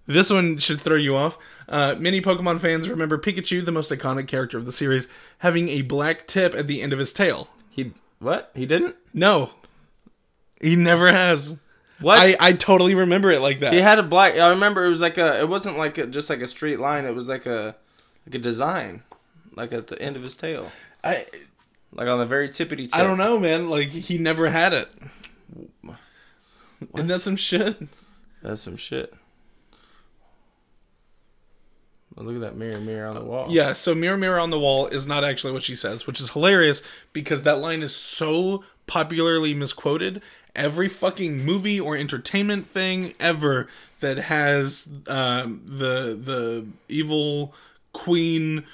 This 0.07 0.31
one 0.31 0.59
should 0.59 0.81
throw 0.81 0.97
you 0.97 1.14
off. 1.14 1.38
Uh, 1.69 1.95
many 1.99 2.21
Pokemon 2.21 2.59
fans 2.59 2.88
remember 2.88 3.16
Pikachu, 3.16 3.64
the 3.64 3.71
most 3.71 3.93
iconic 3.93 4.27
character 4.27 4.59
of 4.59 4.66
the 4.66 4.73
series, 4.73 5.07
having 5.38 5.69
a 5.69 5.83
black 5.83 6.27
tip 6.27 6.55
at 6.55 6.66
the 6.66 6.83
end 6.83 6.93
of 6.93 6.99
his 6.99 7.12
tail. 7.12 7.49
He 7.71 7.93
what? 8.19 8.51
He 8.55 8.66
didn't? 8.66 8.97
No, 9.14 9.51
he 10.61 10.77
never 10.77 11.11
has. 11.12 11.61
What? 12.01 12.19
I, 12.19 12.37
I 12.41 12.53
totally 12.55 12.95
remember 12.95 13.31
it 13.31 13.41
like 13.41 13.61
that. 13.61 13.73
he 13.73 13.81
had 13.81 13.99
a 13.99 14.03
black. 14.03 14.37
I 14.37 14.51
remember 14.51 14.85
it 14.85 14.89
was 14.89 15.01
like 15.01 15.19
a. 15.19 15.41
It 15.41 15.49
wasn't 15.49 15.77
like 15.77 15.99
a, 15.99 16.07
just 16.07 16.31
like 16.31 16.41
a 16.41 16.47
straight 16.47 16.81
line. 16.81 17.05
It 17.05 17.15
was 17.15 17.29
like 17.29 17.47
a 17.47 17.77
like 18.27 18.35
a 18.35 18.39
design, 18.39 19.03
like 19.55 19.73
at 19.73 19.89
the 19.89 20.01
end 20.01 20.17
of 20.17 20.23
his 20.23 20.35
tail, 20.35 20.71
I 21.05 21.27
like 21.93 22.09
on 22.09 22.19
the 22.19 22.27
very 22.27 22.49
tippity 22.49 22.85
tip. 22.91 22.95
I 22.95 23.03
don't 23.03 23.19
know, 23.19 23.39
man. 23.39 23.69
Like 23.69 23.89
he 23.89 24.19
never 24.19 24.49
had 24.49 24.73
it. 24.73 24.89
Isn't 26.95 27.09
that 27.09 27.23
some 27.23 27.37
shit? 27.37 27.77
That's 28.43 28.63
some 28.63 28.77
shit. 28.77 29.13
Oh, 32.17 32.23
look 32.23 32.35
at 32.35 32.41
that 32.41 32.57
mirror, 32.57 32.81
mirror 32.81 33.09
on 33.09 33.15
the 33.15 33.25
wall. 33.25 33.47
Yeah, 33.51 33.73
so 33.73 33.95
mirror 33.95 34.17
mirror 34.17 34.39
on 34.41 34.51
the 34.51 34.59
wall 34.59 34.87
is 34.89 35.07
not 35.07 35.25
actually 35.25 35.53
what 35.53 35.63
she 35.63 35.75
says, 35.75 36.07
which 36.07 36.21
is 36.21 36.31
hilarious 36.31 36.83
because 37.13 37.45
that 37.45 37.59
line 37.59 37.83
is 37.83 37.95
so 37.95 38.65
popularly 38.87 39.55
misquoted. 39.55 40.21
Every 40.55 40.89
fucking 40.89 41.45
movie 41.45 41.79
or 41.81 41.97
entertainment 41.97 42.67
thing 42.67 43.15
ever 43.21 43.69
that 44.01 44.17
has 44.17 44.93
um, 45.09 45.63
the 45.65 46.19
the 46.21 46.67
evil 46.89 47.55
queen 47.93 48.65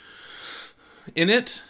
in 1.15 1.31
it 1.31 1.62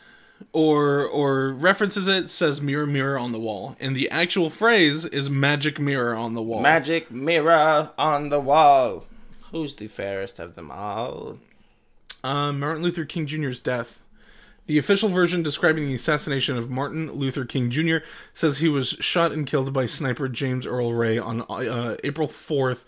or 0.52 1.04
or 1.04 1.50
references 1.52 2.08
it 2.08 2.30
says 2.30 2.60
mirror 2.60 2.86
mirror 2.86 3.18
on 3.18 3.32
the 3.32 3.40
wall, 3.40 3.76
and 3.80 3.96
the 3.96 4.10
actual 4.10 4.50
phrase 4.50 5.04
is 5.04 5.28
magic 5.28 5.78
mirror 5.78 6.14
on 6.14 6.34
the 6.34 6.42
wall. 6.42 6.60
Magic 6.60 7.10
mirror 7.10 7.90
on 7.98 8.28
the 8.28 8.40
wall. 8.40 9.04
Who's 9.52 9.76
the 9.76 9.88
fairest 9.88 10.38
of 10.38 10.54
them 10.54 10.70
all? 10.70 11.38
Uh, 12.24 12.52
Martin 12.52 12.82
Luther 12.82 13.04
King 13.04 13.26
Jr.'s 13.26 13.60
death. 13.60 14.00
The 14.66 14.78
official 14.78 15.08
version 15.08 15.42
describing 15.44 15.86
the 15.86 15.94
assassination 15.94 16.56
of 16.58 16.68
Martin 16.70 17.12
Luther 17.12 17.44
King 17.44 17.70
Jr. 17.70 17.98
says 18.34 18.58
he 18.58 18.68
was 18.68 18.90
shot 19.00 19.30
and 19.32 19.46
killed 19.46 19.72
by 19.72 19.86
sniper 19.86 20.28
James 20.28 20.66
Earl 20.66 20.92
Ray 20.92 21.18
on 21.18 21.42
uh, 21.42 21.96
April 22.02 22.26
4th, 22.26 22.84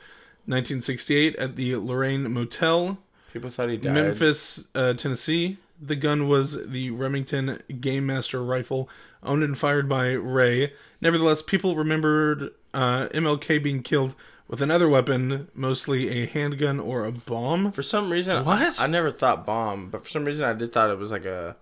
1968, 0.46 1.36
at 1.36 1.56
the 1.56 1.76
Lorraine 1.76 2.32
Motel, 2.32 2.98
People 3.32 3.50
thought 3.50 3.68
he 3.68 3.76
died. 3.76 3.92
Memphis, 3.94 4.68
uh, 4.74 4.94
Tennessee. 4.94 5.58
The 5.80 5.94
gun 5.94 6.26
was 6.28 6.66
the 6.66 6.90
Remington 6.90 7.62
Game 7.80 8.06
Master 8.06 8.42
rifle, 8.42 8.88
owned 9.22 9.44
and 9.44 9.56
fired 9.56 9.88
by 9.88 10.12
Ray. 10.12 10.72
Nevertheless, 11.00 11.42
people 11.42 11.76
remembered 11.76 12.50
uh, 12.74 13.06
MLK 13.08 13.62
being 13.62 13.82
killed 13.82 14.14
with 14.48 14.62
another 14.62 14.88
weapon, 14.88 15.48
mostly 15.54 16.08
a 16.22 16.26
handgun 16.26 16.80
or 16.80 17.04
a 17.04 17.12
bomb. 17.12 17.70
For 17.70 17.82
some 17.82 18.10
reason, 18.10 18.44
What? 18.44 18.80
I, 18.80 18.84
I 18.84 18.86
never 18.86 19.10
thought 19.10 19.44
bomb, 19.46 19.90
but 19.90 20.02
for 20.04 20.08
some 20.08 20.24
reason 20.24 20.48
I 20.48 20.54
did 20.54 20.72
thought 20.72 20.90
it 20.90 20.98
was 20.98 21.12
like 21.12 21.26
a. 21.26 21.54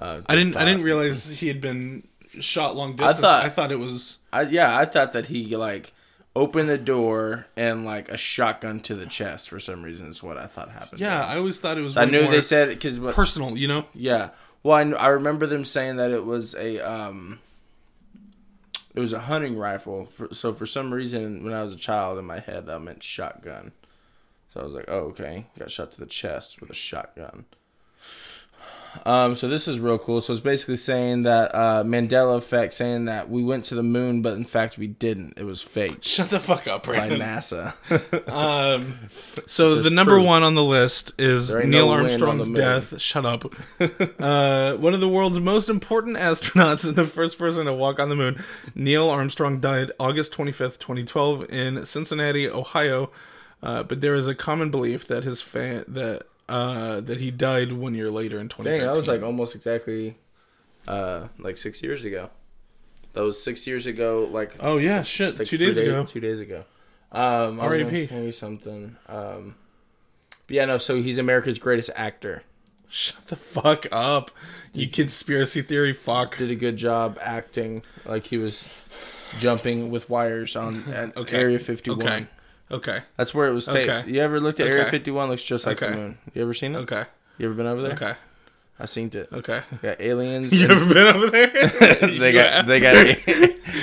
a 0.00 0.22
I 0.26 0.34
didn't. 0.34 0.56
I 0.56 0.64
didn't 0.64 0.82
realize 0.82 1.26
he 1.28 1.48
had 1.48 1.60
been 1.60 2.06
shot 2.40 2.76
long 2.76 2.96
distance. 2.96 3.22
I 3.24 3.42
thought- 3.48 3.52
thought, 3.52 3.72
it 3.72 3.78
was. 3.78 4.18
I, 4.32 4.42
yeah, 4.42 4.76
I 4.76 4.84
thought 4.84 5.12
that 5.12 5.26
he 5.26 5.56
like 5.56 5.92
opened 6.36 6.68
the 6.68 6.78
door 6.78 7.46
and 7.56 7.84
like 7.84 8.08
a 8.08 8.16
shotgun 8.16 8.80
to 8.80 8.94
the 8.94 9.06
chest 9.06 9.48
for 9.50 9.58
some 9.58 9.82
reason 9.82 10.06
is 10.06 10.22
what 10.22 10.36
I 10.38 10.46
thought 10.46 10.70
happened. 10.70 11.00
Yeah, 11.00 11.24
I 11.24 11.36
always 11.36 11.60
thought 11.60 11.76
it 11.76 11.82
was. 11.82 11.96
I 11.96 12.04
knew 12.04 12.28
they 12.28 12.40
said 12.40 12.68
because 12.68 12.98
personal. 12.98 13.56
You 13.56 13.68
know. 13.68 13.84
yeah. 13.94 14.30
Well, 14.62 14.76
I, 14.76 14.82
I 14.96 15.08
remember 15.08 15.46
them 15.46 15.64
saying 15.64 15.96
that 15.96 16.10
it 16.10 16.24
was 16.24 16.54
a 16.54 16.78
um. 16.80 17.40
It 18.92 18.98
was 19.00 19.12
a 19.12 19.20
hunting 19.20 19.56
rifle. 19.56 20.06
For, 20.06 20.28
so 20.34 20.52
for 20.52 20.66
some 20.66 20.92
reason, 20.92 21.44
when 21.44 21.52
I 21.54 21.62
was 21.62 21.72
a 21.72 21.76
child, 21.78 22.18
in 22.18 22.24
my 22.24 22.40
head, 22.40 22.66
that 22.66 22.80
meant 22.80 23.02
shotgun. 23.04 23.70
So 24.52 24.60
I 24.60 24.64
was 24.64 24.74
like, 24.74 24.86
"Oh, 24.88 24.98
okay." 25.10 25.46
Got 25.58 25.70
shot 25.70 25.92
to 25.92 26.00
the 26.00 26.06
chest 26.06 26.60
with 26.60 26.70
a 26.70 26.74
shotgun. 26.74 27.44
Um, 29.06 29.36
so 29.36 29.48
this 29.48 29.68
is 29.68 29.78
real 29.78 29.98
cool. 29.98 30.20
So 30.20 30.32
it's 30.32 30.42
basically 30.42 30.76
saying 30.76 31.22
that 31.22 31.54
uh, 31.54 31.84
Mandela 31.84 32.36
effect, 32.36 32.72
saying 32.72 33.06
that 33.06 33.30
we 33.30 33.42
went 33.42 33.64
to 33.64 33.74
the 33.74 33.82
moon, 33.82 34.22
but 34.22 34.34
in 34.34 34.44
fact 34.44 34.78
we 34.78 34.86
didn't. 34.86 35.38
It 35.38 35.44
was 35.44 35.62
fake 35.62 35.98
Shut 36.02 36.30
the 36.30 36.40
fuck 36.40 36.66
up, 36.66 36.86
by 36.86 37.08
NASA. 37.08 37.74
Um, 38.30 38.98
so 39.46 39.76
the 39.76 39.90
number 39.90 40.12
proof. 40.12 40.26
one 40.26 40.42
on 40.42 40.54
the 40.54 40.62
list 40.62 41.12
is 41.18 41.54
Neil 41.54 41.86
no 41.86 41.90
Armstrong's 41.90 42.50
death. 42.50 43.00
Shut 43.00 43.24
up. 43.26 43.44
uh, 44.20 44.76
one 44.76 44.94
of 44.94 45.00
the 45.00 45.08
world's 45.08 45.40
most 45.40 45.68
important 45.68 46.16
astronauts 46.16 46.86
and 46.86 46.96
the 46.96 47.04
first 47.04 47.38
person 47.38 47.66
to 47.66 47.72
walk 47.72 47.98
on 47.98 48.08
the 48.08 48.16
moon, 48.16 48.42
Neil 48.74 49.08
Armstrong 49.10 49.60
died 49.60 49.90
August 49.98 50.32
25th, 50.32 50.78
2012 50.78 51.50
in 51.50 51.84
Cincinnati, 51.84 52.48
Ohio. 52.48 53.10
Uh, 53.62 53.82
but 53.82 54.00
there 54.00 54.14
is 54.14 54.26
a 54.26 54.34
common 54.34 54.70
belief 54.70 55.06
that 55.06 55.24
his 55.24 55.42
fan 55.42 55.84
that 55.88 56.26
uh, 56.50 57.00
that 57.00 57.20
he 57.20 57.30
died 57.30 57.72
one 57.72 57.94
year 57.94 58.10
later 58.10 58.38
in 58.38 58.48
2013. 58.48 58.80
Dang, 58.80 58.86
that 58.86 58.96
was 58.96 59.08
like 59.08 59.22
almost 59.22 59.54
exactly, 59.54 60.16
uh, 60.88 61.28
like 61.38 61.56
six 61.56 61.82
years 61.82 62.04
ago. 62.04 62.28
That 63.12 63.22
was 63.22 63.42
six 63.42 63.66
years 63.66 63.86
ago. 63.86 64.28
Like 64.30 64.56
oh 64.60 64.76
yeah, 64.76 65.02
shit, 65.02 65.38
like 65.38 65.48
two 65.48 65.56
days 65.56 65.78
ago. 65.78 66.04
Two 66.04 66.20
days 66.20 66.40
ago. 66.40 66.64
Um, 67.12 67.60
I 67.60 67.66
was 67.68 67.80
R.I.P.. 67.80 67.84
gonna 67.84 68.06
say 68.06 68.30
something. 68.30 68.96
Um, 69.08 69.54
but 70.46 70.56
yeah, 70.56 70.64
no. 70.64 70.78
So 70.78 71.02
he's 71.02 71.18
America's 71.18 71.58
greatest 71.58 71.90
actor. 71.96 72.42
Shut 72.88 73.28
the 73.28 73.36
fuck 73.36 73.86
up, 73.92 74.32
you 74.72 74.88
conspiracy 74.88 75.62
theory 75.62 75.92
fuck. 75.92 76.36
Did 76.36 76.50
a 76.50 76.56
good 76.56 76.76
job 76.76 77.18
acting 77.22 77.82
like 78.04 78.26
he 78.26 78.36
was 78.36 78.68
jumping 79.38 79.90
with 79.90 80.10
wires 80.10 80.56
on 80.56 80.82
at 80.92 81.16
Okay. 81.16 81.38
Area 81.38 81.58
51. 81.60 82.02
Okay. 82.02 82.26
Okay. 82.70 83.00
That's 83.16 83.34
where 83.34 83.48
it 83.48 83.52
was 83.52 83.66
taped. 83.66 83.88
Okay. 83.88 84.10
You 84.10 84.20
ever 84.20 84.40
looked 84.40 84.60
at 84.60 84.66
Area 84.66 84.86
51? 84.88 85.28
Looks 85.28 85.42
just 85.42 85.66
like 85.66 85.80
the 85.80 85.90
moon. 85.90 86.18
You 86.34 86.42
ever 86.42 86.54
seen 86.54 86.74
it? 86.74 86.78
Okay. 86.80 87.04
You 87.38 87.46
ever 87.46 87.54
been 87.54 87.66
over 87.66 87.82
there? 87.82 87.92
Okay. 87.92 88.14
I 88.78 88.86
seen 88.86 89.10
it. 89.12 89.28
Okay. 89.32 89.60
Got 89.82 90.00
aliens. 90.00 90.52
You 90.58 90.64
and- 90.64 90.72
ever 90.72 90.94
been 90.94 91.06
over 91.14 91.30
there? 91.30 91.46
they 92.18 92.32
got 92.32 92.66
they 92.66 92.80
got 92.80 92.94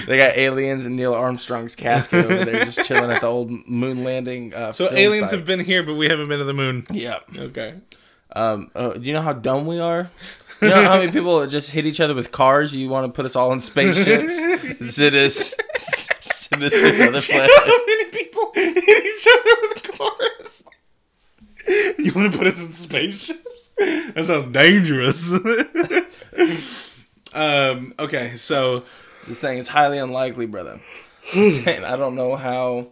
they 0.07 0.17
got 0.17 0.35
aliens 0.37 0.85
and 0.85 0.95
Neil 0.95 1.13
Armstrong's 1.13 1.75
casket 1.75 2.25
over 2.25 2.45
there, 2.45 2.65
just 2.65 2.83
chilling 2.83 3.11
at 3.11 3.21
the 3.21 3.27
old 3.27 3.51
moon 3.67 4.03
landing. 4.03 4.53
Uh, 4.55 4.71
So 4.71 4.91
aliens 4.91 5.29
site. 5.29 5.39
have 5.39 5.47
been 5.47 5.59
here, 5.59 5.83
but 5.83 5.93
we 5.95 6.07
haven't 6.09 6.29
been 6.29 6.39
to 6.39 6.45
the 6.45 6.53
moon. 6.53 6.87
Yeah. 6.91 7.19
Okay. 7.35 7.75
Um. 8.35 8.71
Oh, 8.75 8.93
do 8.93 9.01
you 9.01 9.13
know 9.13 9.21
how 9.21 9.33
dumb 9.33 9.67
we 9.67 9.79
are? 9.79 10.09
You 10.61 10.69
know 10.69 10.81
how 10.83 10.97
many 10.97 11.11
people 11.11 11.45
just 11.45 11.69
hit 11.71 11.85
each 11.85 11.99
other 11.99 12.15
with 12.15 12.31
cars? 12.31 12.73
You 12.73 12.89
want 12.89 13.05
to 13.05 13.15
put 13.15 13.25
us 13.25 13.35
all 13.35 13.51
in 13.53 13.59
spaceships? 13.59 14.35
Send 14.95 15.15
us 16.63 16.71
to 16.71 16.95
another 16.95 17.21
planet. 17.29 17.51
How 17.55 17.85
many 17.85 18.05
people 18.11 18.51
hit 18.55 18.77
each 18.77 19.27
other 19.33 19.55
with 19.61 19.83
cars? 19.97 20.63
You 21.99 22.13
want 22.13 22.31
to 22.31 22.37
put 22.37 22.47
us 22.47 22.65
in 22.65 22.71
spaceships? 22.71 23.69
That 23.77 24.23
sounds 24.25 24.51
dangerous. 24.53 25.33
um. 27.33 27.93
Okay. 27.99 28.35
So 28.35 28.83
Just 29.27 29.41
saying, 29.41 29.59
it's 29.59 29.69
highly 29.69 29.97
unlikely, 29.97 30.45
brother. 30.45 30.79
Saying, 31.33 31.83
I 31.83 31.97
don't 31.97 32.15
know 32.15 32.37
how 32.37 32.87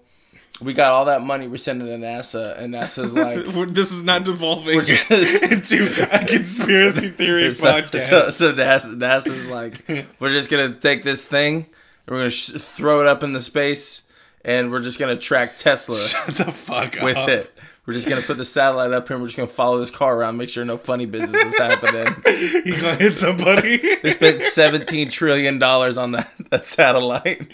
we 0.62 0.74
got 0.74 0.92
all 0.92 1.06
that 1.06 1.22
money 1.22 1.48
we're 1.48 1.56
sending 1.58 1.88
to 1.88 2.06
NASA, 2.06 2.58
and 2.58 2.74
NASA's 2.74 3.14
like, 3.14 3.46
this 3.74 3.92
is 3.94 4.04
not 4.04 4.24
devolving 4.26 4.82
just- 4.82 5.10
into 5.44 5.88
a 6.14 6.20
conspiracy 6.26 7.10
theory 7.10 7.54
so, 7.54 7.82
podcast. 7.82 8.02
so, 8.04 8.30
so 8.30 8.54
NASA, 8.54 8.96
NASA's 8.98 9.50
like, 9.50 10.08
we're 10.20 10.30
just 10.32 10.50
gonna 10.50 10.74
take 10.74 11.04
this 11.04 11.24
thing, 11.26 11.66
we're 12.08 12.18
gonna 12.18 12.30
sh- 12.30 12.52
throw 12.58 13.02
it 13.02 13.08
up 13.08 13.24
in 13.24 13.34
the 13.34 13.40
space, 13.40 14.04
and 14.44 14.72
we're 14.72 14.82
just 14.82 15.00
gonna 15.00 15.18
track 15.18 15.58
Tesla 15.58 16.00
Shut 16.08 16.36
the 16.36 16.52
fuck 16.52 16.96
with 17.02 17.18
up. 17.18 17.30
it. 17.30 17.52
We're 17.86 17.94
just 17.94 18.10
gonna 18.10 18.24
put 18.24 18.38
the 18.38 18.46
satellite 18.46 18.92
up 18.94 19.08
here, 19.08 19.16
and 19.16 19.22
we're 19.24 19.28
just 19.28 19.38
gonna 19.38 19.48
follow 19.48 19.78
this 19.80 19.92
car 19.92 20.18
around, 20.18 20.38
make 20.38 20.50
sure 20.50 20.66
no 20.66 20.78
funny 20.78 21.06
business 21.06 21.42
is 21.42 21.58
happening. 21.58 22.08
You 22.66 22.82
gonna 22.82 22.96
hit 22.96 23.16
somebody? 23.16 23.78
They 24.02 24.12
spent 24.12 24.42
seventeen 24.42 25.10
trillion 25.10 25.60
dollars 25.60 25.98
on 25.98 26.14
that 26.14 26.32
that 26.50 26.66
satellite, 26.66 27.48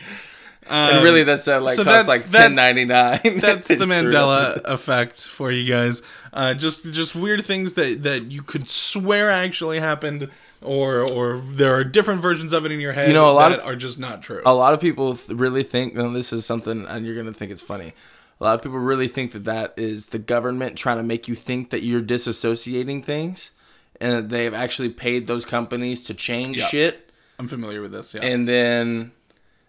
and 0.70 1.04
really 1.04 1.24
that 1.24 1.44
satellite 1.44 1.76
so 1.76 1.84
costs 1.84 2.08
that's- 2.08 2.24
like 2.24 2.32
ten 2.32 2.54
ninety 2.56 2.86
nine. 2.86 3.20
That's 3.40 3.68
the 3.68 3.76
Mandela 3.76 4.62
effect 4.64 5.20
for 5.20 5.52
you 5.52 5.68
guys. 5.72 6.02
Uh, 6.34 6.54
just 6.54 6.86
just 6.94 7.14
weird 7.16 7.44
things 7.46 7.74
that 7.74 8.04
that 8.04 8.32
you 8.32 8.42
could 8.42 8.70
swear 8.70 9.30
actually 9.30 9.80
happened, 9.80 10.30
or 10.62 11.00
or 11.02 11.38
there 11.40 11.76
are 11.76 11.84
different 11.84 12.22
versions 12.22 12.54
of 12.54 12.66
it 12.66 12.72
in 12.72 12.80
your 12.80 12.94
head. 12.94 13.08
You 13.10 13.14
know, 13.14 13.30
a 13.30 13.34
lot 13.34 13.50
that 13.50 13.60
of- 13.60 13.66
are 13.66 13.76
just 13.76 14.00
not 14.00 14.22
true. 14.22 14.42
a 14.46 14.54
lot 14.56 14.74
of 14.74 14.80
people 14.80 15.16
th- 15.18 15.38
really 15.38 15.64
think, 15.64 15.96
and 15.98 16.16
this 16.16 16.32
is 16.32 16.46
something, 16.46 16.86
and 16.88 17.06
you're 17.06 17.16
gonna 17.16 17.34
think 17.34 17.52
it's 17.52 17.62
funny. 17.62 17.94
A 18.40 18.44
lot 18.46 18.56
of 18.56 18.62
people 18.62 18.80
really 18.80 19.08
think 19.10 19.34
that 19.34 19.44
that 19.44 19.74
is 19.78 20.08
the 20.08 20.20
government 20.20 20.78
trying 20.78 20.98
to 20.98 21.04
make 21.04 21.28
you 21.28 21.36
think 21.36 21.70
that 21.70 21.84
you're 21.84 22.02
disassociating 22.02 23.04
things, 23.04 23.52
and 24.00 24.14
that 24.14 24.30
they've 24.30 24.54
actually 24.54 24.90
paid 24.90 25.28
those 25.28 25.44
companies 25.46 26.02
to 26.06 26.14
change 26.14 26.60
Yeah. 26.60 26.68
shit, 26.68 27.10
I'm 27.40 27.48
familiar 27.48 27.82
with 27.82 27.92
this. 27.92 28.14
Yeah. 28.14 28.22
and 28.24 28.48
then 28.48 29.12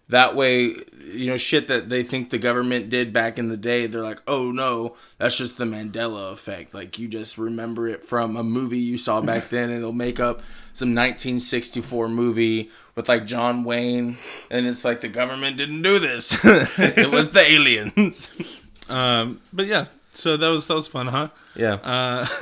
that 0.09 0.35
way, 0.35 0.75
you 1.11 1.27
know, 1.27 1.37
shit 1.37 1.67
that 1.67 1.89
they 1.89 2.03
think 2.03 2.29
the 2.29 2.37
government 2.37 2.89
did 2.89 3.13
back 3.13 3.39
in 3.39 3.47
the 3.49 3.57
day, 3.57 3.87
they're 3.87 4.01
like, 4.01 4.21
oh 4.27 4.51
no, 4.51 4.95
that's 5.17 5.37
just 5.37 5.57
the 5.57 5.65
Mandela 5.65 6.31
effect. 6.31 6.73
Like 6.73 6.99
you 6.99 7.07
just 7.07 7.37
remember 7.37 7.87
it 7.87 8.03
from 8.03 8.35
a 8.35 8.43
movie 8.43 8.79
you 8.79 8.97
saw 8.97 9.21
back 9.21 9.49
then, 9.49 9.69
and 9.69 9.81
they'll 9.81 9.93
make 9.93 10.19
up 10.19 10.41
some 10.73 10.89
1964 10.89 12.09
movie 12.09 12.69
with 12.95 13.07
like 13.07 13.25
John 13.25 13.63
Wayne, 13.63 14.17
and 14.49 14.67
it's 14.67 14.83
like 14.83 15.01
the 15.01 15.07
government 15.07 15.57
didn't 15.57 15.81
do 15.81 15.99
this; 15.99 16.37
it 16.43 17.11
was 17.11 17.31
the 17.31 17.41
aliens. 17.41 18.31
um, 18.89 19.39
but 19.53 19.67
yeah, 19.67 19.85
so 20.13 20.37
that 20.37 20.47
was 20.49 20.67
that 20.67 20.75
was 20.75 20.87
fun, 20.87 21.07
huh? 21.07 21.29
Yeah, 21.55 21.73
Uh, 21.83 22.25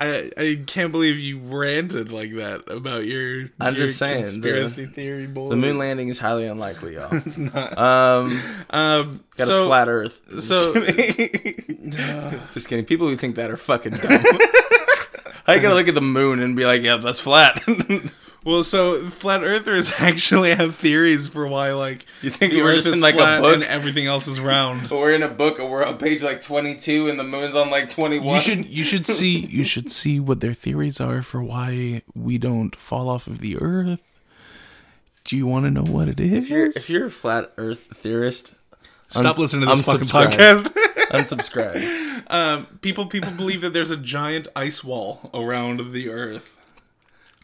I 0.00 0.30
I 0.36 0.62
can't 0.66 0.92
believe 0.92 1.18
you 1.18 1.38
ranted 1.38 2.12
like 2.12 2.34
that 2.36 2.64
about 2.70 3.04
your. 3.06 3.50
I'm 3.60 3.74
your 3.74 3.86
just 3.86 3.98
saying, 3.98 4.24
the- 4.24 4.30
conspiracy 4.30 4.86
theory 4.86 5.26
bull. 5.26 5.48
the 5.48 5.56
moon 5.56 5.78
landing 5.78 6.08
is 6.08 6.18
highly 6.18 6.46
unlikely, 6.46 6.94
y'all. 6.94 7.08
It's 7.26 7.38
not. 7.38 7.76
Um, 7.78 8.40
um, 8.70 9.24
got 9.36 9.46
so 9.46 9.64
a 9.64 9.66
flat 9.66 9.88
Earth. 9.88 10.20
so- 10.42 10.74
just 10.74 10.96
kidding. 11.06 12.40
Just 12.52 12.68
kidding. 12.68 12.84
People 12.84 13.08
who 13.08 13.16
think 13.16 13.36
that 13.36 13.50
are 13.50 13.56
fucking 13.56 13.92
dumb. 13.92 14.22
I 15.46 15.54
you 15.54 15.62
gonna 15.62 15.74
look 15.74 15.88
at 15.88 15.94
the 15.94 16.00
moon 16.02 16.40
and 16.40 16.54
be 16.54 16.66
like, 16.66 16.82
"Yeah, 16.82 16.98
that's 16.98 17.20
flat"? 17.20 17.62
Well, 18.44 18.62
so 18.62 19.04
flat 19.10 19.42
earthers 19.42 19.92
actually 19.98 20.54
have 20.54 20.74
theories 20.74 21.28
for 21.28 21.46
why 21.46 21.72
like 21.72 22.06
You 22.22 22.30
think 22.30 22.52
the 22.52 22.62
we're 22.62 22.70
Earth 22.70 22.84
just 22.84 22.94
in, 22.94 23.00
like, 23.00 23.14
a 23.16 23.40
book? 23.40 23.54
and 23.54 23.64
everything 23.64 24.06
else 24.06 24.26
is 24.26 24.40
round. 24.40 24.90
we're 24.90 25.10
in 25.14 25.22
a 25.22 25.28
book, 25.28 25.58
and 25.58 25.68
we're 25.70 25.84
on 25.84 25.98
page 25.98 26.22
like 26.22 26.40
twenty-two, 26.40 27.08
and 27.08 27.18
the 27.18 27.24
moon's 27.24 27.56
on 27.56 27.70
like 27.70 27.90
twenty-one. 27.90 28.34
You 28.36 28.40
should 28.40 28.66
you 28.66 28.84
should 28.84 29.06
see 29.06 29.38
you 29.38 29.64
should 29.64 29.90
see 29.90 30.18
what 30.20 30.40
their 30.40 30.54
theories 30.54 31.00
are 31.00 31.22
for 31.22 31.42
why 31.42 32.02
we 32.14 32.38
don't 32.38 32.74
fall 32.76 33.08
off 33.08 33.26
of 33.26 33.38
the 33.40 33.56
earth. 33.58 34.00
Do 35.24 35.36
you 35.36 35.46
want 35.46 35.66
to 35.66 35.70
know 35.70 35.82
what 35.82 36.08
it 36.08 36.18
is? 36.20 36.32
If 36.44 36.48
you're 36.50 36.66
if 36.66 36.88
you're 36.88 37.06
a 37.06 37.10
flat 37.10 37.52
Earth 37.58 37.88
theorist, 37.94 38.54
Stop 39.08 39.36
un- 39.36 39.42
listening 39.42 39.68
to 39.68 39.74
this 39.74 39.84
fucking 39.84 40.06
podcast. 40.06 40.72
unsubscribe. 41.10 42.32
um, 42.32 42.66
people 42.80 43.06
people 43.06 43.32
believe 43.32 43.60
that 43.60 43.74
there's 43.74 43.90
a 43.90 43.96
giant 43.96 44.48
ice 44.56 44.82
wall 44.82 45.30
around 45.34 45.92
the 45.92 46.08
earth. 46.08 46.54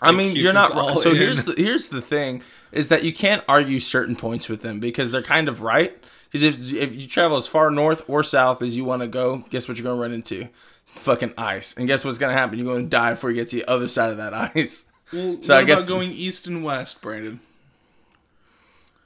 I 0.05 0.13
mean, 0.13 0.37
you're 0.37 0.53
not 0.53 0.73
wrong. 0.75 1.01
So 1.01 1.11
in. 1.11 1.17
here's 1.17 1.45
the 1.45 1.55
here's 1.57 1.89
the 1.89 2.01
thing: 2.03 2.43
is 2.73 2.89
that 2.89 3.05
you 3.05 3.13
can't 3.13 3.43
argue 3.49 3.81
certain 3.81 4.17
points 4.17 4.49
with 4.49 4.63
them 4.63 4.81
because 4.81 5.11
they're 5.11 5.23
kind 5.23 5.49
of 5.49 5.61
right. 5.61 5.97
Because 6.31 6.43
if 6.43 6.73
if 6.75 6.97
you 6.97 7.07
travel 7.07 7.37
as 7.37 7.47
far 7.47 7.71
north 7.71 8.03
or 8.09 8.23
south 8.23 8.61
as 8.63 8.77
you 8.77 8.85
want 8.85 9.03
to 9.03 9.09
go, 9.09 9.45
guess 9.51 9.69
what 9.69 9.79
you're 9.79 9.85
gonna 9.85 10.01
run 10.01 10.13
into? 10.13 10.49
Fucking 10.87 11.35
ice. 11.39 11.75
And 11.77 11.87
guess 11.87 12.05
what's 12.05 12.19
gonna 12.19 12.33
happen? 12.33 12.59
You're 12.59 12.75
gonna 12.75 12.87
die 12.89 13.11
before 13.15 13.31
you 13.31 13.37
get 13.37 13.49
to 13.51 13.57
the 13.57 13.65
other 13.71 13.89
side 13.89 14.11
of 14.11 14.17
that 14.19 14.35
ice. 14.57 14.91
Well, 15.13 15.39
So 15.43 15.57
I 15.57 15.65
guess- 15.65 15.81
about 15.81 15.89
going 15.89 16.11
east 16.13 16.47
and 16.47 16.65
west, 16.65 17.01
Brandon? 17.03 17.41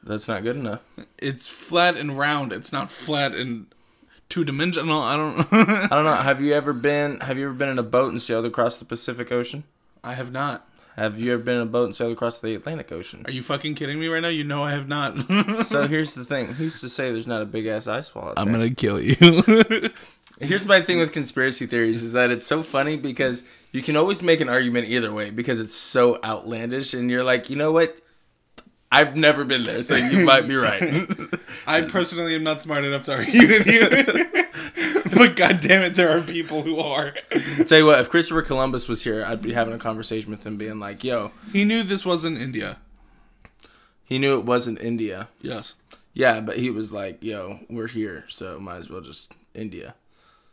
That's 0.02 0.28
not 0.28 0.42
good 0.42 0.56
enough. 0.56 0.80
It's 1.18 1.46
flat 1.46 1.96
and 1.96 2.16
round. 2.16 2.52
It's 2.52 2.72
not 2.72 2.90
flat 2.90 3.34
and 3.34 3.66
two 4.28 4.44
dimensional. 4.44 5.00
I 5.02 5.16
don't. 5.16 5.40
I 5.52 5.88
don't 5.88 6.04
know. 6.04 6.14
Have 6.22 6.40
you 6.40 6.54
ever 6.54 6.72
been? 6.72 7.20
Have 7.20 7.36
you 7.36 7.46
ever 7.46 7.54
been 7.54 7.68
in 7.68 7.78
a 7.78 7.82
boat 7.82 8.12
and 8.12 8.22
sailed 8.22 8.46
across 8.46 8.78
the 8.78 8.84
Pacific 8.84 9.30
Ocean? 9.32 9.64
I 10.04 10.14
have 10.14 10.30
not. 10.30 10.67
Have 10.98 11.20
you 11.20 11.32
ever 11.32 11.42
been 11.44 11.54
in 11.54 11.62
a 11.62 11.66
boat 11.66 11.84
and 11.84 11.94
sailed 11.94 12.12
across 12.12 12.38
the 12.38 12.56
Atlantic 12.56 12.90
Ocean? 12.90 13.22
Are 13.24 13.30
you 13.30 13.40
fucking 13.40 13.76
kidding 13.76 14.00
me 14.00 14.08
right 14.08 14.18
now? 14.18 14.30
You 14.30 14.42
know 14.42 14.64
I 14.64 14.72
have 14.72 14.88
not. 14.88 15.16
So 15.64 15.86
here's 15.86 16.14
the 16.14 16.24
thing: 16.24 16.54
who's 16.54 16.80
to 16.80 16.88
say 16.88 17.12
there's 17.12 17.26
not 17.26 17.40
a 17.40 17.44
big 17.44 17.66
ass 17.66 17.86
ice 17.86 18.12
wall? 18.14 18.30
Out 18.30 18.34
there? 18.36 18.46
Gonna 18.46 18.70
kill 18.70 19.00
you. 19.00 19.14
Here's 20.40 20.66
my 20.66 20.80
thing 20.80 20.98
with 20.98 21.10
conspiracy 21.10 21.66
theories 21.66 22.02
is 22.02 22.12
that 22.12 22.30
it's 22.30 22.46
so 22.46 22.62
funny 22.62 22.96
because 22.96 23.44
you 23.72 23.82
can 23.82 23.96
always 23.96 24.22
make 24.22 24.40
an 24.40 24.48
argument 24.48 24.86
either 24.86 25.12
way 25.12 25.30
because 25.30 25.58
it's 25.58 25.74
so 25.74 26.20
outlandish 26.22 26.94
and 26.94 27.10
you're 27.10 27.24
like, 27.24 27.50
you 27.50 27.56
know 27.56 27.72
what? 27.72 27.96
I've 28.90 29.16
never 29.16 29.44
been 29.44 29.64
there, 29.64 29.82
so 29.82 29.96
you 29.96 30.24
might 30.24 30.46
be 30.46 30.54
right. 30.54 31.08
I 31.66 31.82
personally 31.82 32.36
am 32.36 32.44
not 32.44 32.62
smart 32.62 32.84
enough 32.84 33.02
to 33.04 33.16
argue 33.16 33.48
with 33.48 33.66
you. 33.66 34.97
But 35.18 35.36
god 35.36 35.60
damn 35.60 35.82
it, 35.82 35.94
there 35.96 36.16
are 36.16 36.20
people 36.22 36.62
who 36.62 36.78
are. 36.78 37.14
Tell 37.66 37.78
you 37.78 37.86
what, 37.86 38.00
if 38.00 38.08
Christopher 38.08 38.42
Columbus 38.42 38.88
was 38.88 39.04
here, 39.04 39.24
I'd 39.24 39.42
be 39.42 39.52
having 39.52 39.74
a 39.74 39.78
conversation 39.78 40.30
with 40.30 40.46
him, 40.46 40.56
being 40.56 40.78
like, 40.80 41.04
"Yo, 41.04 41.32
He 41.52 41.64
knew 41.64 41.82
this 41.82 42.04
wasn't 42.06 42.38
India. 42.38 42.78
he 44.04 44.18
knew 44.18 44.38
it 44.38 44.44
wasn't 44.44 44.80
India. 44.80 45.28
Yes. 45.42 45.74
Yeah, 46.14 46.40
but 46.40 46.56
he 46.56 46.70
was 46.70 46.92
like, 46.92 47.22
"Yo, 47.22 47.60
we're 47.68 47.86
here, 47.88 48.24
so 48.28 48.58
might 48.58 48.76
as 48.78 48.88
well 48.90 49.00
just 49.00 49.32
India." 49.54 49.94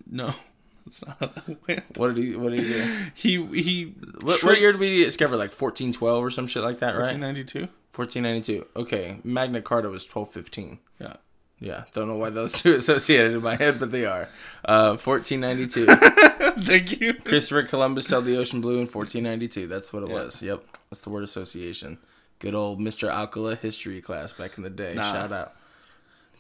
No. 0.10 0.34
That's 0.86 1.04
not 1.08 1.18
how 1.20 1.26
that 1.28 1.68
went. 1.68 1.98
What 1.98 2.14
did 2.14 2.24
he? 2.24 2.36
What 2.36 2.52
did 2.52 2.60
he 2.64 2.74
do? 2.74 3.06
He 3.16 3.62
he 3.62 3.84
What, 4.22 4.44
what 4.44 4.60
year 4.62 4.72
did 4.72 4.80
we 4.82 5.04
discover? 5.04 5.36
Like 5.36 5.50
1412 5.50 6.24
or 6.24 6.30
some 6.30 6.46
shit 6.46 6.62
like 6.64 6.78
that, 6.80 6.94
right? 6.96 7.18
1992? 7.18 7.62
1492. 7.96 8.66
Okay, 8.76 9.18
Magna 9.24 9.62
Carta 9.64 9.90
was 9.90 10.04
1215. 10.04 10.78
Yeah. 11.00 11.14
Yeah, 11.60 11.86
don't 11.94 12.08
know 12.08 12.16
why 12.18 12.30
those 12.32 12.52
two 12.52 12.76
associated 12.78 13.34
in 13.34 13.42
my 13.42 13.56
head, 13.56 13.80
but 13.80 13.92
they 13.92 14.06
are. 14.06 14.28
Uh, 14.66 14.98
1492. 14.98 15.86
Thank 16.66 17.00
you. 17.00 17.14
Christopher 17.14 17.62
Columbus 17.62 18.08
sailed 18.08 18.26
the 18.26 18.38
ocean 18.38 18.60
blue 18.62 18.74
in 18.74 18.88
1492. 18.88 19.68
That's 19.68 19.94
what 19.94 20.04
it 20.04 20.10
was. 20.10 20.42
Yep, 20.42 20.64
that's 20.90 21.02
the 21.02 21.10
word 21.10 21.24
association. 21.24 21.98
Good 22.40 22.54
old 22.56 22.80
Mr. 22.80 23.10
Alcala 23.10 23.56
history 23.56 24.02
class 24.02 24.34
back 24.34 24.58
in 24.58 24.64
the 24.64 24.70
day. 24.70 24.94
Nah. 24.96 25.12
Shout 25.14 25.32
out. 25.32 25.54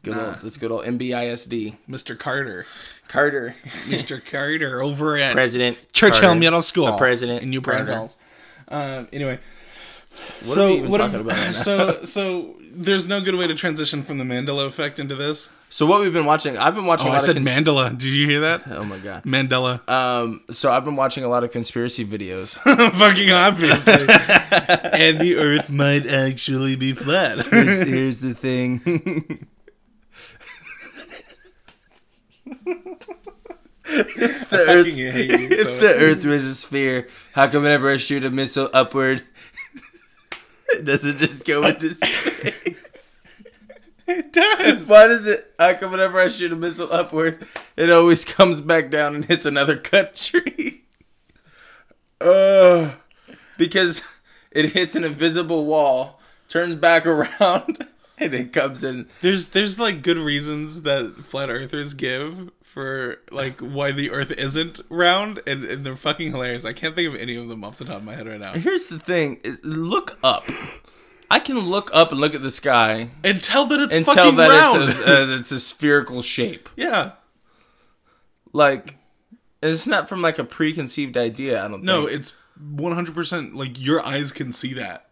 Good 0.03 0.17
Nah. 0.17 0.25
old. 0.27 0.35
That's 0.43 0.57
good 0.57 0.71
old 0.71 0.83
NBISD. 0.83 1.77
Mr. 1.89 2.19
Carter. 2.19 2.65
Carter, 3.07 3.55
Mr. 3.85 4.23
Carter 4.23 4.83
over 4.83 5.17
at 5.17 5.31
President 5.33 5.77
Churchill 5.93 6.21
Carter. 6.21 6.39
Middle 6.39 6.61
School. 6.61 6.87
The 6.87 6.97
president 6.97 7.41
in 7.43 7.49
New. 7.49 7.61
Braunfels. 7.61 8.17
Um, 8.67 9.07
anyway, 9.13 9.39
What 10.43 10.55
so 10.55 10.65
are 10.65 10.69
we 10.71 10.77
even 10.79 10.91
what 10.91 11.01
about? 11.01 11.25
Right 11.25 11.53
so 11.53 12.03
so 12.03 12.55
there's 12.75 13.07
no 13.07 13.21
good 13.21 13.35
way 13.35 13.47
to 13.47 13.55
transition 13.55 14.03
from 14.03 14.17
the 14.17 14.23
Mandela 14.23 14.65
effect 14.65 14.99
into 14.99 15.15
this. 15.15 15.49
So 15.69 15.85
what 15.85 16.01
we've 16.01 16.13
been 16.13 16.25
watching, 16.25 16.57
I've 16.57 16.75
been 16.75 16.85
watching 16.85 17.07
Oh, 17.07 17.11
a 17.11 17.13
I 17.13 17.17
lot 17.17 17.25
said 17.25 17.37
of 17.37 17.43
cons- 17.45 17.55
Mandela. 17.67 17.89
Did 17.91 18.03
you 18.03 18.27
hear 18.27 18.41
that? 18.41 18.63
Oh 18.71 18.83
my 18.83 18.97
god. 18.99 19.23
Mandela. 19.23 19.87
Um, 19.89 20.43
so 20.51 20.71
I've 20.71 20.85
been 20.85 20.95
watching 20.95 21.23
a 21.23 21.27
lot 21.27 21.43
of 21.43 21.51
conspiracy 21.51 22.05
videos. 22.05 22.53
Fucking 22.99 23.31
obviously. 23.31 23.93
and 24.99 25.19
the 25.19 25.35
Earth 25.37 25.69
might 25.69 26.05
actually 26.07 26.75
be 26.75 26.93
flat. 26.93 27.45
here's, 27.51 27.87
here's 27.87 28.19
the 28.21 28.33
thing. 28.33 28.79
the 32.45 32.67
Earth, 33.87 34.47
fucking 34.49 34.97
you 34.97 35.07
if 35.09 35.65
so 35.65 35.73
the 35.75 35.95
Earth 35.99 36.25
was 36.25 36.45
a 36.45 36.55
sphere, 36.55 37.07
how 37.33 37.47
come 37.47 37.63
whenever 37.63 37.91
I 37.91 37.97
shoot 37.97 38.23
a 38.25 38.31
missile 38.31 38.69
upward, 38.73 39.23
it 40.79 40.85
doesn't 40.85 41.17
just 41.17 41.45
go 41.45 41.65
into 41.65 41.89
space? 41.93 43.21
it 44.07 44.31
does. 44.33 44.89
Why 44.89 45.07
does 45.07 45.27
it? 45.27 45.53
How 45.57 45.73
come 45.73 45.91
whenever 45.91 46.19
I 46.19 46.27
shoot 46.29 46.51
a 46.51 46.55
missile 46.55 46.91
upward, 46.91 47.45
it 47.75 47.89
always 47.89 48.25
comes 48.35 48.61
back 48.61 48.89
down 48.89 49.15
and 49.15 49.25
hits 49.25 49.45
another 49.45 49.77
country? 49.77 50.81
Uh, 52.21 52.91
because 53.57 54.01
it 54.51 54.71
hits 54.71 54.95
an 54.95 55.03
invisible 55.03 55.65
wall, 55.65 56.19
turns 56.47 56.75
back 56.75 57.05
around, 57.05 57.85
and 58.17 58.33
it 58.33 58.53
comes 58.53 58.85
in. 58.85 59.07
There's 59.19 59.49
there's 59.49 59.79
like 59.79 60.01
good 60.01 60.17
reasons 60.17 60.83
that 60.83 61.25
flat 61.25 61.49
earthers 61.49 61.93
give 61.93 62.51
for 62.75 63.19
like 63.31 63.61
why 63.61 63.93
the 63.93 64.11
earth 64.11 64.31
isn't 64.31 64.81
round 64.89 65.41
and, 65.47 65.63
and 65.63 65.85
they're 65.85 65.95
fucking 65.95 66.31
hilarious. 66.33 66.65
I 66.65 66.73
can't 66.73 66.93
think 66.93 67.07
of 67.13 67.17
any 67.19 67.37
of 67.37 67.47
them 67.47 67.63
off 67.63 67.77
the 67.77 67.85
top 67.85 67.95
of 67.97 68.03
my 68.03 68.13
head 68.15 68.27
right 68.27 68.39
now. 68.39 68.51
Here's 68.53 68.87
the 68.87 68.99
thing: 68.99 69.39
is 69.45 69.63
look 69.63 70.19
up. 70.23 70.43
I 71.31 71.39
can 71.39 71.57
look 71.57 71.89
up 71.93 72.11
and 72.11 72.19
look 72.19 72.35
at 72.35 72.43
the 72.43 72.51
sky 72.51 73.09
And 73.23 73.41
tell 73.41 73.65
that 73.67 73.79
it's 73.79 73.95
and 73.95 74.05
fucking 74.05 74.21
tell 74.21 74.31
that 74.33 74.49
round. 74.49 74.89
it's 74.89 74.99
a, 74.99 75.23
uh, 75.33 75.39
it's 75.39 75.51
a 75.51 75.59
spherical 75.59 76.21
shape. 76.21 76.67
yeah. 76.75 77.13
Like, 78.53 78.97
it's 79.63 79.87
not 79.87 80.07
from 80.07 80.21
like 80.21 80.37
a 80.37 80.43
preconceived 80.43 81.17
idea. 81.17 81.63
I 81.63 81.67
don't 81.67 81.83
No, 81.83 82.05
think. 82.07 82.19
it's 82.19 82.33
100% 82.61 83.55
like 83.55 83.79
your 83.79 84.05
eyes 84.05 84.31
can 84.31 84.53
see 84.53 84.73
that. 84.75 85.09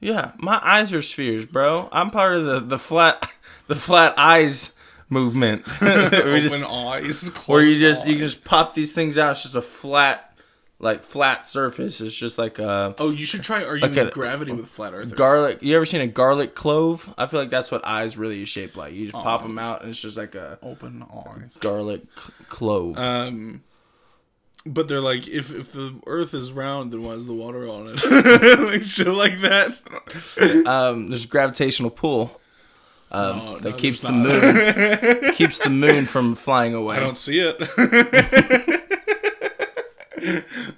Yeah, 0.00 0.32
my 0.38 0.60
eyes 0.62 0.92
are 0.92 1.02
spheres, 1.02 1.46
bro. 1.46 1.88
I'm 1.92 2.10
part 2.10 2.34
of 2.34 2.44
the 2.46 2.60
the 2.60 2.78
flat 2.78 3.28
the 3.66 3.74
flat 3.76 4.14
eyes 4.16 4.74
movement. 5.10 5.62
Open 5.82 6.40
just, 6.42 6.64
eyes. 6.64 7.28
where 7.46 7.62
you 7.62 7.74
just 7.74 8.06
you 8.06 8.14
can 8.14 8.26
just 8.28 8.44
pop 8.44 8.74
these 8.74 8.92
things 8.92 9.18
out. 9.18 9.32
It's 9.32 9.42
just 9.42 9.54
a 9.54 9.60
flat 9.62 10.26
like 10.78 11.02
flat 11.02 11.46
surface. 11.46 12.00
It's 12.00 12.14
just 12.16 12.38
like 12.38 12.58
a 12.58 12.94
Oh, 12.98 13.10
you 13.10 13.26
should 13.26 13.42
try 13.42 13.62
arguing 13.64 13.98
Okay. 13.98 14.10
gravity 14.10 14.52
with 14.52 14.66
flat 14.66 14.94
earthers. 14.94 15.12
garlic. 15.12 15.58
You 15.62 15.76
ever 15.76 15.84
seen 15.84 16.00
a 16.00 16.06
garlic 16.06 16.54
clove? 16.54 17.12
I 17.18 17.26
feel 17.26 17.38
like 17.40 17.50
that's 17.50 17.70
what 17.70 17.84
eyes 17.84 18.16
really 18.16 18.42
is 18.42 18.48
shaped 18.48 18.76
like. 18.76 18.94
You 18.94 19.10
just 19.10 19.22
pop 19.22 19.42
them 19.42 19.58
out, 19.58 19.82
and 19.82 19.90
it's 19.90 20.00
just 20.00 20.16
like 20.16 20.34
a 20.34 20.58
Open 20.62 21.04
eyes. 21.26 21.58
garlic 21.60 22.02
c- 22.16 22.32
clove. 22.48 22.96
Um, 22.98 23.62
but 24.64 24.88
they're 24.88 25.00
like, 25.02 25.26
if 25.28 25.54
if 25.54 25.72
the 25.72 25.98
Earth 26.06 26.32
is 26.34 26.50
round, 26.52 26.92
then 26.92 27.02
why 27.02 27.12
is 27.12 27.26
the 27.26 27.32
water 27.34 27.68
on 27.68 27.88
it? 27.88 28.60
like 28.60 28.82
shit 28.82 29.06
like 29.08 29.40
that. 29.42 29.82
um, 30.66 31.10
there's 31.10 31.24
a 31.24 31.28
gravitational 31.28 31.90
pull 31.90 32.40
um, 33.12 33.40
Oh, 33.42 33.58
that 33.58 33.70
no, 33.70 33.76
keeps 33.76 34.00
the 34.00 34.12
moon 34.12 35.34
keeps 35.34 35.58
the 35.58 35.70
moon 35.70 36.06
from 36.06 36.34
flying 36.34 36.74
away. 36.74 36.96
I 36.96 37.00
don't 37.00 37.16
see 37.16 37.40
it. 37.40 37.60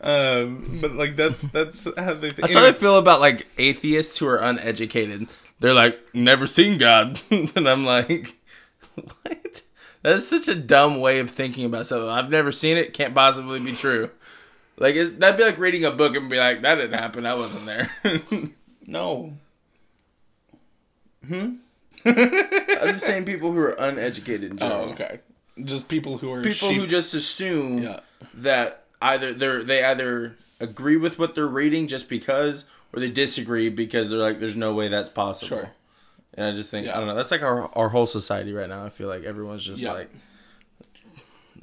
um, 0.01 0.79
but 0.81 0.93
like 0.93 1.17
that's 1.17 1.43
that's 1.43 1.85
how 1.97 2.15
they 2.15 2.29
think. 2.29 2.37
That's 2.37 2.55
how 2.55 2.65
I 2.65 2.73
feel 2.73 2.99
about 2.99 3.21
like 3.21 3.47
atheists 3.59 4.19
who 4.19 4.27
are 4.29 4.39
uneducated. 4.39 5.29
They're 5.61 5.75
like, 5.75 5.99
never 6.15 6.47
seen 6.47 6.79
God, 6.79 7.21
and 7.31 7.69
I'm 7.69 7.85
like, 7.85 8.37
what? 8.95 9.63
That's 10.03 10.27
such 10.27 10.49
a 10.49 10.55
dumb 10.55 11.01
way 11.01 11.21
of 11.21 11.31
thinking 11.31 11.65
about 11.65 11.87
something. 11.87 12.09
I've 12.09 12.31
never 12.31 12.51
seen 12.51 12.77
it. 12.77 12.95
Can't 12.95 13.15
possibly 13.15 13.61
be 13.61 13.73
true. 13.73 14.11
Like 14.79 14.97
it, 14.97 15.21
that'd 15.21 15.37
be 15.37 15.45
like 15.45 15.59
reading 15.59 15.85
a 15.85 15.93
book 15.93 16.17
and 16.17 16.29
be 16.29 16.39
like, 16.39 16.63
that 16.63 16.77
didn't 16.77 16.99
happen. 16.99 17.27
I 17.27 17.35
wasn't 17.35 17.67
there. 17.67 17.91
no. 18.87 19.35
I'm 22.85 22.95
just 22.95 23.05
saying 23.07 23.25
people 23.25 23.53
who 23.53 23.59
are 23.59 23.73
uneducated 23.73 24.51
in 24.53 24.59
general. 24.59 24.81
Oh, 24.89 24.93
okay. 24.93 25.21
Just 25.65 25.89
people 25.89 26.19
who 26.19 26.33
are 26.33 26.43
People 26.43 26.69
sheep. 26.71 26.81
who 26.81 26.87
just 26.87 27.15
assume 27.15 27.83
Yeah. 27.83 28.01
that 28.35 28.85
either 29.01 29.33
they're 29.35 29.63
they 29.63 29.85
either 29.85 30.37
agree 30.61 30.97
with 30.97 31.19
what 31.19 31.35
they're 31.35 31.47
reading 31.47 31.87
just 31.89 32.09
because, 32.09 32.67
or 32.93 33.01
they 33.01 33.11
disagree 33.11 33.69
because 33.69 34.09
they're 34.11 34.19
like, 34.19 34.41
there's 34.41 34.57
no 34.57 34.73
way 34.75 34.89
that's 34.89 35.11
possible. 35.11 35.59
Sure. 35.59 35.71
And 36.35 36.47
I 36.47 36.53
just 36.53 36.71
think 36.71 36.87
Yeah. 36.87 36.97
I 36.97 36.99
don't 36.99 37.09
know. 37.09 37.15
That's 37.15 37.31
like 37.31 37.43
our 37.43 37.69
our 37.77 37.89
whole 37.91 38.07
society 38.07 38.53
right 38.53 38.69
now. 38.69 38.85
I 38.85 38.89
feel 38.89 39.09
like 39.09 39.25
everyone's 39.25 39.65
just 39.65 39.81
Yeah. 39.83 39.93
like 39.93 40.11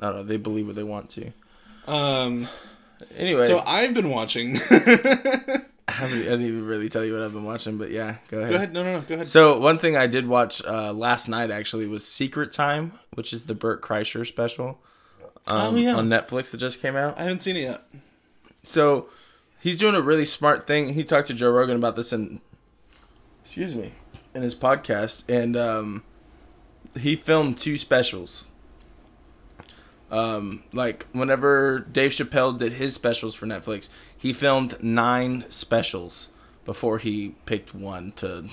I 0.01 0.05
don't 0.07 0.15
know. 0.17 0.23
They 0.23 0.37
believe 0.37 0.67
what 0.67 0.75
they 0.75 0.83
want 0.83 1.09
to. 1.11 1.31
Um. 1.87 2.47
Anyway, 3.17 3.47
So 3.47 3.59
I've 3.65 3.93
been 3.93 4.09
watching. 4.09 4.59
I, 5.89 5.91
haven't, 5.91 6.19
I 6.19 6.23
didn't 6.23 6.41
even 6.43 6.65
really 6.65 6.89
tell 6.89 7.03
you 7.03 7.13
what 7.13 7.21
I've 7.21 7.33
been 7.33 7.43
watching, 7.43 7.77
but 7.77 7.89
yeah, 7.91 8.15
go 8.29 8.37
ahead. 8.39 8.49
Go 8.49 8.55
ahead. 8.55 8.73
No, 8.73 8.83
no, 8.83 8.93
no. 8.99 9.01
Go 9.01 9.15
ahead. 9.15 9.27
So 9.27 9.59
one 9.59 9.77
thing 9.77 9.97
I 9.97 10.07
did 10.07 10.27
watch 10.27 10.63
uh, 10.65 10.93
last 10.93 11.27
night 11.27 11.51
actually 11.51 11.85
was 11.87 12.05
Secret 12.05 12.51
Time, 12.51 12.93
which 13.13 13.33
is 13.33 13.43
the 13.43 13.55
Bert 13.55 13.81
Kreischer 13.81 14.25
special 14.27 14.79
um, 15.47 15.75
Oh, 15.75 15.77
yeah. 15.77 15.95
on 15.95 16.07
Netflix 16.09 16.51
that 16.51 16.57
just 16.57 16.81
came 16.81 16.95
out. 16.95 17.17
I 17.19 17.23
haven't 17.23 17.41
seen 17.41 17.55
it 17.57 17.61
yet. 17.61 17.83
So 18.63 19.09
he's 19.59 19.77
doing 19.77 19.95
a 19.95 20.01
really 20.01 20.25
smart 20.25 20.67
thing. 20.67 20.93
He 20.93 21.03
talked 21.03 21.27
to 21.29 21.33
Joe 21.33 21.51
Rogan 21.51 21.75
about 21.77 21.95
this 21.95 22.13
in 22.13 22.39
excuse 23.43 23.73
me 23.75 23.93
in 24.35 24.43
his 24.43 24.53
podcast, 24.53 25.23
and 25.27 25.57
um, 25.57 26.03
he 26.99 27.15
filmed 27.15 27.57
two 27.57 27.77
specials. 27.77 28.45
Um, 30.11 30.63
like 30.73 31.05
whenever 31.11 31.79
Dave 31.79 32.11
Chappelle 32.11 32.57
did 32.57 32.73
his 32.73 32.95
specials 32.95 33.35
for 33.35 33.45
Netflix, 33.45 33.89
he 34.19 34.33
filmed 34.33 34.83
nine 34.83 35.45
specials 35.49 36.29
before 36.65 36.99
he 36.99 37.35
picked 37.45 37.73
one 37.73 38.11
to 38.17 38.49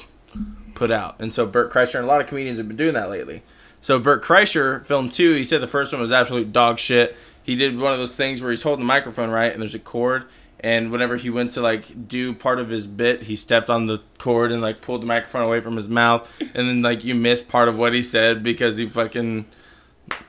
put 0.75 0.91
out. 0.91 1.17
And 1.19 1.33
so 1.33 1.45
Bert 1.45 1.73
Kreischer 1.73 1.97
and 1.97 2.05
a 2.05 2.09
lot 2.09 2.21
of 2.21 2.29
comedians 2.29 2.59
have 2.59 2.69
been 2.69 2.77
doing 2.77 2.95
that 2.95 3.11
lately. 3.11 3.43
So 3.81 3.99
Bert 3.99 4.23
Kreischer 4.23 4.85
filmed 4.87 5.13
two. 5.13 5.35
He 5.35 5.45
said 5.45 5.61
the 5.61 5.67
first 5.67 5.93
one 5.93 6.01
was 6.01 6.13
absolute 6.13 6.53
dog 6.53 6.79
shit. 6.79 7.17
He 7.43 7.57
did 7.57 7.79
one 7.79 7.93
of 7.93 7.99
those 7.99 8.15
things 8.15 8.41
where 8.41 8.51
he's 8.51 8.63
holding 8.63 8.85
the 8.85 8.89
microphone 8.89 9.31
right, 9.31 9.53
and 9.53 9.61
there's 9.61 9.75
a 9.75 9.81
cord. 9.81 10.25
And 10.61 10.91
whenever 10.91 11.17
he 11.17 11.31
went 11.31 11.53
to 11.53 11.61
like 11.61 12.09
do 12.09 12.33
part 12.33 12.59
of 12.59 12.71
his 12.71 12.87
bit, 12.87 13.25
he 13.25 13.37
stepped 13.37 13.69
on 13.69 13.87
the 13.87 14.01
cord 14.19 14.53
and 14.53 14.63
like 14.63 14.81
pulled 14.81 15.03
the 15.03 15.07
microphone 15.07 15.43
away 15.43 15.61
from 15.61 15.77
his 15.77 15.89
mouth. 15.89 16.33
And 16.41 16.69
then 16.69 16.83
like 16.83 17.05
you 17.05 17.15
missed 17.15 17.49
part 17.49 17.69
of 17.69 17.77
what 17.77 17.93
he 17.93 18.03
said 18.03 18.43
because 18.43 18.77
he 18.77 18.89
fucking 18.89 19.47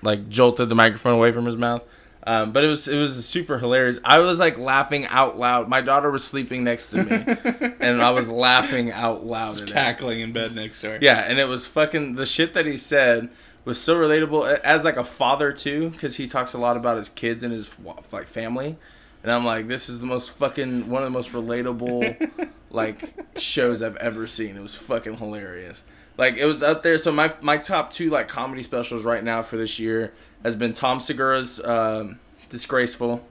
like 0.02 0.30
jolted 0.30 0.70
the 0.70 0.76
microphone 0.76 1.14
away 1.14 1.32
from 1.32 1.46
his 1.46 1.58
mouth. 1.58 1.84
Um, 2.28 2.52
but 2.52 2.66
it 2.66 2.68
was 2.68 2.90
it 2.90 3.00
was 3.00 3.26
super 3.26 3.58
hilarious. 3.58 4.02
I 4.04 4.20
was 4.20 4.38
like 4.38 4.58
laughing 4.58 5.06
out 5.06 5.40
loud. 5.40 5.70
My 5.70 5.80
daughter 5.80 6.12
was 6.12 6.26
sleeping 6.26 6.62
next 6.62 6.88
to 6.88 7.02
me, 7.02 7.74
and 7.80 8.02
I 8.02 8.12
was 8.12 8.28
laughing 8.28 8.92
out 8.92 9.26
loud. 9.26 9.62
it. 9.62 9.72
Cackling 9.72 10.20
in 10.20 10.34
bed 10.34 10.54
next 10.54 10.82
to 10.82 10.90
her. 10.90 11.00
Yeah, 11.02 11.20
and 11.26 11.40
it 11.40 11.48
was 11.48 11.66
fucking 11.66 12.16
the 12.16 12.26
shit 12.26 12.54
that 12.54 12.66
he 12.66 12.78
said 12.78 13.30
was 13.64 13.80
so 13.80 13.96
relatable 13.98 14.60
as 14.60 14.84
like 14.84 14.98
a 14.98 15.06
father 15.06 15.54
too, 15.54 15.92
because 15.92 16.18
he 16.18 16.28
talks 16.28 16.52
a 16.52 16.58
lot 16.58 16.76
about 16.76 16.98
his 16.98 17.08
kids 17.08 17.46
and 17.46 17.54
his 17.54 17.72
like 18.12 18.28
family, 18.28 18.76
and 19.24 19.32
I'm 19.32 19.46
like, 19.46 19.70
this 19.70 19.88
is 19.88 20.02
the 20.02 20.06
most 20.06 20.32
fucking 20.32 20.90
one 20.90 21.04
of 21.04 21.06
the 21.06 21.18
most 21.18 21.32
relatable 21.32 22.50
like 22.70 23.40
shows 23.40 23.82
I've 23.82 23.96
ever 23.96 24.28
seen. 24.28 24.58
It 24.58 24.62
was 24.62 24.76
fucking 24.76 25.16
hilarious. 25.16 25.82
Like 26.18 26.38
it 26.38 26.46
was 26.46 26.64
up 26.64 26.84
there. 26.84 26.98
So 26.98 27.12
my 27.12 27.34
my 27.42 27.58
top 27.58 27.92
two 27.94 28.10
like 28.10 28.28
comedy 28.28 28.64
specials 28.64 29.04
right 29.04 29.24
now 29.24 29.44
for 29.44 29.58
this 29.58 29.78
year 29.80 30.14
has 30.44 30.56
been 30.56 30.74
Tom 30.74 31.00
Segura's 31.00 31.64
um, 31.64 32.20
Disgraceful 32.50 33.26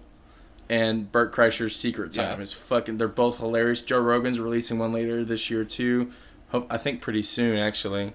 and 0.68 1.10
Bert 1.10 1.32
Kreischer's 1.34 1.74
Secret 1.74 2.12
Time. 2.12 2.38
Yeah. 2.38 2.42
It's 2.42 2.52
fucking. 2.52 2.98
They're 2.98 3.08
both 3.08 3.38
hilarious. 3.38 3.82
Joe 3.82 4.00
Rogan's 4.00 4.38
releasing 4.40 4.78
one 4.78 4.92
later 4.92 5.24
this 5.24 5.50
year 5.50 5.64
too. 5.64 6.12
Hope, 6.50 6.66
I 6.70 6.76
think 6.76 7.00
pretty 7.00 7.22
soon 7.22 7.58
actually. 7.58 8.12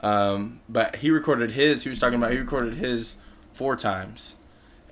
Um, 0.00 0.60
but 0.68 0.96
he 0.96 1.10
recorded 1.10 1.52
his. 1.52 1.84
He 1.84 1.90
was 1.90 1.98
talking 1.98 2.16
about 2.18 2.30
he 2.32 2.38
recorded 2.38 2.74
his 2.74 3.16
four 3.52 3.76
times, 3.76 4.36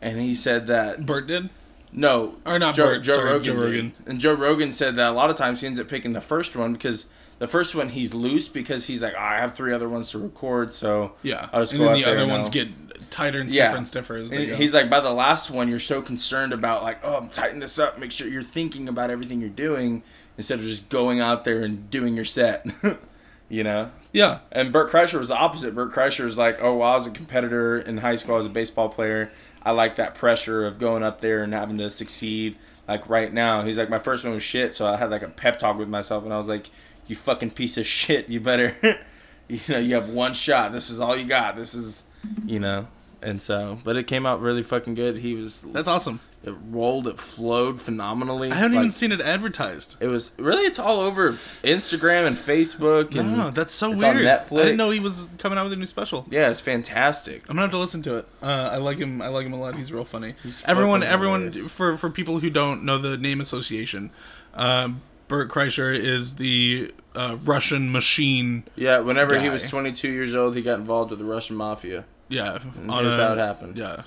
and 0.01 0.21
he 0.21 0.35
said 0.35 0.67
that 0.69 1.05
Bert 1.05 1.27
did. 1.27 1.51
no, 1.93 2.37
Or 2.47 2.59
not 2.59 2.75
Joe, 2.75 2.87
Bert, 2.87 3.03
Joe 3.03 3.17
sorry, 3.17 3.31
Rogan. 3.31 3.45
Joe. 3.45 3.61
Rogan. 3.61 3.93
And 4.07 4.21
Joe 4.21 4.35
Rogan 4.35 4.73
said 4.73 4.97
that 4.97 5.11
a 5.11 5.13
lot 5.13 5.29
of 5.31 5.37
times 5.37 5.61
he 5.61 5.67
ends 5.67 5.79
up 5.81 5.89
picking 5.89 6.13
the 6.15 6.21
first 6.23 6.57
one 6.57 6.73
because 6.73 7.07
the 7.43 7.49
first 7.49 7.75
one 7.75 7.89
he's 7.89 8.15
loose 8.15 8.47
because 8.47 8.87
he's 8.87 9.03
like, 9.03 9.15
"Oh, 9.17 9.21
I 9.21 9.39
have 9.39 9.55
three 9.57 9.73
other 9.73 9.89
ones 9.89 10.11
to 10.13 10.19
record, 10.19 10.73
so 10.73 11.13
Yeah. 11.25 11.49
I'll 11.53 11.63
just 11.63 11.73
and 11.73 11.83
then 11.83 11.89
out 11.91 11.95
the 11.97 12.05
other 12.05 12.27
ones 12.29 12.47
I'll- 12.47 12.53
get 12.53 13.11
tighter 13.11 13.41
and 13.41 13.51
Yeah. 13.51 13.65
stiffer 13.65 13.77
and 13.79 13.89
stiffer 13.89 14.15
as 14.17 14.31
they 14.31 14.37
And 14.37 14.49
go. 14.51 14.55
he's 14.57 14.73
like, 14.73 14.89
by 14.89 15.01
the 15.01 15.11
last 15.13 15.51
one, 15.51 15.69
you're 15.69 15.81
so 15.81 16.01
concerned 16.03 16.53
about 16.53 16.85
like, 16.85 16.99
oh, 17.05 17.29
tighten 17.33 17.59
this 17.59 17.79
up. 17.81 17.99
Make 17.99 18.13
sure 18.13 18.29
you're 18.29 18.45
thinking 18.45 18.89
about 18.89 19.11
everything 19.11 19.41
you're 19.41 19.51
doing 19.51 20.03
instead 20.39 20.61
of 20.61 20.65
just 20.65 20.89
going 20.89 21.21
out 21.21 21.43
there 21.45 21.63
and 21.63 21.91
doing 21.91 22.15
your 22.15 22.25
set. 22.25 22.65
you 23.49 23.65
know. 23.65 23.91
yeah. 24.13 24.39
And 24.53 24.73
Bert 24.73 24.91
Kreischer 24.93 25.19
was 25.19 25.29
the 25.29 25.37
opposite. 25.37 25.75
Bert 25.75 25.93
Kreischer 25.93 26.25
was 26.25 26.39
like, 26.39 26.63
oh, 26.63 26.77
well, 26.77 26.93
I 26.93 26.97
was 26.97 27.07
a 27.07 27.11
competitor 27.11 27.77
in 27.79 27.99
high 27.99 28.17
school. 28.17 28.37
I 28.37 28.39
was 28.39 28.47
a 28.47 28.51
baseball 28.51 28.89
player. 28.89 29.31
I 29.63 29.73
like 29.73 29.97
that 29.97 30.15
pressure 30.15 30.65
of 30.65 30.79
going 30.79 31.03
up 31.03 31.21
there 31.21 31.43
and 31.43 31.53
having 31.53 31.79
to 31.79 31.91
succeed. 31.91 32.57
like 32.89 33.09
right 33.09 33.33
now. 33.33 33.63
He's 33.63 33.79
like, 33.79 33.89
my 33.91 33.99
first 34.01 34.25
one 34.25 34.35
was 34.35 34.43
shit, 34.43 34.75
so 34.75 34.87
I 34.87 34.97
had 34.97 35.11
like 35.11 35.23
a 35.23 35.29
pep 35.29 35.59
talk 35.59 35.79
with 35.79 35.89
myself, 35.89 36.25
and 36.25 36.33
I 36.35 36.39
was 36.39 36.49
like, 36.49 36.69
you 37.07 37.17
fucking 37.17 37.51
piece 37.51 37.77
of 37.77 37.87
shit, 37.87 38.29
you 38.29 38.41
better, 38.41 38.77
you 39.49 39.61
know, 39.69 39.79
you 39.79 39.95
have 39.95 40.09
one 40.09 40.35
shot. 40.35 40.73
This 40.73 40.91
is 40.91 41.01
all 41.01 41.17
you 41.17 41.27
got. 41.27 41.57
This 41.57 41.75
is, 41.75 42.05
you 42.47 42.59
know, 42.61 42.87
and 43.21 43.41
so, 43.41 43.79
but 43.85 43.97
it 43.97 44.07
came 44.07 44.27
out 44.27 44.41
really 44.41 44.63
fucking 44.63 44.95
good. 44.95 45.19
He 45.19 45.35
was, 45.35 45.63
That's 45.63 45.89
awesome. 45.89 46.21
it 46.45 46.55
rolled, 46.71 47.07
it 47.07 47.19
flowed 47.21 47.81
phenomenally. 47.81 48.51
I 48.51 48.55
haven't 48.57 48.77
even 48.77 48.91
seen 48.91 49.13
it 49.13 49.21
advertised. 49.21 49.97
It 50.01 50.09
was 50.09 50.33
really, 50.39 50.63
it's 50.65 50.79
all 50.81 51.01
over 51.01 51.33
Instagram 51.63 52.27
and 52.27 52.37
Facebook, 52.37 53.15
and 53.17 53.37
No, 53.37 53.51
that's 53.51 53.75
so 53.75 53.91
weird. 53.91 54.27
I 54.27 54.39
didn't 54.49 54.77
know 54.77 54.91
he 54.91 54.99
was 55.01 55.29
coming 55.39 55.57
out 55.59 55.65
with 55.65 55.73
a 55.73 55.77
new 55.77 55.87
special. 55.87 56.27
yeah, 56.31 56.51
it's 56.51 56.59
fantastic. 56.61 57.43
I'm 57.49 57.55
gonna 57.55 57.63
have 57.63 57.71
to 57.73 57.79
listen 57.79 58.03
to 58.03 58.17
it. 58.19 58.29
Uh, 58.43 58.71
I 58.73 58.77
like 58.79 58.99
him. 58.99 59.23
I 59.23 59.29
like 59.29 59.47
him 59.47 59.53
a 59.53 59.61
lot. 59.61 59.77
He's 59.77 59.93
real 59.93 60.05
funny. 60.05 60.35
He's 60.43 60.65
everyone, 60.65 61.03
everyone, 61.05 61.53
hilarious. 61.53 61.73
for 61.73 61.97
for 61.97 62.11
people 62.11 62.41
who 62.41 62.51
don't 62.51 62.83
know 62.85 62.99
the 62.99 63.17
name 63.17 63.41
association, 63.41 64.11
um, 64.55 65.01
Bert 65.33 65.49
Kreischer 65.49 65.99
is 65.99 66.35
the 66.35 66.93
uh, 67.15 67.39
Russian 67.43 67.91
machine. 67.91 68.65
Yeah, 68.77 68.99
whenever 68.99 69.41
he 69.41 69.49
was 69.49 69.63
22 69.67 70.11
years 70.11 70.35
old, 70.35 70.55
he 70.55 70.61
got 70.61 70.79
involved 70.79 71.09
with 71.09 71.21
the 71.21 71.25
Russian 71.25 71.57
mafia. 71.57 72.05
Yeah, 72.29 72.59
here's 72.59 73.15
how 73.15 73.33
it 73.33 73.39
happened. 73.39 73.79
Yeah. 73.79 74.03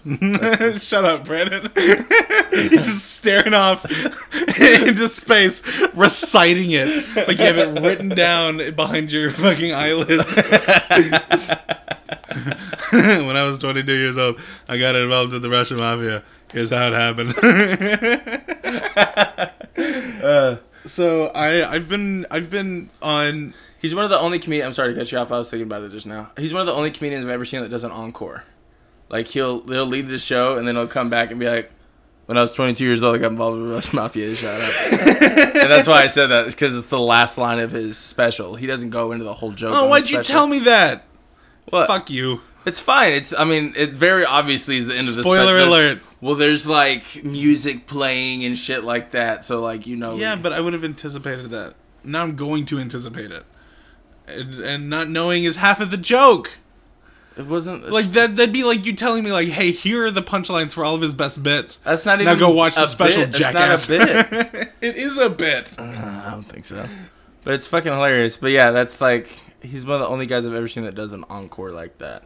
Shut 0.77 1.03
up, 1.03 1.25
Brandon. 1.25 1.71
He's 2.51 2.69
just 2.69 3.15
staring 3.15 3.55
off 3.55 3.85
into 4.59 5.07
space, 5.09 5.63
reciting 5.95 6.69
it 6.69 6.87
like 7.27 7.39
you 7.39 7.45
have 7.45 7.57
it 7.57 7.81
written 7.81 8.09
down 8.09 8.57
behind 8.75 9.11
your 9.11 9.31
fucking 9.31 9.73
eyelids. 9.73 10.35
when 10.35 10.45
I 13.35 13.47
was 13.47 13.57
22 13.57 13.91
years 13.91 14.19
old, 14.19 14.39
I 14.69 14.77
got 14.77 14.95
involved 14.95 15.33
with 15.33 15.41
the 15.41 15.49
Russian 15.49 15.77
mafia. 15.77 16.21
Here's 16.53 16.69
how 16.69 16.89
it 16.89 16.93
happened. 16.93 17.33
So 20.85 21.27
I 21.27 21.69
I've 21.69 21.87
been 21.87 22.25
I've 22.31 22.49
been 22.49 22.89
on 23.01 23.53
He's 23.85 23.93
one 23.93 24.03
of 24.03 24.09
the 24.09 24.19
only 24.19 24.39
comedians. 24.39 24.65
I'm 24.65 24.73
sorry 24.73 24.93
to 24.95 24.99
cut 24.99 25.11
you 25.11 25.19
off. 25.19 25.31
I 25.31 25.37
was 25.37 25.51
thinking 25.51 25.67
about 25.67 25.83
it 25.83 25.91
just 25.91 26.07
now. 26.07 26.31
He's 26.37 26.51
one 26.51 26.61
of 26.61 26.65
the 26.65 26.73
only 26.73 26.89
comedians 26.89 27.23
I've 27.23 27.29
ever 27.29 27.45
seen 27.45 27.61
that 27.61 27.69
does 27.69 27.83
an 27.83 27.91
encore. 27.91 28.43
Like 29.09 29.27
he'll 29.27 29.61
he'll 29.61 29.85
leave 29.85 30.07
the 30.07 30.17
show 30.17 30.57
and 30.57 30.67
then 30.67 30.75
he'll 30.75 30.87
come 30.87 31.11
back 31.11 31.29
and 31.29 31.39
be 31.39 31.47
like, 31.47 31.71
"When 32.25 32.35
I 32.35 32.41
was 32.41 32.51
22 32.51 32.83
years 32.83 33.03
old, 33.03 33.13
I 33.13 33.19
got 33.19 33.31
involved 33.31 33.59
with 33.59 33.67
the 33.67 33.75
Russian 33.75 33.97
mafia." 33.97 34.35
Shut 34.35 34.59
up. 34.59 34.91
and 34.91 35.71
that's 35.71 35.87
why 35.87 36.01
I 36.01 36.07
said 36.07 36.27
that 36.27 36.47
because 36.47 36.75
it's 36.75 36.87
the 36.87 36.99
last 36.99 37.37
line 37.37 37.59
of 37.59 37.69
his 37.69 37.95
special. 37.95 38.55
He 38.55 38.65
doesn't 38.65 38.89
go 38.89 39.11
into 39.11 39.23
the 39.23 39.35
whole 39.35 39.51
joke. 39.51 39.75
Oh, 39.75 39.87
why'd 39.87 40.09
you 40.09 40.23
tell 40.23 40.47
me 40.47 40.57
that? 40.61 41.03
What? 41.69 41.85
Fuck 41.85 42.09
you. 42.09 42.41
It's 42.65 42.79
fine. 42.79 43.13
It's 43.13 43.33
I 43.33 43.43
mean, 43.43 43.73
it 43.77 43.91
very 43.91 44.25
obviously 44.25 44.77
is 44.77 44.87
the 44.87 44.95
end 44.95 45.07
of 45.07 45.15
the 45.15 45.23
Spoiler 45.23 45.57
alert. 45.57 45.99
Well, 46.21 46.35
there's 46.35 46.65
like 46.65 47.23
music 47.23 47.85
playing 47.85 48.43
and 48.43 48.57
shit 48.57 48.83
like 48.83 49.11
that. 49.11 49.45
So 49.45 49.61
like 49.61 49.85
you 49.85 49.95
know. 49.95 50.15
Yeah, 50.15 50.35
but 50.35 50.53
I 50.53 50.59
would 50.59 50.73
have 50.73 50.83
anticipated 50.83 51.51
that. 51.51 51.75
Now 52.03 52.23
I'm 52.23 52.35
going 52.35 52.65
to 52.65 52.79
anticipate 52.79 53.31
it. 53.31 53.45
And, 54.27 54.55
and 54.55 54.89
not 54.89 55.09
knowing 55.09 55.43
is 55.43 55.57
half 55.57 55.79
of 55.79 55.91
the 55.91 55.97
joke. 55.97 56.53
it 57.37 57.45
wasn't 57.45 57.89
Like 57.91 58.11
that 58.13 58.35
that'd 58.35 58.53
be 58.53 58.63
like 58.63 58.85
you 58.85 58.93
telling 58.93 59.23
me 59.23 59.31
like, 59.31 59.49
"Hey, 59.49 59.71
here 59.71 60.05
are 60.05 60.11
the 60.11 60.23
punchlines 60.23 60.73
for 60.73 60.83
all 60.83 60.95
of 60.95 61.01
his 61.01 61.13
best 61.13 61.43
bits." 61.43 61.77
That's 61.77 62.05
not 62.05 62.21
even. 62.21 62.33
Now 62.33 62.39
go 62.39 62.51
watch 62.51 62.73
the 62.75 62.87
special, 62.87 63.25
bit. 63.25 63.35
jackass. 63.35 63.87
It's 63.87 64.03
not 64.03 64.09
a 64.09 64.23
bit. 64.23 64.71
it 64.81 64.95
is 64.95 65.19
a 65.19 65.29
bit. 65.29 65.75
Uh, 65.77 65.83
I 65.83 66.31
don't 66.31 66.43
think 66.49 66.65
so. 66.65 66.87
But 67.43 67.53
it's 67.53 67.67
fucking 67.67 67.91
hilarious. 67.91 68.37
But 68.37 68.49
yeah, 68.49 68.71
that's 68.71 68.99
like 68.99 69.27
he's 69.61 69.85
one 69.85 69.95
of 69.95 70.01
the 70.01 70.07
only 70.07 70.25
guys 70.25 70.47
I've 70.47 70.53
ever 70.53 70.67
seen 70.67 70.85
that 70.85 70.95
does 70.95 71.13
an 71.13 71.25
encore 71.29 71.71
like 71.71 71.99
that. 71.99 72.23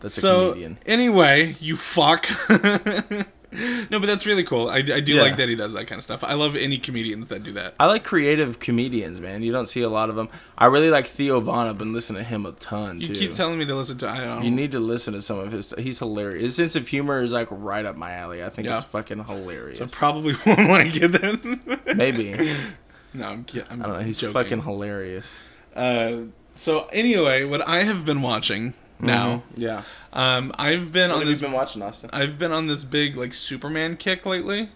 That's 0.00 0.16
a 0.18 0.20
So 0.20 0.48
comedian. 0.50 0.78
anyway, 0.86 1.56
you 1.60 1.76
fuck. 1.76 2.28
no, 2.50 3.98
but 3.98 4.06
that's 4.06 4.26
really 4.26 4.44
cool. 4.44 4.68
I, 4.68 4.76
I 4.78 5.00
do 5.00 5.14
Yeah. 5.14 5.22
like 5.22 5.36
that 5.38 5.48
he 5.48 5.56
does 5.56 5.72
that 5.72 5.86
kind 5.86 5.98
of 5.98 6.04
stuff. 6.04 6.22
I 6.22 6.34
love 6.34 6.54
any 6.54 6.76
comedians 6.78 7.28
that 7.28 7.42
do 7.42 7.52
that. 7.52 7.74
I 7.80 7.86
like 7.86 8.04
creative 8.04 8.58
comedians, 8.60 9.20
man. 9.20 9.42
You 9.42 9.52
don't 9.52 9.66
see 9.66 9.80
a 9.80 9.88
lot 9.88 10.10
of 10.10 10.16
them. 10.16 10.28
I 10.56 10.66
really 10.66 10.90
like 10.90 11.06
Theo 11.06 11.40
Von. 11.40 11.66
I've 11.66 11.78
been 11.78 11.92
listening 11.94 12.22
to 12.22 12.28
him 12.28 12.44
a 12.44 12.52
ton 12.52 13.00
You 13.00 13.08
too. 13.08 13.14
keep 13.14 13.32
telling 13.32 13.58
me 13.58 13.64
to 13.64 13.74
listen 13.74 13.96
to. 13.98 14.08
I 14.08 14.22
don't. 14.24 14.44
you 14.44 14.50
need 14.50 14.72
to 14.72 14.80
listen 14.80 15.14
to 15.14 15.22
some 15.22 15.38
of 15.38 15.50
his. 15.50 15.72
He's 15.78 15.98
hilarious. 15.98 16.42
His 16.42 16.54
sense 16.56 16.76
of 16.76 16.86
humor 16.88 17.22
is 17.22 17.32
like 17.32 17.48
right 17.50 17.86
up 17.86 17.96
my 17.96 18.12
alley. 18.12 18.44
I 18.44 18.50
think 18.50 18.66
Yeah. 18.68 18.76
it's 18.76 18.86
fucking 18.86 19.24
hilarious. 19.24 19.80
I 19.80 19.86
probably 19.86 20.34
won't 20.46 20.68
like 20.68 20.94
it 20.96 21.08
then. 21.08 21.60
Maybe 21.96 22.34
no, 23.14 23.28
I'm 23.28 23.44
kidding. 23.44 23.66
I'm 23.70 23.82
I 23.82 23.86
don't 23.86 23.98
know. 23.98 24.04
He's 24.04 24.18
joking. 24.20 24.32
fucking 24.34 24.62
hilarious. 24.62 25.36
Uh, 25.74 26.24
so 26.54 26.86
anyway, 26.92 27.44
what 27.44 27.66
I 27.66 27.84
have 27.84 28.04
been 28.04 28.20
watching 28.20 28.74
now, 29.00 29.42
Yeah. 29.56 29.82
um, 30.12 30.52
I've 30.58 30.92
been 30.92 31.10
What 31.10 31.20
on 31.20 31.26
this. 31.26 31.40
been 31.40 31.52
watching, 31.52 31.82
Austin? 31.82 32.10
I've 32.12 32.38
been 32.38 32.52
on 32.52 32.66
this 32.66 32.84
big 32.84 33.16
like 33.16 33.32
Superman 33.34 33.96
kick 33.96 34.24
lately, 34.26 34.70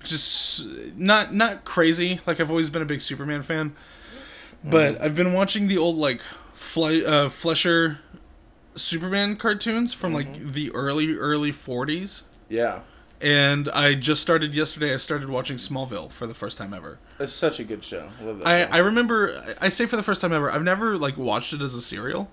which 0.00 0.12
is 0.12 0.66
not 0.96 1.34
not 1.34 1.64
crazy. 1.64 2.20
Like 2.26 2.40
I've 2.40 2.50
always 2.50 2.70
been 2.70 2.82
a 2.82 2.86
big 2.86 3.00
Superman 3.02 3.42
fan, 3.42 3.74
but 4.62 5.00
I've 5.00 5.14
been 5.14 5.32
watching 5.32 5.68
the 5.68 5.78
old 5.78 5.96
like 5.96 6.20
Fle- 6.52 7.06
uh, 7.06 7.28
Fleischer 7.28 7.98
Superman 8.76 9.36
cartoons 9.36 9.94
from 9.94 10.12
like 10.12 10.52
the 10.52 10.70
early 10.72 11.16
early 11.16 11.52
40s. 11.52 12.22
Yeah. 12.48 12.80
And 13.20 13.68
I 13.70 13.94
just 13.94 14.20
started 14.20 14.54
yesterday. 14.54 14.92
I 14.92 14.98
started 14.98 15.30
watching 15.30 15.56
Smallville 15.56 16.10
for 16.10 16.26
the 16.26 16.34
first 16.34 16.58
time 16.58 16.74
ever. 16.74 16.98
It's 17.18 17.32
such 17.32 17.58
a 17.58 17.64
good 17.64 17.82
show. 17.82 18.10
I, 18.44 18.62
show. 18.64 18.68
I 18.70 18.78
remember 18.78 19.42
I 19.62 19.68
say 19.70 19.86
for 19.86 19.96
the 19.96 20.02
first 20.02 20.20
time 20.20 20.32
ever. 20.32 20.50
I've 20.50 20.64
never 20.64 20.98
like 20.98 21.16
watched 21.16 21.52
it 21.54 21.62
as 21.62 21.72
a 21.74 21.80
serial, 21.80 22.30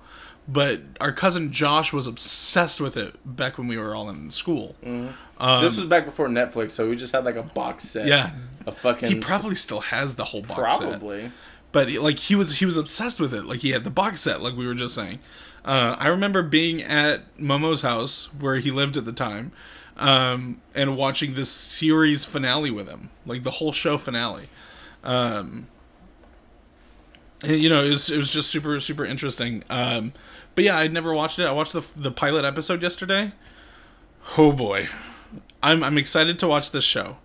but 0.48 0.82
our 1.00 1.12
cousin 1.12 1.52
Josh 1.52 1.94
was 1.94 2.08
obsessed 2.08 2.82
with 2.82 2.98
it 2.98 3.16
back 3.26 3.58
when 3.58 3.68
we 3.68 3.78
were 3.78 3.96
all 3.96 4.10
in 4.10 4.32
school. 4.32 4.76
Um, 4.84 5.64
this 5.64 5.78
was 5.78 5.86
back 5.86 6.06
before 6.06 6.28
Netflix, 6.28 6.72
so 6.72 6.90
we 6.90 6.96
just 6.96 7.14
had 7.14 7.26
like 7.26 7.36
a 7.36 7.44
box 7.44 7.86
set. 7.86 8.08
yeah, 8.08 8.32
A 8.68 8.72
fucking 8.72 9.10
he 9.10 9.16
probably 9.20 9.56
still 9.56 9.80
has 9.82 10.16
the 10.16 10.26
whole 10.26 10.42
box 10.42 10.78
set. 10.78 10.90
probably. 10.90 11.32
But 11.72 11.90
like 11.94 12.20
he 12.20 12.36
was 12.36 12.60
he 12.60 12.66
was 12.66 12.76
obsessed 12.78 13.20
with 13.20 13.34
it. 13.34 13.46
Like 13.46 13.60
he 13.60 13.70
had 13.72 13.84
the 13.84 13.90
box 13.90 14.22
set, 14.22 14.42
like 14.42 14.56
we 14.56 14.68
were 14.68 14.76
just 14.76 14.94
saying. 14.94 15.20
Uh, 15.64 15.96
I 15.98 16.08
remember 16.08 16.42
being 16.44 16.82
at 16.84 17.36
Momo's 17.38 17.82
house 17.82 18.30
where 18.38 18.58
he 18.58 18.72
lived 18.72 18.98
at 18.98 19.06
the 19.06 19.12
time, 19.14 19.52
um, 19.96 20.60
and 20.76 20.98
watching 20.98 21.36
this 21.36 21.50
series 21.50 22.26
finale 22.26 22.72
with 22.72 22.90
him, 22.90 23.10
like 23.26 23.44
the 23.44 23.52
whole 23.52 23.72
show 23.72 23.98
finale. 23.98 24.50
Um, 25.04 25.68
you 27.44 27.70
know, 27.70 27.84
it 27.84 27.90
was 27.90 28.10
it 28.10 28.18
was 28.18 28.32
just 28.32 28.50
super 28.50 28.80
super 28.80 29.06
interesting. 29.06 29.64
Um, 29.70 30.14
but 30.56 30.64
yeah, 30.64 30.78
I'd 30.78 30.94
never 30.94 31.14
watched 31.14 31.40
it. 31.40 31.46
I 31.46 31.52
watched 31.52 31.74
the 31.74 31.86
the 31.96 32.12
pilot 32.12 32.46
episode 32.46 32.82
yesterday. 32.82 33.32
Oh 34.38 34.52
boy, 34.52 34.88
I'm 35.64 35.84
I'm 35.84 35.98
excited 35.98 36.38
to 36.40 36.48
watch 36.48 36.72
this 36.72 36.84
show 36.84 37.18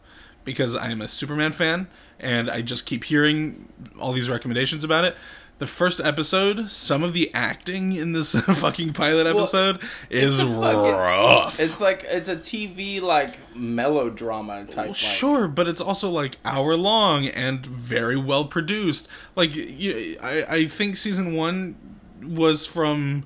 because 0.44 0.74
I 0.74 0.90
am 0.90 1.02
a 1.02 1.08
Superman 1.08 1.52
fan 1.52 1.88
and 2.18 2.48
I 2.50 2.62
just 2.62 2.86
keep 2.86 3.04
hearing 3.04 3.68
all 3.98 4.12
these 4.12 4.30
recommendations 4.30 4.84
about 4.84 5.04
it. 5.04 5.16
The 5.58 5.66
first 5.66 6.00
episode, 6.00 6.70
some 6.70 7.02
of 7.02 7.14
the 7.14 7.32
acting 7.32 7.92
in 7.92 8.12
this 8.12 8.32
fucking 8.40 8.92
pilot 8.92 9.26
episode 9.26 9.80
is 10.10 10.38
a 10.38 10.44
fucking- 10.46 10.60
rough. 10.92 11.58
It's 11.58 11.80
like 11.80 12.04
it's 12.08 12.28
a 12.28 12.36
TV 12.36 13.00
like 13.00 13.36
melodrama 13.56 14.66
type. 14.66 14.76
Well, 14.76 14.86
like- 14.88 14.96
sure, 14.96 15.48
but 15.48 15.66
it's 15.66 15.80
also 15.80 16.10
like 16.10 16.36
hour 16.44 16.76
long 16.76 17.26
and 17.26 17.64
very 17.64 18.18
well 18.18 18.44
produced. 18.44 19.08
Like, 19.34 19.54
you, 19.56 20.18
I, 20.22 20.44
I 20.48 20.66
think 20.66 20.98
season 20.98 21.34
one 21.34 21.76
was 22.22 22.66
from 22.66 23.24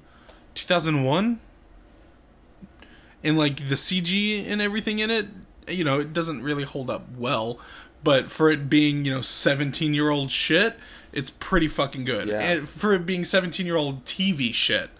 2001, 0.54 1.40
and 3.24 3.36
like 3.38 3.56
the 3.68 3.74
CG 3.74 4.48
and 4.48 4.62
everything 4.62 5.00
in 5.00 5.10
it, 5.10 5.26
you 5.66 5.82
know, 5.82 5.98
it 5.98 6.12
doesn't 6.12 6.42
really 6.44 6.64
hold 6.64 6.90
up 6.90 7.06
well. 7.16 7.58
But 8.02 8.30
for 8.30 8.48
it 8.50 8.70
being, 8.70 9.04
you 9.04 9.12
know, 9.12 9.20
17 9.20 9.92
year 9.92 10.08
old 10.10 10.30
shit, 10.30 10.78
it's 11.12 11.30
pretty 11.30 11.68
fucking 11.68 12.04
good. 12.04 12.28
Yeah. 12.28 12.40
And 12.40 12.68
for 12.68 12.98
being 12.98 13.24
17 13.24 13.66
year 13.66 13.76
old 13.76 14.04
TV 14.04 14.52
shit, 14.54 14.90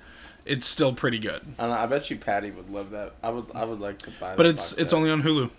it's 0.45 0.67
still 0.67 0.93
pretty 0.93 1.19
good. 1.19 1.41
I, 1.59 1.67
know, 1.67 1.73
I 1.73 1.87
bet 1.87 2.11
you 2.11 2.17
Patty 2.17 2.51
would 2.51 2.71
love 2.71 2.91
that. 2.91 3.13
I 3.23 3.31
would. 3.31 3.47
I 3.55 3.65
would 3.65 3.81
like 3.81 3.99
to 4.01 4.11
buy. 4.13 4.37
But 4.37 4.47
it's 4.47 4.73
it's 4.73 4.91
set. 4.91 4.97
only 4.97 5.11
on 5.11 5.23
Hulu. 5.23 5.51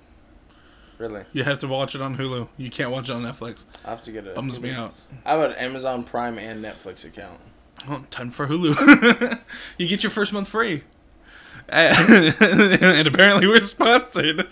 really. 0.98 1.24
You 1.34 1.44
have 1.44 1.60
to 1.62 1.68
watch 1.68 1.96
it 1.96 2.02
on 2.02 2.18
Hulu. 2.18 2.48
You 2.58 2.70
can't 2.70 2.92
watch 2.92 3.10
it 3.10 3.14
on 3.14 3.22
Netflix. 3.22 3.66
I 3.86 3.92
have 3.92 4.04
to 4.04 4.12
get 4.12 4.28
it. 4.28 4.36
Bums 4.36 4.60
me 4.60 4.72
out. 4.72 4.94
I 5.26 5.32
have 5.32 5.52
an 5.52 5.58
Amazon 5.58 6.04
Prime 6.04 6.38
and 6.38 6.64
Netflix 6.64 7.06
account. 7.06 7.40
Oh, 7.88 8.06
time 8.10 8.30
for 8.30 8.48
Hulu. 8.48 9.40
you 9.78 9.88
get 9.88 10.04
your 10.04 10.12
first 10.12 10.34
month 10.34 10.48
free. 10.48 10.84
and 11.70 13.08
apparently 13.08 13.48
we're 13.48 13.62
sponsored. 13.62 14.46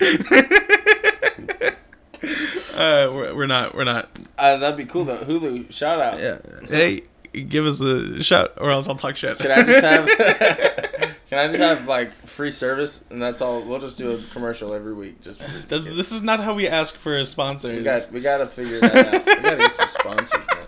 uh, 2.80 3.10
we're, 3.12 3.34
we're 3.34 3.46
not. 3.46 3.74
We're 3.74 3.84
not. 3.84 4.08
Uh, 4.38 4.56
that'd 4.56 4.76
be 4.76 4.84
cool 4.84 5.04
though. 5.04 5.18
Hulu, 5.18 5.72
shout 5.72 6.00
out. 6.00 6.20
Yeah. 6.20 6.38
Hey, 6.68 7.02
give 7.32 7.66
us 7.66 7.80
a 7.80 8.22
shout, 8.22 8.52
or 8.56 8.70
else 8.70 8.88
I'll 8.88 8.96
talk 8.96 9.16
shit. 9.16 9.38
Can 9.38 9.50
I 9.50 9.62
just 9.62 9.84
have? 9.84 10.08
can 11.28 11.38
I 11.38 11.46
just 11.48 11.60
have 11.60 11.86
like 11.86 12.12
free 12.26 12.50
service 12.50 13.04
and 13.10 13.22
that's 13.22 13.40
all? 13.40 13.62
We'll 13.62 13.78
just 13.78 13.98
do 13.98 14.12
a 14.12 14.18
commercial 14.32 14.74
every 14.74 14.94
week. 14.94 15.20
Just 15.22 15.42
for 15.42 15.50
this 15.50 16.12
is 16.12 16.22
not 16.22 16.40
how 16.40 16.54
we 16.54 16.68
ask 16.68 16.96
for 16.96 17.22
sponsors. 17.24 17.78
we 17.78 17.84
got 17.84 18.10
we 18.12 18.20
gotta 18.20 18.46
figure 18.46 18.80
that 18.80 19.14
out. 19.14 19.26
We 19.26 19.34
gotta 19.36 19.56
get 19.58 19.72
some 19.72 19.88
sponsors, 19.88 20.30
man. 20.32 20.66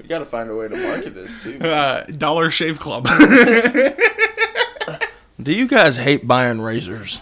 We 0.00 0.06
gotta 0.06 0.24
find 0.24 0.48
a 0.48 0.56
way 0.56 0.68
to 0.68 0.76
market 0.76 1.14
this 1.14 1.42
too. 1.42 1.58
uh, 1.60 2.04
Dollar 2.04 2.50
Shave 2.50 2.78
Club. 2.78 3.06
Do 5.40 5.52
you 5.52 5.68
guys 5.68 5.96
hate 5.96 6.26
buying 6.26 6.60
razors? 6.60 7.20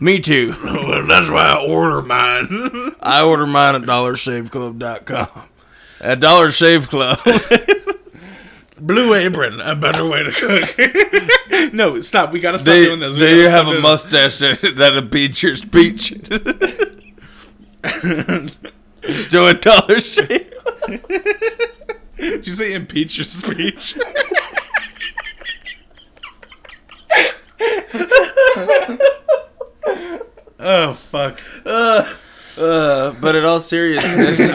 Me 0.00 0.18
too. 0.18 0.54
well, 0.64 1.06
that's 1.06 1.28
why 1.28 1.52
I 1.52 1.62
order 1.62 2.00
mine. 2.00 2.94
I 3.00 3.22
order 3.22 3.46
mine 3.46 3.74
at 3.74 3.82
dollarshaveclub.com. 3.82 5.28
At 6.00 6.20
Dollar 6.20 6.50
Shave 6.50 6.88
Club. 6.88 7.18
Blue 8.80 9.12
Apron, 9.12 9.60
a 9.60 9.76
better 9.76 10.08
way 10.08 10.22
to 10.22 10.32
cook. 10.32 11.74
no, 11.74 12.00
stop. 12.00 12.32
We 12.32 12.40
gotta 12.40 12.58
stop 12.58 12.72
they, 12.72 12.86
doing 12.86 13.00
this. 13.00 13.18
We 13.18 13.24
they 13.24 13.42
gotta 13.42 13.50
have 13.50 13.68
a 13.68 13.78
mustache 13.78 14.38
that, 14.38 14.74
that'll 14.78 15.02
beat 15.02 15.42
your 15.42 15.56
speech. 15.56 16.14
Joe 19.28 19.48
at 19.48 19.60
Dollar 19.60 19.98
Shave. 19.98 20.50
Did 22.16 22.46
you 22.46 22.52
say 22.52 22.72
impeach 22.72 23.18
your 23.18 23.26
speech? 23.26 23.98
Oh 30.58 30.92
fuck! 30.92 31.40
Uh, 31.64 32.12
but 33.20 33.36
in 33.36 33.44
all 33.44 33.60
seriousness, 33.60 34.50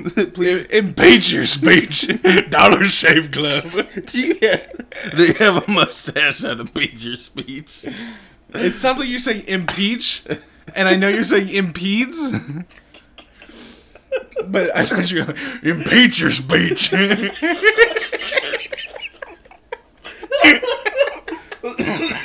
Please 0.34 0.64
impeach 0.66 1.32
your 1.32 1.44
speech. 1.44 2.10
Dollar 2.48 2.84
Shave 2.84 3.30
Club. 3.30 3.64
do 4.06 4.20
you, 4.20 4.34
do 5.16 5.24
you 5.24 5.34
have 5.34 5.68
a 5.68 5.70
mustache 5.70 6.38
that'll 6.38 6.64
beat 6.66 7.04
your 7.04 7.16
speech? 7.16 7.86
It 8.54 8.74
sounds 8.74 8.98
like 8.98 9.08
you're 9.08 9.18
saying 9.18 9.46
impeach, 9.46 10.24
and 10.74 10.88
I 10.88 10.96
know 10.96 11.08
you're 11.08 11.22
saying 11.22 11.50
impedes. 11.50 12.32
But 14.44 14.74
I 14.74 14.84
thought 14.84 15.10
you 15.10 15.20
were 15.20 15.26
like, 15.26 15.36
impeach 15.62 16.20
your 16.20 16.32
speech. 16.32 16.92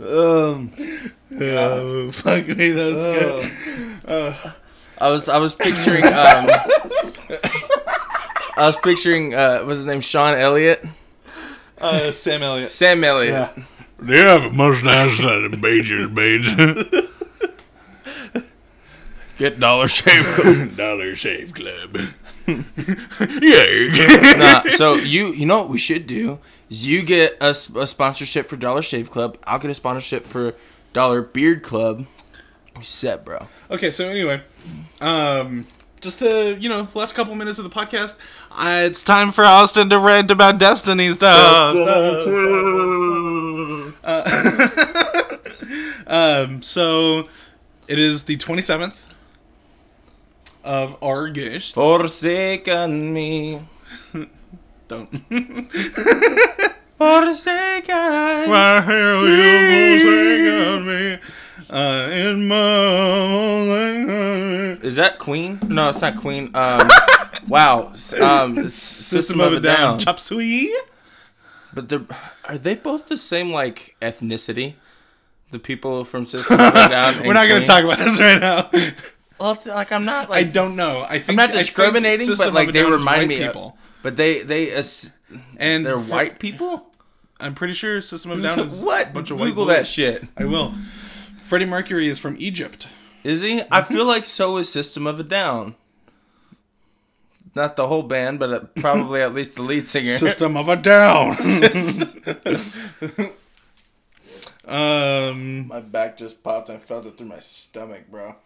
Um, 0.00 0.70
oh, 1.40 2.10
fuck 2.12 2.46
me, 2.48 2.70
that's 2.70 3.06
good. 4.06 4.34
I 5.00 5.10
was 5.10 5.28
I 5.28 5.38
was 5.38 5.54
picturing 5.54 6.04
um, 6.04 6.12
I 8.56 8.66
was 8.66 8.76
picturing 8.76 9.34
uh, 9.34 9.60
what's 9.62 9.78
his 9.78 9.86
name 9.86 10.00
Sean 10.00 10.34
Elliott, 10.34 10.84
Uh, 11.80 12.10
Sam 12.12 12.42
Elliott. 12.42 12.70
Sam 12.72 13.02
Elliott. 13.04 13.50
Do 14.04 14.12
you 14.12 14.26
have 14.26 14.44
a 14.44 14.50
mustache 14.50 15.18
that 15.18 15.50
impeach 15.52 15.88
your 15.90 16.08
speech? 16.08 16.46
Get 19.38 19.60
Dollar 19.60 19.86
Shave. 19.88 20.24
Club. 20.24 20.76
Dollar 20.76 21.14
Shave 21.14 21.54
Club. 21.54 21.96
Yeah. 22.48 24.34
nah, 24.36 24.62
so 24.70 24.94
you 24.94 25.32
you 25.32 25.44
know 25.44 25.58
what 25.60 25.68
we 25.68 25.78
should 25.78 26.06
do 26.06 26.38
is 26.70 26.86
you 26.86 27.02
get 27.02 27.36
a 27.40 27.54
sponsorship 27.54 28.46
for 28.46 28.56
Dollar 28.56 28.80
Shave 28.82 29.10
Club. 29.10 29.36
I'll 29.44 29.58
get 29.58 29.70
a 29.70 29.74
sponsorship 29.74 30.24
for 30.24 30.54
Dollar 30.92 31.20
Beard 31.22 31.62
Club. 31.62 32.06
We 32.76 32.84
set, 32.84 33.24
bro. 33.24 33.48
Okay, 33.70 33.90
so 33.90 34.08
anyway, 34.08 34.40
um, 35.00 35.66
just 36.00 36.20
to 36.20 36.56
you 36.58 36.68
know, 36.70 36.88
last 36.94 37.14
couple 37.14 37.34
minutes 37.34 37.58
of 37.58 37.64
the 37.64 37.70
podcast, 37.70 38.18
uh, 38.52 38.82
it's 38.84 39.02
time 39.02 39.30
for 39.30 39.44
Austin 39.44 39.90
to 39.90 39.98
rant 39.98 40.30
about 40.30 40.58
Destiny 40.58 41.10
stuff. 41.10 41.76
Uh, 44.04 44.32
um, 46.06 46.62
so 46.62 47.28
it 47.88 47.98
is 47.98 48.24
the 48.24 48.36
twenty 48.36 48.62
seventh 48.62 49.07
of 50.68 50.98
August. 51.00 51.74
Forsaken 51.74 53.12
me. 53.12 53.62
Don't. 54.88 55.08
Forsaken. 56.98 58.50
Why 58.50 58.80
hell 58.84 59.28
you 59.28 59.98
forsaken 60.00 60.86
me? 60.86 61.18
Uh, 61.70 62.08
in 62.12 62.48
my 62.48 62.56
Is 64.82 64.96
that 64.96 65.18
Queen? 65.18 65.58
No, 65.66 65.88
it's 65.88 66.02
not 66.02 66.16
Queen. 66.16 66.50
Um, 66.54 66.88
wow. 67.48 67.92
Um, 68.20 68.58
S- 68.58 68.74
System 68.74 69.40
of 69.40 69.54
a 69.54 69.60
Down, 69.60 69.98
chop 69.98 70.20
suey. 70.20 70.70
But 71.72 71.88
they're 71.88 72.04
are 72.44 72.58
they 72.58 72.74
both 72.74 73.06
the 73.06 73.16
same 73.16 73.52
like 73.52 73.96
ethnicity? 74.02 74.74
The 75.50 75.58
people 75.58 76.04
from 76.04 76.26
System 76.26 76.60
of 76.60 76.74
a 76.74 76.88
Down. 76.90 77.26
We're 77.26 77.32
not 77.32 77.48
going 77.48 77.62
to 77.62 77.66
talk 77.66 77.84
about 77.84 77.98
this 77.98 78.20
right 78.20 78.38
now. 78.40 78.70
Well, 79.38 79.52
it's 79.52 79.66
like 79.66 79.92
I'm 79.92 80.04
not 80.04 80.30
Like, 80.30 80.46
I 80.46 80.48
don't 80.48 80.74
know. 80.76 81.04
I 81.08 81.18
think 81.18 81.38
I'm 81.38 81.48
not 81.48 81.52
discriminating, 81.52 82.28
but 82.36 82.52
like 82.52 82.72
they 82.72 82.84
remind 82.84 83.28
me 83.28 83.38
people, 83.38 83.66
of. 83.76 84.02
But 84.02 84.16
they 84.16 84.40
they 84.42 84.74
ass- 84.74 85.16
and 85.56 85.86
they're 85.86 85.98
for- 86.00 86.10
white 86.12 86.38
people. 86.38 86.86
I'm 87.40 87.54
pretty 87.54 87.74
sure 87.74 88.00
System 88.00 88.32
of 88.32 88.40
a 88.40 88.42
Down 88.42 88.58
is 88.66 88.80
what? 88.80 89.10
a 89.10 89.12
bunch 89.12 89.30
of 89.30 89.38
white. 89.38 89.46
Google 89.50 89.66
boys. 89.66 89.76
that 89.76 89.86
shit. 89.86 90.24
I 90.36 90.44
will. 90.44 90.74
Freddie 91.38 91.66
Mercury 91.66 92.08
is 92.08 92.18
from 92.18 92.34
Egypt. 92.40 92.88
Is 93.22 93.42
he? 93.42 93.62
I 93.70 93.82
feel 93.82 94.04
like 94.04 94.24
so 94.24 94.56
is 94.56 94.68
System 94.70 95.06
of 95.06 95.20
a 95.20 95.22
Down. 95.22 95.76
Not 97.54 97.76
the 97.76 97.86
whole 97.88 98.02
band, 98.02 98.38
but 98.38 98.50
uh, 98.52 98.60
probably 98.80 99.22
at 99.22 99.34
least 99.34 99.54
the 99.56 99.62
lead 99.62 99.86
singer. 99.88 100.06
System 100.16 100.56
of 100.56 100.68
a 100.68 100.76
Down. 100.76 101.36
um. 104.66 105.68
My 105.68 105.80
back 105.80 106.18
just 106.18 106.42
popped. 106.42 106.70
I 106.70 106.78
felt 106.78 107.06
it 107.06 107.16
through 107.18 107.28
my 107.28 107.38
stomach, 107.38 108.04
bro. 108.10 108.36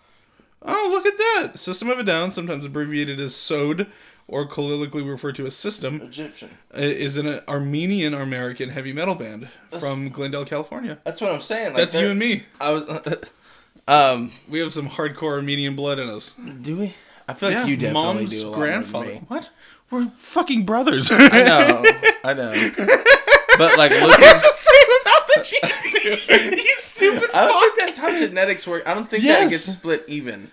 Oh, 0.65 0.89
look 0.91 1.07
at 1.07 1.19
that! 1.19 1.59
System 1.59 1.89
of 1.91 1.99
a 1.99 2.05
Down, 2.05 2.31
sometimes 2.33 2.65
abbreviated 2.65 3.19
as 3.21 3.35
SOD 3.35 3.87
or 4.29 4.47
colloquially 4.47 5.03
referred 5.09 5.35
to 5.37 5.47
as 5.47 5.57
System, 5.57 6.01
Egyptian. 6.03 6.51
is 6.73 7.17
an 7.17 7.41
Armenian 7.49 8.15
American 8.15 8.71
heavy 8.71 8.93
metal 8.93 9.15
band 9.15 9.49
from 9.79 10.09
Glendale, 10.09 10.45
California. 10.45 10.99
That's 11.05 11.21
what 11.21 11.33
I'm 11.33 11.41
saying. 11.41 11.75
Like 11.75 11.77
That's 11.77 11.95
you 11.95 12.09
and 12.11 12.19
me. 12.19 12.45
I 12.61 12.71
was. 12.73 13.31
um. 13.89 14.31
We 14.49 14.61
have 14.61 14.73
some 14.73 14.89
hardcore 14.89 15.37
Armenian 15.37 15.75
blood 15.77 15.99
in 15.99 16.09
us. 16.09 16.35
Do 16.35 16.79
we? 16.79 16.95
I 17.29 17.35
feel 17.35 17.51
like 17.51 17.67
you 17.67 17.77
definitely 17.77 18.27
do. 18.27 18.47
A 18.47 18.51
lot 18.51 18.59
grandfather. 18.59 19.07
grandfather. 19.07 19.27
What? 19.29 19.51
We're 19.91 20.07
fucking 20.15 20.65
brothers. 20.65 21.11
I 21.13 21.29
know. 21.29 21.85
I 22.25 22.33
know. 22.33 22.53
But 23.59 23.77
like, 23.79 23.91
look 23.93 24.19
at. 24.19 24.41
same 24.41 24.91
amount 25.03 25.27
that 25.35 25.53
you 25.53 25.61
do. 26.01 26.57
You 26.63 26.75
stupid 26.79 27.31
I 27.35 27.47
don't 27.47 27.61
think 27.77 27.79
that's 27.81 27.99
how 27.99 28.19
genetics 28.19 28.67
work. 28.67 28.87
I 28.87 28.95
don't 28.95 29.09
think 29.09 29.23
that 29.23 29.29
Yes. 29.43 29.51
gets 29.51 29.65
split 29.65 30.05
even. 30.09 30.51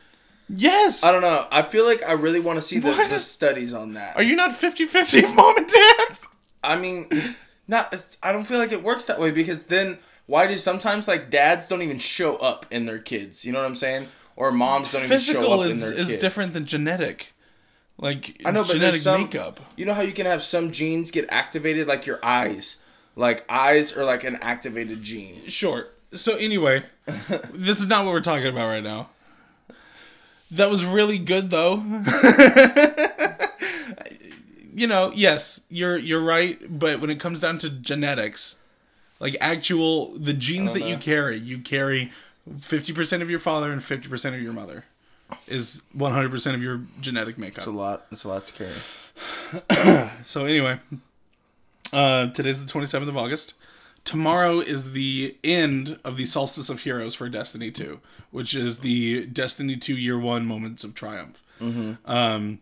Yes. 0.47 1.03
I 1.03 1.11
don't 1.11 1.21
know. 1.21 1.45
I 1.51 1.61
feel 1.61 1.85
like 1.85 2.03
I 2.07 2.13
really 2.13 2.39
want 2.39 2.57
to 2.57 2.61
see 2.61 2.79
the, 2.79 2.89
What? 2.89 3.09
the 3.09 3.19
studies 3.19 3.73
on 3.73 3.93
that. 3.93 4.15
Are 4.15 4.23
you 4.23 4.35
not 4.35 4.51
50-50 4.51 5.35
mom 5.35 5.57
and 5.57 5.67
dad? 5.67 6.19
I 6.63 6.75
mean, 6.75 7.35
not. 7.67 7.93
I 8.23 8.31
don't 8.31 8.45
feel 8.45 8.57
like 8.59 8.71
it 8.71 8.83
works 8.83 9.05
that 9.05 9.19
way 9.19 9.31
because 9.31 9.65
then 9.65 9.99
why 10.25 10.47
do 10.47 10.57
sometimes 10.57 11.07
like 11.07 11.29
dads 11.29 11.67
don't 11.67 11.81
even 11.83 11.99
show 11.99 12.35
up 12.37 12.65
in 12.71 12.85
their 12.85 12.99
kids? 12.99 13.45
You 13.45 13.53
know 13.53 13.59
what 13.59 13.65
I'm 13.67 13.75
saying? 13.75 14.07
Or 14.35 14.51
moms 14.51 14.91
don't 14.91 15.03
even 15.03 15.09
show 15.19 15.33
Physical 15.33 15.59
up 15.61 15.67
is, 15.67 15.75
in 15.83 15.89
their 15.89 15.99
is 16.01 16.07
kids. 16.09 16.21
different 16.21 16.53
than 16.53 16.65
genetic. 16.65 17.33
Like 17.97 18.41
I 18.45 18.51
know, 18.51 18.63
but 18.63 18.71
genetic 18.73 18.91
there's 18.91 19.03
some, 19.03 19.21
makeup. 19.23 19.59
You 19.75 19.85
know 19.85 19.93
how 19.93 20.01
you 20.01 20.13
can 20.13 20.25
have 20.25 20.41
some 20.43 20.71
genes 20.71 21.11
get 21.11 21.25
activated, 21.29 21.87
like 21.87 22.05
your 22.05 22.19
eyes. 22.23 22.81
Like 23.19 23.43
eyes 23.49 23.95
are 23.97 24.05
like 24.05 24.23
an 24.23 24.37
activated 24.37 25.03
gene. 25.03 25.41
Sure. 25.49 25.87
So 26.13 26.37
anyway, 26.37 26.83
this 27.53 27.81
is 27.81 27.87
not 27.87 28.05
what 28.05 28.13
we're 28.13 28.21
talking 28.21 28.47
about 28.47 28.69
right 28.69 28.81
now. 28.81 29.09
That 30.51 30.69
was 30.69 30.85
really 30.85 31.19
good 31.19 31.49
though. 31.49 31.75
you 34.73 34.87
know, 34.87 35.11
yes, 35.13 35.59
you're 35.69 35.97
you're 35.97 36.23
right, 36.23 36.57
but 36.79 37.01
when 37.01 37.09
it 37.09 37.19
comes 37.19 37.41
down 37.41 37.57
to 37.57 37.69
genetics, 37.69 38.59
like 39.19 39.35
actual 39.41 40.13
the 40.17 40.31
genes 40.33 40.71
that 40.71 40.83
you 40.83 40.95
carry, 40.95 41.35
you 41.35 41.59
carry 41.59 42.13
50% 42.49 43.21
of 43.21 43.29
your 43.29 43.39
father 43.39 43.69
and 43.69 43.81
50% 43.81 44.33
of 44.33 44.41
your 44.41 44.53
mother 44.53 44.85
is 45.49 45.81
100% 45.93 46.53
of 46.55 46.63
your 46.63 46.83
genetic 47.01 47.37
makeup. 47.37 47.57
It's 47.57 47.67
a 47.67 47.71
lot. 47.71 48.05
It's 48.13 48.23
a 48.23 48.29
lot 48.29 48.47
to 48.47 48.53
carry. 48.53 50.09
So 50.23 50.45
anyway, 50.45 50.79
uh, 51.93 52.29
today's 52.31 52.63
the 52.63 52.71
27th 52.71 53.07
of 53.07 53.17
August. 53.17 53.53
Tomorrow 54.05 54.59
is 54.59 54.93
the 54.93 55.35
end 55.43 55.99
of 56.03 56.15
the 56.17 56.25
Solstice 56.25 56.69
of 56.69 56.81
Heroes 56.81 57.15
for 57.15 57.29
Destiny 57.29 57.69
2, 57.71 57.99
which 58.31 58.55
is 58.55 58.79
the 58.79 59.25
Destiny 59.25 59.75
2 59.75 59.95
Year 59.97 60.17
1 60.17 60.45
Moments 60.45 60.83
of 60.83 60.95
Triumph. 60.95 61.43
Um, 62.05 62.59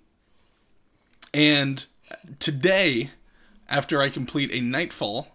and 1.34 1.86
today, 2.40 3.12
after 3.70 4.02
I 4.02 4.10
complete 4.10 4.52
a 4.52 4.62
Nightfall, 4.62 5.28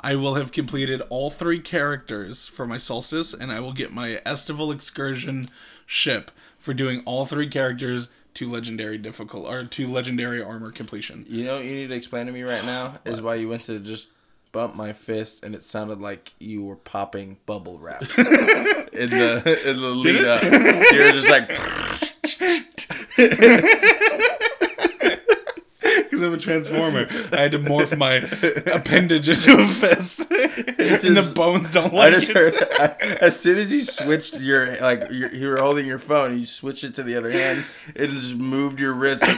I 0.00 0.16
will 0.16 0.34
have 0.34 0.52
completed 0.52 1.00
all 1.08 1.30
three 1.30 1.60
characters 1.60 2.48
for 2.48 2.66
my 2.66 2.78
Solstice, 2.78 3.32
and 3.32 3.52
I 3.52 3.60
will 3.60 3.72
get 3.72 3.92
my 3.92 4.20
Estival 4.26 4.72
Excursion 4.72 5.48
ship 5.86 6.30
for 6.58 6.74
doing 6.74 7.02
all 7.04 7.24
three 7.26 7.48
characters 7.48 8.08
to 8.36 8.48
legendary 8.48 8.98
difficult 8.98 9.46
or 9.46 9.64
to 9.64 9.88
legendary 9.88 10.42
armor 10.42 10.70
completion. 10.70 11.24
You 11.28 11.44
know 11.44 11.56
what 11.56 11.64
you 11.64 11.74
need 11.74 11.88
to 11.88 11.94
explain 11.94 12.26
to 12.26 12.32
me 12.32 12.42
right 12.42 12.64
now 12.64 12.98
is 13.04 13.20
why 13.20 13.34
you 13.36 13.48
went 13.48 13.64
to 13.64 13.80
just 13.80 14.08
bump 14.52 14.76
my 14.76 14.92
fist 14.92 15.44
and 15.44 15.54
it 15.54 15.62
sounded 15.62 16.00
like 16.00 16.32
you 16.38 16.64
were 16.64 16.76
popping 16.76 17.38
bubble 17.46 17.78
wrap 17.78 18.02
in 18.18 19.10
the 19.10 19.60
in 19.64 19.80
the 19.80 19.88
lead 19.88 20.24
up. 20.24 20.42
You 20.42 21.02
were 21.02 21.12
just 21.12 21.28
like 21.28 21.50
because 26.16 26.22
I'm 26.22 26.34
a 26.34 26.38
transformer. 26.38 27.06
I 27.32 27.42
had 27.42 27.52
to 27.52 27.58
morph 27.58 27.96
my 27.96 28.16
appendage 28.74 29.28
into 29.28 29.60
a 29.62 29.66
fist, 29.66 30.20
and 30.30 31.16
the 31.16 31.32
bones 31.34 31.70
don't 31.72 31.92
I 31.92 31.96
like 31.96 32.14
just 32.14 32.30
it. 32.30 32.36
heard 32.36 33.00
as 33.20 33.38
soon 33.38 33.58
as 33.58 33.70
you 33.72 33.82
switched 33.82 34.40
your 34.40 34.76
like 34.80 35.10
your, 35.10 35.32
you 35.34 35.48
were 35.48 35.58
holding 35.58 35.86
your 35.86 35.98
phone, 35.98 36.38
you 36.38 36.46
switched 36.46 36.84
it 36.84 36.94
to 36.96 37.02
the 37.02 37.16
other 37.16 37.30
hand, 37.30 37.64
it 37.94 38.08
just 38.08 38.36
moved 38.36 38.80
your 38.80 38.94
wrist. 38.94 39.22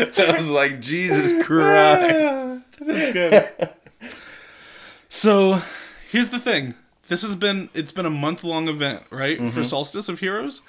I 0.00 0.32
was 0.32 0.48
like, 0.48 0.80
Jesus 0.80 1.44
Christ! 1.44 2.78
That's 2.80 3.12
good. 3.12 3.70
so, 5.08 5.62
here's 6.10 6.30
the 6.30 6.38
thing. 6.38 6.74
This 7.08 7.22
has 7.22 7.34
been 7.36 7.68
it's 7.74 7.92
been 7.92 8.06
a 8.06 8.10
month 8.10 8.44
long 8.44 8.68
event, 8.68 9.02
right? 9.10 9.38
Mm-hmm. 9.38 9.48
For 9.48 9.64
Solstice 9.64 10.08
of 10.08 10.20
Heroes. 10.20 10.62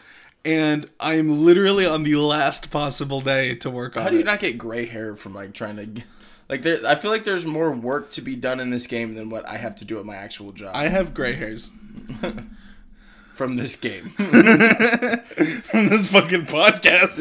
And 0.45 0.89
I'm 0.99 1.43
literally 1.43 1.85
on 1.85 2.03
the 2.03 2.15
last 2.15 2.71
possible 2.71 3.21
day 3.21 3.55
to 3.55 3.69
work 3.69 3.97
on 3.97 4.03
How 4.03 4.09
do 4.09 4.15
you 4.15 4.21
it. 4.21 4.25
not 4.25 4.39
get 4.39 4.57
gray 4.57 4.85
hair 4.85 5.15
from 5.15 5.33
like 5.33 5.53
trying 5.53 5.75
to? 5.75 5.85
g- 5.85 6.03
Like 6.47 6.61
there, 6.61 6.79
I 6.87 6.95
feel 6.95 7.11
like 7.11 7.25
there's 7.25 7.45
more 7.45 7.71
work 7.73 8.09
to 8.11 8.21
be 8.21 8.35
done 8.35 8.59
in 8.59 8.69
this 8.69 8.87
game 8.87 9.15
than 9.15 9.29
what 9.29 9.47
I 9.47 9.57
have 9.57 9.75
to 9.77 9.85
do 9.85 9.99
at 9.99 10.05
my 10.05 10.15
actual 10.15 10.51
job 10.53 10.71
I 10.75 10.87
have 10.87 11.13
gray 11.13 11.33
hairs 11.33 11.71
from 13.33 13.57
this 13.57 13.75
game. 13.75 14.09
from 14.09 15.89
this 15.89 16.09
fucking 16.11 16.45
podcast. 16.45 17.19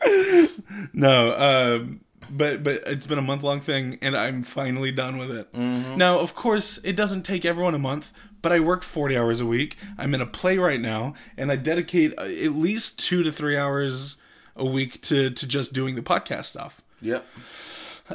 no, 0.92 1.32
um, 1.34 2.00
but 2.30 2.62
but 2.62 2.82
it's 2.86 3.06
been 3.06 3.18
a 3.18 3.22
month 3.22 3.42
long 3.42 3.60
thing, 3.60 3.98
and 4.02 4.16
I'm 4.16 4.42
finally 4.42 4.92
done 4.92 5.18
with 5.18 5.30
it. 5.30 5.52
Now, 5.54 6.18
of 6.20 6.34
course, 6.34 6.78
it 6.84 6.94
doesn't 6.96 7.22
take 7.24 7.44
everyone 7.44 7.74
a 7.74 7.78
month, 7.78 8.12
but 8.42 8.52
I 8.52 8.60
work 8.60 8.82
40 8.82 9.16
hours 9.16 9.40
a 9.40 9.46
week. 9.46 9.76
I'm 9.98 10.14
in 10.14 10.20
a 10.20 10.26
play 10.26 10.58
right 10.58 10.80
now, 10.80 11.14
and 11.36 11.50
I 11.50 11.56
dedicate 11.56 12.14
uh, 12.18 12.22
at 12.22 12.52
least 12.52 12.98
two 12.98 13.22
to 13.22 13.32
three 13.32 13.56
hours 13.56 14.16
a 14.56 14.64
week 14.64 15.00
to 15.02 15.30
to 15.30 15.46
just 15.46 15.72
doing 15.72 15.94
the 15.94 16.02
podcast 16.02 16.46
stuff 16.46 16.82
yep. 17.00 17.26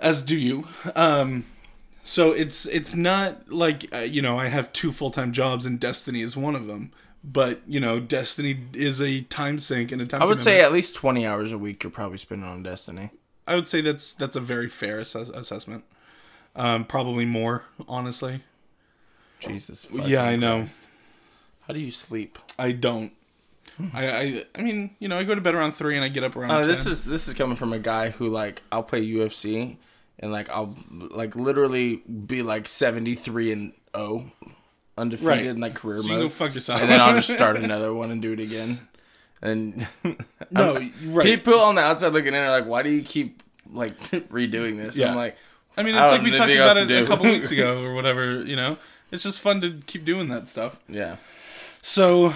as 0.01 0.21
do 0.21 0.35
you. 0.35 0.67
Um, 0.95 1.45
so 2.03 2.31
it's 2.31 2.65
it's 2.67 2.95
not 2.95 3.51
like 3.51 3.93
uh, 3.93 3.99
you 3.99 4.21
know 4.21 4.37
I 4.37 4.47
have 4.47 4.71
two 4.71 4.91
full 4.91 5.11
time 5.11 5.31
jobs 5.31 5.65
and 5.65 5.79
Destiny 5.79 6.21
is 6.21 6.37
one 6.37 6.55
of 6.55 6.67
them. 6.67 6.91
But 7.23 7.61
you 7.65 7.79
know, 7.79 7.99
Destiny 7.99 8.59
is 8.73 9.01
a 9.01 9.21
time 9.21 9.57
sink 9.57 9.91
and 9.91 9.99
a 10.01 10.05
time. 10.05 10.21
I 10.21 10.25
would 10.25 10.39
say 10.39 10.61
at 10.61 10.71
least 10.71 10.93
twenty 10.93 11.25
hours 11.25 11.51
a 11.51 11.57
week 11.57 11.83
you're 11.83 11.91
probably 11.91 12.19
spending 12.19 12.47
on 12.47 12.61
Destiny. 12.61 13.09
I 13.47 13.55
would 13.55 13.67
say 13.67 13.81
that's 13.81 14.13
that's 14.13 14.35
a 14.35 14.39
very 14.39 14.67
fair 14.67 14.99
assess- 14.99 15.29
assessment. 15.29 15.83
Um, 16.55 16.85
probably 16.85 17.25
more, 17.25 17.63
honestly. 17.87 18.41
Jesus. 19.47 19.87
yeah, 19.91 20.23
I 20.23 20.35
know. 20.35 20.59
Christ. 20.59 20.79
How 21.67 21.73
do 21.73 21.79
you 21.79 21.91
sleep? 21.91 22.37
I 22.59 22.71
don't. 22.71 23.11
I, 23.93 24.07
I 24.07 24.43
I 24.55 24.61
mean, 24.61 24.95
you 24.99 25.07
know, 25.09 25.17
I 25.17 25.23
go 25.23 25.35
to 25.35 25.41
bed 25.41 25.53
around 25.55 25.73
three 25.73 25.95
and 25.95 26.03
I 26.03 26.07
get 26.09 26.23
up 26.23 26.35
around. 26.35 26.51
Uh, 26.51 26.59
10. 26.61 26.67
this 26.69 26.85
is 26.85 27.03
this 27.05 27.27
is 27.27 27.33
coming 27.33 27.55
from 27.57 27.73
a 27.73 27.79
guy 27.79 28.09
who 28.09 28.27
like 28.29 28.61
I'll 28.71 28.83
play 28.83 29.05
UFC 29.05 29.75
and 30.19 30.31
like 30.31 30.49
I'll 30.49 30.75
like 30.91 31.35
literally 31.35 31.97
be 31.97 32.41
like 32.41 32.67
seventy 32.67 33.15
three 33.15 33.51
and 33.51 33.73
oh 33.93 34.25
undefeated 34.97 35.27
Right. 35.29 35.45
in 35.45 35.59
like 35.59 35.75
career 35.75 35.97
so 35.97 36.03
you 36.07 36.09
go 36.15 36.19
mode, 36.23 36.31
fuck 36.31 36.53
yourself. 36.53 36.79
and 36.81 36.89
then 36.89 37.01
I'll 37.01 37.15
just 37.15 37.29
start 37.33 37.57
another 37.63 37.93
one 37.93 38.11
and 38.11 38.21
do 38.21 38.31
it 38.31 38.39
again. 38.39 38.79
And 39.41 39.85
no, 40.51 40.75
right. 41.07 41.25
people 41.25 41.59
on 41.59 41.75
the 41.75 41.81
outside 41.81 42.13
looking 42.13 42.33
in 42.33 42.35
are 42.35 42.49
like, 42.51 42.65
"Why 42.67 42.81
do 42.81 42.89
you 42.89 43.01
keep 43.01 43.43
like 43.71 43.99
redoing 44.29 44.77
this?" 44.77 44.95
Yeah. 44.95 45.09
I'm 45.09 45.15
like, 45.17 45.35
I 45.75 45.83
mean, 45.83 45.95
it's 45.95 46.01
don't 46.03 46.11
like 46.11 46.21
we 46.23 46.31
talked 46.37 46.51
about 46.51 46.77
it 46.77 46.89
a 47.03 47.05
couple 47.05 47.25
weeks 47.25 47.51
ago 47.51 47.83
or 47.83 47.93
whatever. 47.93 48.41
You 48.43 48.55
know, 48.55 48.77
it's 49.15 49.23
just 49.23 49.39
fun 49.39 49.61
to 49.61 49.79
keep 49.87 50.05
doing 50.05 50.27
that 50.29 50.47
stuff. 50.47 50.79
"Yeah." 50.87 51.15
So 51.81 52.33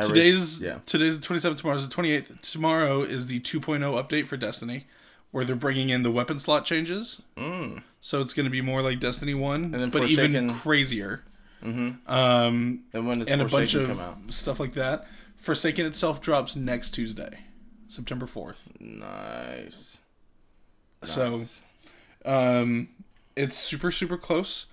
today's 0.00 0.62
yeah. 0.62 0.78
today's 0.86 1.20
the 1.20 1.26
27th. 1.26 1.58
Tomorrow's 1.58 1.88
the 1.88 1.94
28th. 1.94 2.40
Tomorrow 2.40 3.02
is 3.02 3.26
the 3.26 3.40
2.0 3.40 3.80
update 4.02 4.26
for 4.26 4.36
Destiny, 4.36 4.86
where 5.30 5.44
they're 5.44 5.56
bringing 5.56 5.90
in 5.90 6.02
the 6.02 6.10
weapon 6.10 6.38
slot 6.38 6.64
changes. 6.64 7.20
Mm. 7.36 7.82
So 8.00 8.20
it's 8.20 8.32
going 8.32 8.44
to 8.44 8.50
be 8.50 8.60
more 8.62 8.82
like 8.82 9.00
Destiny 9.00 9.34
One, 9.34 9.70
then 9.70 9.90
but 9.90 10.08
even 10.08 10.50
crazier. 10.54 11.22
Mm-hmm. 11.62 12.10
Um, 12.12 12.84
And 12.92 13.06
when 13.06 13.20
does 13.20 13.28
and 13.28 13.40
a 13.40 13.44
bunch 13.44 13.74
of 13.74 13.88
stuff 14.28 14.58
like 14.58 14.74
that. 14.74 15.06
Forsaken 15.36 15.86
itself 15.86 16.20
drops 16.20 16.54
next 16.56 16.90
Tuesday, 16.90 17.40
September 17.88 18.26
4th. 18.26 18.68
Nice. 18.80 19.98
So 21.04 21.40
Um, 22.24 22.88
it's 23.34 23.56
super 23.56 23.90
super 23.90 24.16
close. 24.16 24.66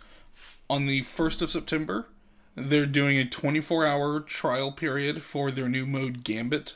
On 0.69 0.85
the 0.85 1.01
first 1.03 1.41
of 1.41 1.49
September, 1.49 2.07
they're 2.55 2.85
doing 2.85 3.17
a 3.17 3.25
24 3.25 3.85
hour 3.85 4.19
trial 4.19 4.71
period 4.71 5.21
for 5.21 5.49
their 5.51 5.67
new 5.67 5.85
mode 5.85 6.23
Gambit, 6.23 6.75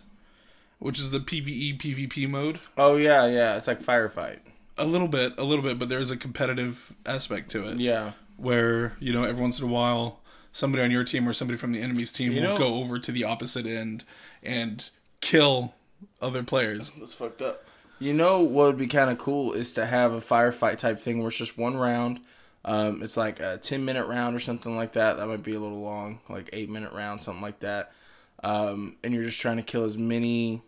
which 0.79 0.99
is 0.99 1.11
the 1.11 1.19
PVE 1.19 1.77
PvP 1.79 2.27
mode. 2.29 2.59
oh 2.77 2.95
yeah, 2.95 3.25
yeah, 3.27 3.55
it's 3.55 3.67
like 3.67 3.81
firefight. 3.81 4.39
A 4.77 4.85
little 4.85 5.07
bit, 5.07 5.33
a 5.37 5.43
little 5.43 5.63
bit, 5.63 5.77
but 5.77 5.89
there's 5.89 6.09
a 6.09 6.17
competitive 6.17 6.93
aspect 7.05 7.51
to 7.51 7.67
it 7.67 7.77
Yeah. 7.79 8.13
where 8.37 8.93
you 8.99 9.13
know 9.13 9.23
every 9.23 9.41
once 9.41 9.59
in 9.59 9.67
a 9.67 9.71
while 9.71 10.19
somebody 10.51 10.83
on 10.83 10.89
your 10.91 11.03
team 11.03 11.27
or 11.27 11.33
somebody 11.33 11.57
from 11.57 11.71
the 11.71 11.81
enemy's 11.81 12.11
team 12.11 12.31
You 12.31 12.41
will 12.41 12.49
know- 12.49 12.57
go 12.57 12.75
over 12.75 12.97
to 12.99 13.11
the 13.11 13.23
opposite 13.23 13.65
end 13.67 14.03
and 14.41 14.89
kill 15.21 15.73
other 16.21 16.43
players. 16.43 16.91
That's 16.99 17.13
fucked 17.13 17.41
up. 17.41 17.65
You 17.99 18.13
know 18.13 18.39
what 18.41 18.67
would 18.67 18.77
be 18.77 18.87
kind 18.87 19.09
of 19.11 19.17
cool 19.19 19.53
is 19.53 19.71
to 19.73 19.85
have 19.85 20.11
a 20.13 20.19
firefight 20.19 20.77
type 20.79 20.99
thing 20.99 21.19
where 21.19 21.27
it's 21.29 21.37
just 21.37 21.57
one 21.57 21.75
round. 21.77 22.19
Um, 22.65 23.03
it's 23.03 23.17
like 23.17 23.39
a 23.39 23.57
ten 23.57 23.83
minute 23.85 24.05
round 24.07 24.35
or 24.35 24.39
something 24.39 24.75
like 24.75 24.93
that. 24.93 25.17
That 25.17 25.27
might 25.27 25.43
be 25.43 25.53
a 25.55 25.59
little 25.59 25.81
long, 25.81 26.19
like 26.29 26.49
eight 26.53 26.69
minute 26.69 26.93
round, 26.93 27.21
something 27.21 27.41
like 27.41 27.59
that. 27.59 27.91
Um, 28.43 28.95
and 29.03 29.13
you're 29.13 29.23
just 29.23 29.39
trying 29.41 29.57
to 29.57 29.63
kill 29.63 29.83
as 29.83 29.97
many 29.97 30.61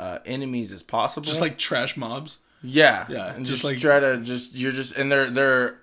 uh, 0.00 0.18
enemies 0.26 0.72
as 0.72 0.82
possible. 0.82 1.24
Just 1.26 1.40
like 1.40 1.58
trash 1.58 1.96
mobs. 1.96 2.38
yeah, 2.62 3.06
Yeah, 3.08 3.34
and 3.34 3.44
just 3.46 3.62
just, 3.62 3.64
like- 3.64 3.78
try 3.78 4.00
to 4.00 4.18
just 4.18 4.54
you're 4.54 4.72
just 4.72 4.96
and 4.96 5.10
they're 5.10 5.30
they're 5.30 5.78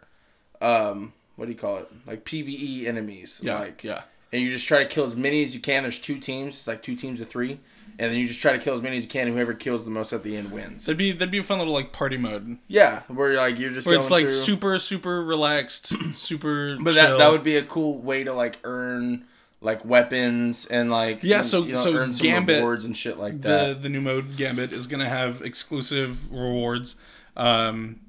um 0.62 1.14
what 1.36 1.46
do 1.46 1.52
you 1.52 1.58
call 1.58 1.78
it 1.78 1.90
like 2.06 2.24
PVE 2.26 2.86
enemies 2.86 3.40
Yeah, 3.44 3.60
like 3.60 3.84
yeah. 3.84 4.02
and 4.32 4.42
you 4.42 4.50
just 4.52 4.68
try 4.68 4.84
to 4.84 4.90
kill 4.90 5.06
as 5.06 5.16
many 5.16 5.44
as 5.44 5.54
you 5.56 5.62
can. 5.62 5.84
There's 5.84 6.00
two 6.00 6.20
teams, 6.20 6.56
it's 6.56 6.68
like 6.68 6.84
two 6.84 6.96
teams 6.96 7.20
of 7.22 7.30
three, 7.30 7.60
and 8.00 8.12
then 8.12 8.18
you 8.18 8.28
just 8.28 8.40
try 8.42 8.54
to 8.54 8.60
kill 8.60 8.74
as 8.76 8.82
many 8.82 8.98
as 8.98 9.04
you 9.04 9.10
can. 9.10 9.28
And 9.28 9.36
whoever 9.36 9.54
kills 9.54 9.86
the 9.86 9.92
most 9.92 10.14
at 10.14 10.24
the 10.24 10.36
end 10.38 10.52
wins. 10.52 10.86
That'd 10.86 10.98
be 10.98 11.12
that'd 11.12 11.32
be 11.32 11.38
a 11.40 11.44
fun 11.44 11.60
little 11.60 11.74
like 11.74 11.92
party 11.92 12.18
mode 12.18 12.58
Yeah, 12.68 13.02
where 13.08 13.36
like 13.36 13.60
you're 13.60 13.72
just 13.72 13.88
where 13.88 13.96
it's 13.96 14.10
like 14.12 14.26
through- 14.26 14.34
super 14.34 14.80
super 14.80 15.24
relaxed, 15.24 15.94
super. 16.14 16.78
But 16.80 16.94
chill. 16.94 17.04
that 17.12 17.18
that 17.18 17.32
would 17.32 17.44
be 17.44 17.58
a 17.58 17.64
cool 17.64 17.98
way 17.98 18.24
to 18.24 18.34
like 18.34 18.60
earn 18.64 19.26
like 19.64 19.86
weapons 19.86 20.66
and 20.66 20.90
like 20.90 21.24
Yeah, 21.24 21.38
you- 21.40 21.44
so- 21.44 21.64
you 21.64 21.74
know, 21.74 21.80
so 21.80 21.94
earn 21.96 22.14
some 22.14 22.26
Gambit- 22.26 22.58
rewards 22.58 22.84
and 22.86 22.98
shit 22.98 23.18
like 23.20 23.42
the 23.42 23.48
that. 23.48 23.84
the 23.84 23.90
new 23.90 24.02
mode 24.02 24.36
Gambit 24.38 24.72
is 24.74 24.88
gonna 24.88 25.08
have 25.10 25.42
exclusive 25.44 26.32
rewards. 26.32 26.96
Um, 27.38 28.00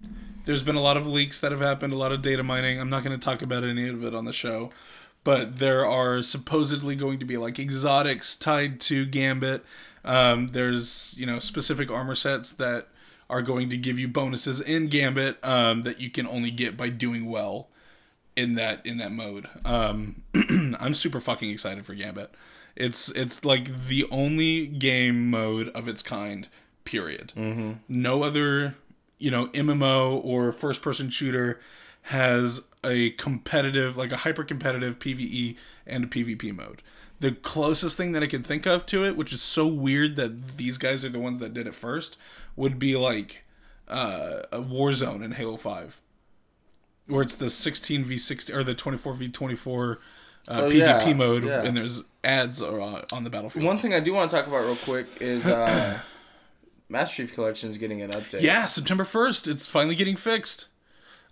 there's 0.45 0.63
been 0.63 0.75
a 0.77 0.81
lot 0.83 0.97
of 0.97 1.07
leaks 1.07 1.41
that 1.41 1.53
have 1.53 1.61
happened, 1.61 1.93
a 1.93 1.97
lot 1.97 2.11
of 2.11 2.23
data 2.23 2.43
mining. 2.43 2.81
I'm 2.81 2.91
not 2.91 3.05
gonna 3.05 3.19
talk 3.19 3.43
about 3.43 3.63
any 3.65 3.89
of 3.89 4.03
it 4.05 4.15
on 4.15 4.25
the 4.25 4.33
show, 4.33 4.71
but 5.25 5.59
there 5.59 5.87
are 5.87 6.23
supposedly 6.23 6.97
going 6.97 7.19
to 7.19 7.25
be 7.25 7.37
like 7.37 7.59
exotics 7.59 8.37
tied 8.37 8.81
to 8.83 9.07
Gambit. 9.07 9.65
Um, 10.05 10.49
there's 10.49 11.15
you 11.17 11.27
know 11.27 11.39
specific 11.39 11.91
armor 11.91 12.15
sets 12.15 12.53
that 12.53 12.89
are 13.31 13.43
going 13.43 13.69
to 13.71 13.77
give 13.77 13.99
you 13.99 14.09
bonuses 14.09 14.61
in 14.61 14.89
Gambit 14.89 15.39
um, 15.43 15.83
that 15.85 16.01
you 16.01 16.11
can 16.11 16.27
only 16.27 16.51
get 16.51 16.77
by 16.77 16.89
doing 16.89 17.31
well 17.31 17.69
in 18.37 18.55
that 18.57 18.85
in 18.85 18.99
that 18.99 19.13
mode. 19.13 19.49
Um, 19.65 20.23
I'm 20.79 20.95
super 20.95 21.21
fucking 21.21 21.51
excited 21.51 21.87
for 21.87 21.95
Gambit. 21.95 22.35
It's 22.75 23.11
it's 23.11 23.45
like 23.45 23.87
the 23.87 24.07
only 24.11 24.67
game 24.67 25.31
mode 25.31 25.69
of 25.69 25.89
its 25.89 26.03
kind. 26.03 26.49
Period. 26.85 27.33
Mm-hmm. 27.37 27.73
No 27.89 28.25
other 28.25 28.75
you 29.19 29.31
know 29.31 29.47
MMO 29.49 30.23
or 30.25 30.51
first 30.53 30.83
person 30.83 31.11
shooter 31.11 31.61
has 32.07 32.63
a 32.85 33.11
competitive 33.11 33.97
like 33.97 34.13
a 34.13 34.19
hyper 34.19 34.45
competitive 34.45 34.99
PVE 34.99 35.57
and 35.87 36.11
PvP 36.11 36.55
mode. 36.55 36.83
The 37.21 37.33
closest 37.33 37.97
thing 37.97 38.13
that 38.13 38.23
I 38.23 38.27
can 38.27 38.43
think 38.43 38.67
of 38.67 38.85
to 38.87 39.05
it, 39.05 39.17
which 39.17 39.33
is 39.33 39.43
so 39.43 39.67
weird 39.67 40.17
that 40.17 40.57
these 40.57 40.77
guys 40.77 41.05
are 41.05 41.09
the 41.09 41.21
ones 41.21 41.39
that 41.39 41.55
did 41.55 41.67
it 41.69 41.75
first, 41.75 42.17
would 42.57 42.79
be 42.81 42.97
like 42.97 43.45
uh, 43.87 44.41
a 44.51 44.59
Warzone 44.61 45.23
in 45.25 45.33
Halo 45.33 45.57
Five 45.57 46.01
where 47.07 47.23
it's 47.23 47.35
the 47.35 47.51
16 47.51 48.05
v 48.05 48.17
16 48.17 48.55
or 48.55 48.65
the 48.65 48.75
24 48.75 49.15
v 49.15 49.29
24 49.29 50.01
uh, 50.49 50.53
Oh, 50.63 50.69
PvP 50.71 50.79
yeah, 50.79 51.13
mode, 51.13 51.45
yeah. 51.45 51.63
and 51.63 51.77
there's 51.77 52.05
ads 52.25 52.61
on 52.61 53.25
the 53.25 53.31
battlefield. 53.31 53.65
One 53.65 53.79
thing 53.79 53.95
I 53.95 54.01
do 54.01 54.13
want 54.13 54.31
to 54.31 54.37
talk 54.37 54.47
about 54.47 54.65
real 54.65 54.77
quick 54.77 55.07
is 55.21 55.47
uh, 55.47 56.01
Master 56.89 57.17
Chief 57.23 57.35
Collection 57.35 57.71
is 57.71 57.79
getting 57.79 58.03
an 58.03 58.11
update. 58.11 58.41
Yeah, 58.41 58.67
September 58.67 59.05
1st, 59.05 59.49
it's 59.49 59.67
finally 59.67 59.95
getting 59.95 60.17
fixed. 60.17 60.67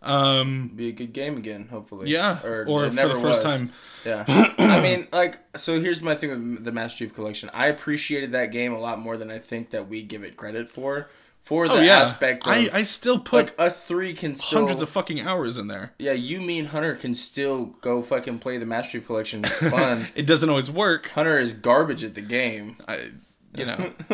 Um, 0.03 0.73
be 0.75 0.89
a 0.89 0.93
good 0.93 1.13
game 1.13 1.37
again, 1.37 1.69
hopefully. 1.71 2.11
yeah, 2.11 2.39
or, 2.43 2.63
it 2.63 2.67
for 2.67 2.89
the 2.89 2.95
never 2.95 3.15
first 3.15 3.45
was. 3.45 3.53
time. 3.55 3.73
Yeah. 4.05 4.25
I 4.59 4.81
mean, 4.83 5.09
like, 5.13 5.39
so 5.59 5.79
here's 5.79 6.01
my 6.01 6.15
thing 6.15 6.31
with 6.55 6.65
the 6.65 6.73
Master 6.73 6.99
Chief 7.05 7.15
Collection. 7.15 7.51
I 7.53 7.67
appreciated 7.67 8.33
that 8.33 8.47
game 8.47 8.73
a 8.73 8.79
lot 8.79 8.99
more 8.99 9.17
than 9.19 9.31
I 9.31 9.39
think 9.39 9.71
that 9.71 9.89
we 9.89 10.03
give 10.03 10.23
it 10.25 10.37
credit 10.37 10.71
for. 10.71 11.09
For 11.43 11.69
the 11.69 11.75
Oh 11.77 11.81
yeah, 11.81 12.01
aspect 12.01 12.47
of, 12.47 12.53
I 12.53 12.69
I 12.73 12.83
still 12.83 13.19
put 13.19 13.47
like, 13.47 13.61
us 13.61 13.83
three 13.85 14.13
can 14.13 14.35
still. 14.35 14.61
hundreds 14.61 14.83
of 14.83 14.91
fucking 14.91 15.23
hours 15.23 15.57
in 15.57 15.69
there. 15.69 15.95
Yeah, 15.99 16.13
you 16.13 16.41
mean 16.41 16.67
Hunter 16.67 16.95
can 16.95 17.15
still 17.15 17.75
go 17.81 18.03
fucking 18.03 18.39
play 18.41 18.59
the 18.59 18.67
Master 18.67 18.93
Chief 18.99 19.07
Collection. 19.07 19.45
It's 19.45 19.59
fun. 19.71 20.09
It 20.15 20.27
doesn't 20.27 20.49
always 20.51 20.71
work. 20.71 21.09
Hunter 21.09 21.39
is 21.39 21.55
garbage 21.55 22.05
at 22.05 22.15
the 22.15 22.21
game. 22.21 22.77
I 22.87 23.13
You 23.53 23.67
know, 23.67 23.91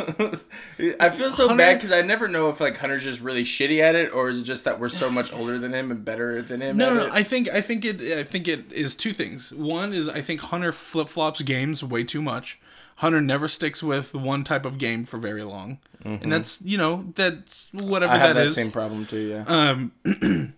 I 0.98 1.10
feel 1.10 1.30
so 1.30 1.48
Hunter- 1.48 1.58
bad 1.62 1.74
because 1.74 1.92
I 1.92 2.00
never 2.00 2.26
know 2.26 2.48
if 2.48 2.58
like 2.58 2.78
Hunter's 2.78 3.04
just 3.04 3.20
really 3.20 3.44
shitty 3.44 3.80
at 3.80 3.94
it, 3.94 4.10
or 4.14 4.30
is 4.30 4.38
it 4.38 4.44
just 4.44 4.64
that 4.64 4.80
we're 4.80 4.88
so 4.88 5.10
much 5.10 5.30
older 5.30 5.58
than 5.58 5.74
him 5.74 5.90
and 5.90 6.02
better 6.02 6.40
than 6.40 6.62
him? 6.62 6.78
no, 6.78 6.94
no? 6.94 7.10
I 7.12 7.22
think 7.22 7.46
I 7.50 7.60
think 7.60 7.84
it 7.84 8.00
I 8.18 8.22
think 8.22 8.48
it 8.48 8.72
is 8.72 8.94
two 8.94 9.12
things. 9.12 9.52
One 9.52 9.92
is 9.92 10.08
I 10.08 10.22
think 10.22 10.40
Hunter 10.40 10.72
flip 10.72 11.08
flops 11.10 11.42
games 11.42 11.84
way 11.84 12.02
too 12.02 12.22
much. 12.22 12.58
Hunter 13.00 13.20
never 13.20 13.46
sticks 13.46 13.82
with 13.82 14.14
one 14.14 14.42
type 14.42 14.64
of 14.64 14.78
game 14.78 15.04
for 15.04 15.18
very 15.18 15.42
long, 15.42 15.80
and 16.02 16.32
that's 16.32 16.62
you 16.62 16.78
know 16.78 17.12
that's 17.14 17.68
whatever 17.74 18.14
Mm-hmm. 18.14 18.22
I 18.22 18.26
have 18.26 18.36
that 18.36 18.40
that 18.40 18.46
is. 18.46 18.54
same 18.56 18.70
problem 18.70 19.04
too. 19.04 19.18
Yeah. 19.20 19.44
Um, 19.46 19.92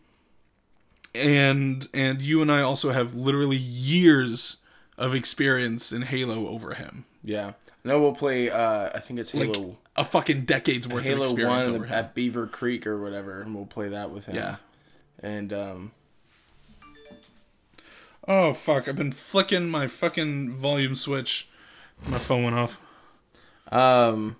and 1.14 1.88
and 1.92 2.22
you 2.22 2.42
and 2.42 2.52
I 2.52 2.60
also 2.62 2.92
have 2.92 3.14
literally 3.14 3.56
years 3.56 4.58
of 4.96 5.14
experience 5.14 5.92
in 5.92 6.02
Halo 6.02 6.46
over 6.48 6.74
him, 6.74 7.04
yeah. 7.24 7.52
No, 7.88 8.00
we'll 8.00 8.12
play. 8.14 8.50
uh 8.50 8.90
I 8.94 9.00
think 9.00 9.18
it's 9.18 9.34
like 9.34 9.54
Halo. 9.54 9.76
a 9.96 10.04
fucking 10.04 10.42
decade's 10.44 10.86
worth 10.86 10.98
of 11.00 11.04
Halo 11.04 11.22
experience 11.22 11.68
One 11.68 11.84
at 11.88 12.14
Beaver 12.14 12.46
Creek 12.46 12.86
or 12.86 13.00
whatever, 13.00 13.40
and 13.42 13.54
we'll 13.54 13.66
play 13.66 13.88
that 13.88 14.10
with 14.10 14.26
him. 14.26 14.36
Yeah. 14.36 14.56
And 15.20 15.52
um, 15.52 15.92
Oh 18.26 18.52
fuck! 18.52 18.88
I've 18.88 18.96
been 18.96 19.12
flicking 19.12 19.68
my 19.70 19.86
fucking 19.86 20.50
volume 20.52 20.94
switch. 20.94 21.48
My 22.06 22.18
phone 22.18 22.44
went 22.44 22.56
off. 22.56 22.78
um, 23.72 24.36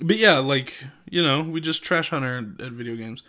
But 0.00 0.16
yeah, 0.16 0.38
like 0.38 0.84
you 1.10 1.22
know, 1.22 1.42
we 1.42 1.60
just 1.60 1.82
trash 1.82 2.10
Hunter 2.10 2.38
at 2.60 2.70
video 2.72 2.94
games. 2.96 3.22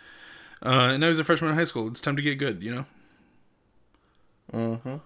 Uh, 0.62 0.90
and 0.92 1.00
now 1.00 1.08
he's 1.08 1.18
a 1.18 1.24
freshman 1.24 1.50
in 1.50 1.56
high 1.56 1.64
school. 1.64 1.88
It's 1.88 2.00
time 2.00 2.16
to 2.16 2.22
get 2.22 2.38
good, 2.38 2.62
you 2.62 2.74
know. 2.74 2.84
mhm. 4.52 5.00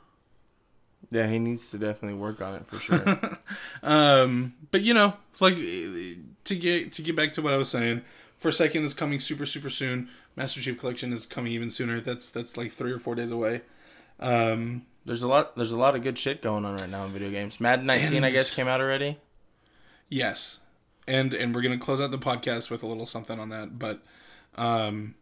Yeah, 1.11 1.27
he 1.27 1.39
needs 1.39 1.69
to 1.71 1.79
definitely 1.79 2.19
work 2.19 2.41
on 2.41 2.55
it 2.57 2.67
for 2.67 2.77
sure. 2.79 3.03
Um, 3.83 4.55
but 4.71 4.83
you 4.83 4.95
know, 4.95 5.15
like 5.41 5.57
to 5.57 6.55
get 6.57 6.93
to 6.93 7.03
get 7.03 7.17
back 7.17 7.33
to 7.33 7.43
what 7.43 7.53
I 7.53 7.57
was 7.57 7.69
saying, 7.69 8.03
Forsaken 8.37 8.85
is 8.85 8.95
coming 8.95 9.19
super 9.21 9.47
super 9.47 9.71
soon. 9.71 10.09
Master 10.37 10.61
Chief 10.61 10.79
Collection 10.79 11.13
is 11.13 11.27
coming 11.27 11.53
even 11.53 11.71
sooner. 11.71 12.01
That's 12.01 12.31
that's 12.31 12.57
like 12.57 12.71
three 12.73 12.93
or 12.93 12.99
four 12.99 13.15
days 13.15 13.31
away. 13.33 13.63
Um, 14.21 14.83
there's 15.07 15.23
a 15.23 15.29
lot. 15.29 15.57
There's 15.57 15.73
a 15.73 15.79
lot 15.79 15.95
of 15.97 16.03
good 16.03 16.19
shit 16.19 16.43
going 16.43 16.65
on 16.65 16.77
right 16.77 16.89
now 16.89 17.05
in 17.07 17.13
video 17.13 17.31
games. 17.31 17.59
Madden 17.59 17.87
19, 17.87 18.23
I 18.23 18.31
guess, 18.31 18.55
came 18.55 18.69
out 18.69 18.81
already. 18.81 19.19
yes, 20.09 20.61
and 21.09 21.33
and 21.35 21.55
we're 21.55 21.63
gonna 21.63 21.79
close 21.79 22.01
out 22.01 22.11
the 22.11 22.19
podcast 22.19 22.71
with 22.71 22.83
a 22.83 22.87
little 22.87 23.07
something 23.07 23.41
on 23.41 23.49
that. 23.49 23.79
But 23.79 24.01
um, 24.57 25.15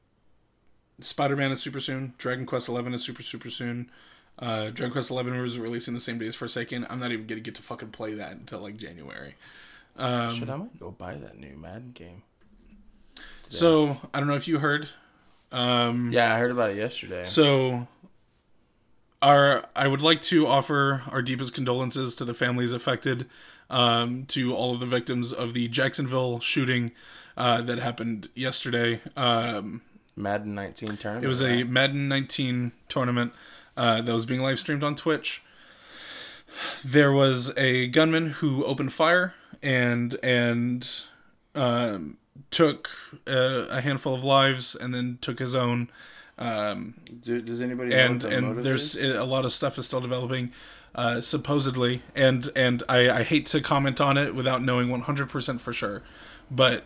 Spider 1.00 1.36
Man 1.36 1.52
is 1.52 1.62
super 1.62 1.80
soon. 1.80 2.14
Dragon 2.18 2.44
Quest 2.44 2.68
Eleven 2.68 2.92
is 2.92 3.04
super 3.04 3.22
super 3.22 3.50
soon. 3.50 3.90
Uh, 4.38 4.70
Dragon 4.70 4.92
Quest 4.92 5.10
Eleven 5.10 5.38
was 5.40 5.58
releasing 5.58 5.94
the 5.94 6.00
same 6.00 6.18
day 6.18 6.26
as 6.26 6.36
Forsaken. 6.36 6.86
I'm 6.88 7.00
not 7.00 7.10
even 7.10 7.26
gonna 7.26 7.40
get 7.40 7.54
to 7.56 7.62
fucking 7.62 7.90
play 7.90 8.14
that 8.14 8.32
until 8.32 8.60
like 8.60 8.76
January. 8.76 9.34
Um, 9.96 10.34
Shit, 10.34 10.48
I 10.48 10.56
might 10.56 10.78
go 10.78 10.92
buy 10.92 11.14
that 11.14 11.38
new 11.38 11.56
Madden 11.56 11.90
game. 11.92 12.22
so 13.48 13.96
I 14.14 14.20
don't 14.20 14.28
know 14.28 14.34
if 14.36 14.46
you 14.46 14.58
heard. 14.58 14.88
Um, 15.50 16.12
Yeah, 16.12 16.34
I 16.34 16.38
heard 16.38 16.50
about 16.52 16.70
it 16.70 16.76
yesterday. 16.76 17.24
So, 17.24 17.88
our 19.22 19.66
I 19.74 19.88
would 19.88 20.02
like 20.02 20.22
to 20.22 20.46
offer 20.46 21.02
our 21.10 21.22
deepest 21.22 21.52
condolences 21.54 22.14
to 22.16 22.24
the 22.24 22.34
families 22.34 22.72
affected, 22.72 23.26
um, 23.70 24.24
to 24.26 24.54
all 24.54 24.72
of 24.74 24.80
the 24.80 24.86
victims 24.86 25.32
of 25.32 25.52
the 25.52 25.66
Jacksonville 25.68 26.38
shooting 26.38 26.92
uh, 27.36 27.62
that 27.62 27.78
happened 27.78 28.28
yesterday. 28.34 29.00
Um, 29.16 29.82
Madden 30.14 30.54
19 30.54 30.96
tournament. 30.96 31.24
it 31.24 31.28
was 31.28 31.42
a? 31.42 31.64
Madden 31.64 32.08
19 32.08 32.72
tournament 32.88 33.32
uh, 33.78 34.02
that 34.02 34.12
was 34.12 34.26
being 34.26 34.40
live 34.40 34.58
streamed 34.58 34.82
on 34.82 34.96
Twitch. 34.96 35.42
There 36.84 37.12
was 37.12 37.56
a 37.56 37.86
gunman 37.86 38.30
who 38.30 38.64
opened 38.64 38.92
fire 38.92 39.34
and 39.62 40.16
and 40.22 40.90
um, 41.54 42.18
took 42.50 42.90
a, 43.26 43.68
a 43.70 43.80
handful 43.80 44.14
of 44.14 44.24
lives 44.24 44.74
and 44.74 44.92
then 44.92 45.18
took 45.20 45.38
his 45.38 45.54
own. 45.54 45.90
Um, 46.38 46.94
Do, 47.20 47.40
does 47.40 47.60
anybody 47.60 47.90
know 47.90 47.96
and 47.96 48.24
and 48.24 48.58
there's 48.60 48.94
is? 48.94 49.14
a 49.14 49.24
lot 49.24 49.44
of 49.44 49.52
stuff 49.52 49.78
is 49.78 49.86
still 49.86 50.00
developing 50.00 50.52
uh, 50.94 51.20
supposedly 51.20 52.02
and 52.14 52.48
and 52.54 52.82
I, 52.88 53.10
I 53.10 53.22
hate 53.22 53.46
to 53.46 53.60
comment 53.60 54.00
on 54.00 54.16
it 54.16 54.36
without 54.36 54.62
knowing 54.62 54.88
100% 54.88 55.60
for 55.60 55.72
sure 55.72 56.02
but 56.48 56.84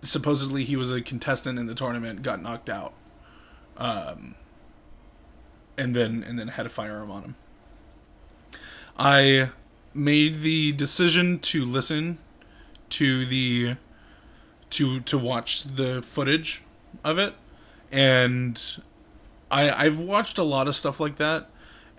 supposedly 0.00 0.64
he 0.64 0.74
was 0.74 0.90
a 0.90 1.02
contestant 1.02 1.58
in 1.58 1.66
the 1.66 1.74
tournament 1.74 2.22
got 2.22 2.40
knocked 2.40 2.70
out 2.70 2.94
um, 3.76 4.36
and 5.76 5.94
then 5.94 6.24
and 6.26 6.38
then 6.38 6.48
had 6.48 6.66
a 6.66 6.68
firearm 6.68 7.10
on 7.10 7.22
him 7.22 7.34
i 8.98 9.48
made 9.92 10.36
the 10.36 10.72
decision 10.72 11.38
to 11.38 11.64
listen 11.64 12.18
to 12.88 13.24
the 13.26 13.76
to 14.70 15.00
to 15.00 15.18
watch 15.18 15.64
the 15.64 16.02
footage 16.02 16.62
of 17.02 17.18
it 17.18 17.34
and 17.92 18.80
I 19.50 19.86
I've 19.86 20.00
watched 20.00 20.36
a 20.36 20.42
lot 20.42 20.66
of 20.66 20.74
stuff 20.74 20.98
like 20.98 21.16
that, 21.16 21.48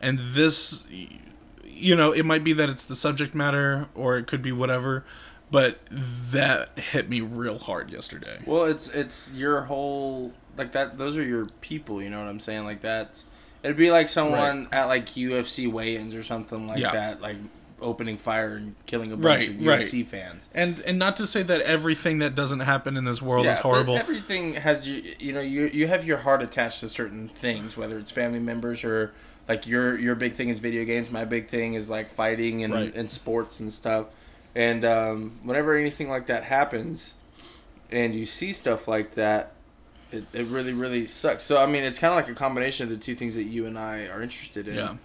and 0.01 0.19
this, 0.19 0.85
you 1.63 1.95
know, 1.95 2.11
it 2.11 2.25
might 2.25 2.43
be 2.43 2.53
that 2.53 2.69
it's 2.69 2.83
the 2.83 2.95
subject 2.95 3.33
matter 3.33 3.87
or 3.95 4.17
it 4.17 4.27
could 4.27 4.41
be 4.41 4.51
whatever, 4.51 5.05
but 5.49 5.79
that 5.89 6.77
hit 6.77 7.09
me 7.09 7.21
real 7.21 7.57
hard 7.57 7.91
yesterday. 7.91 8.39
Well, 8.45 8.65
it's 8.65 8.89
it's 8.89 9.31
your 9.33 9.61
whole 9.61 10.33
like 10.57 10.73
that. 10.73 10.97
Those 10.97 11.17
are 11.17 11.23
your 11.23 11.45
people. 11.61 12.01
You 12.01 12.09
know 12.09 12.19
what 12.19 12.27
I'm 12.27 12.41
saying? 12.41 12.65
Like 12.65 12.81
that's. 12.81 13.25
It'd 13.65 13.77
be 13.77 13.91
like 13.91 14.07
someone 14.09 14.67
at 14.71 14.85
like 14.85 15.07
UFC 15.15 15.67
weigh-ins 15.69 16.13
or 16.15 16.23
something 16.23 16.67
like 16.67 16.79
Yeah. 16.79 16.91
that, 16.93 17.21
like 17.21 17.37
opening 17.81 18.15
fire 18.17 18.55
and 18.55 18.73
killing 18.85 19.11
a 19.11 19.17
bunch 19.17 19.25
Right, 19.25 19.49
of 19.49 19.65
right. 19.65 19.81
UFC 19.81 20.05
fans. 20.05 20.49
And 20.55 20.79
and 20.87 20.97
not 20.97 21.17
to 21.17 21.27
say 21.27 21.43
that 21.43 21.61
everything 21.61 22.19
that 22.19 22.33
doesn't 22.35 22.61
happen 22.61 22.95
in 22.95 23.03
this 23.03 23.21
world 23.21 23.45
is 23.47 23.55
but 23.57 23.63
horrible. 23.63 23.97
everything 23.97 24.53
has 24.53 24.87
you. 24.87 25.03
You 25.19 25.33
know, 25.33 25.41
you 25.41 25.65
you 25.67 25.87
have 25.87 26.05
your 26.07 26.17
heart 26.19 26.41
attached 26.41 26.79
to 26.81 26.89
certain 26.89 27.27
things, 27.27 27.75
whether 27.75 27.97
it's 27.99 28.11
family 28.11 28.39
members 28.39 28.83
or 28.85 29.11
like 29.49 29.67
your 29.67 29.99
your 29.99 30.15
big 30.15 30.35
thing 30.35 30.49
is 30.49 30.59
video 30.59 30.85
games. 30.85 31.11
My 31.11 31.25
big 31.25 31.49
thing 31.49 31.73
is 31.73 31.89
like 31.89 32.09
fighting 32.09 32.63
and 32.63 32.73
Right. 32.73 32.95
and 32.95 33.11
sports 33.11 33.59
and 33.59 33.73
stuff. 33.73 34.05
And 34.55 34.85
um, 34.85 35.31
whenever 35.43 35.75
anything 35.75 36.07
like 36.09 36.27
that 36.27 36.45
happens, 36.45 37.15
and 37.91 38.15
you 38.15 38.25
see 38.25 38.53
stuff 38.53 38.87
like 38.87 39.15
that, 39.15 39.51
it, 40.15 40.25
it 40.33 40.47
really 40.47 40.73
really 40.73 41.07
sucks. 41.07 41.43
So 41.43 41.57
I 41.57 41.65
mean, 41.65 41.83
it's 41.83 41.99
kind 41.99 42.11
of 42.11 42.17
like 42.17 42.29
a 42.29 42.33
combination 42.33 42.85
of 42.85 42.89
the 42.89 42.97
two 42.97 43.15
things 43.15 43.35
that 43.35 43.43
you 43.43 43.65
and 43.65 43.77
I 43.77 44.07
are 44.07 44.21
interested 44.23 44.67
in. 44.67 44.75
Yeah. 44.75 44.95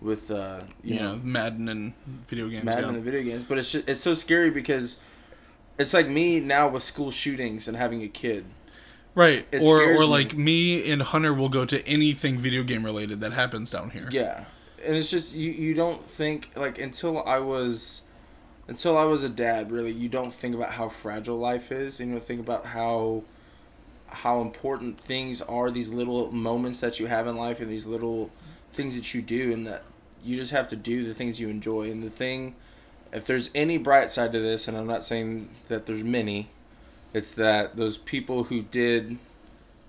With 0.00 0.30
uh, 0.30 0.60
you, 0.84 0.94
you 0.94 1.00
know, 1.00 1.16
know, 1.16 1.20
Madden 1.24 1.68
and 1.68 1.92
video 2.06 2.48
games. 2.48 2.64
Madden 2.64 2.82
yeah. 2.82 2.88
and 2.88 2.96
the 2.96 3.00
video 3.00 3.22
games, 3.24 3.44
but 3.48 3.58
it's 3.58 3.72
just, 3.72 3.88
it's 3.88 4.00
so 4.00 4.14
scary 4.14 4.48
because 4.48 5.00
it's 5.76 5.92
like 5.92 6.08
me 6.08 6.38
now 6.38 6.68
with 6.68 6.84
school 6.84 7.10
shootings 7.10 7.66
and 7.66 7.76
having 7.76 8.02
a 8.04 8.08
kid. 8.08 8.44
right. 9.16 9.44
it 9.50 9.62
Or 9.62 9.82
or 9.82 9.98
me. 9.98 10.04
like 10.04 10.36
me 10.36 10.88
and 10.88 11.02
Hunter 11.02 11.34
will 11.34 11.48
go 11.48 11.64
to 11.64 11.84
anything 11.84 12.38
video 12.38 12.62
game 12.62 12.84
related 12.84 13.20
that 13.22 13.32
happens 13.32 13.72
down 13.72 13.90
here. 13.90 14.08
Yeah, 14.12 14.44
and 14.86 14.96
it's 14.96 15.10
just 15.10 15.34
you 15.34 15.50
you 15.50 15.74
don't 15.74 16.04
think 16.04 16.50
like 16.54 16.78
until 16.78 17.20
I 17.24 17.38
was 17.40 18.02
until 18.68 18.96
I 18.96 19.04
was 19.04 19.24
a 19.24 19.28
dad, 19.28 19.72
really, 19.72 19.90
you 19.90 20.08
don't 20.08 20.32
think 20.32 20.54
about 20.54 20.70
how 20.72 20.88
fragile 20.90 21.38
life 21.38 21.72
is, 21.72 21.98
and 21.98 22.10
you 22.10 22.14
don't 22.16 22.24
think 22.24 22.40
about 22.40 22.66
how 22.66 23.24
how 24.08 24.40
important 24.40 25.00
things 25.00 25.40
are. 25.42 25.70
These 25.70 25.90
little 25.90 26.32
moments 26.32 26.80
that 26.80 26.98
you 26.98 27.06
have 27.06 27.26
in 27.26 27.36
life, 27.36 27.60
and 27.60 27.70
these 27.70 27.86
little 27.86 28.30
things 28.72 28.94
that 28.96 29.14
you 29.14 29.22
do, 29.22 29.52
and 29.52 29.66
that 29.66 29.82
you 30.24 30.36
just 30.36 30.52
have 30.52 30.68
to 30.68 30.76
do 30.76 31.04
the 31.04 31.14
things 31.14 31.40
you 31.40 31.48
enjoy. 31.48 31.90
And 31.90 32.02
the 32.02 32.10
thing, 32.10 32.54
if 33.12 33.24
there's 33.26 33.50
any 33.54 33.78
bright 33.78 34.10
side 34.10 34.32
to 34.32 34.40
this, 34.40 34.68
and 34.68 34.76
I'm 34.76 34.86
not 34.86 35.04
saying 35.04 35.48
that 35.68 35.86
there's 35.86 36.04
many, 36.04 36.48
it's 37.14 37.30
that 37.32 37.76
those 37.76 37.96
people 37.96 38.44
who 38.44 38.62
did 38.62 39.18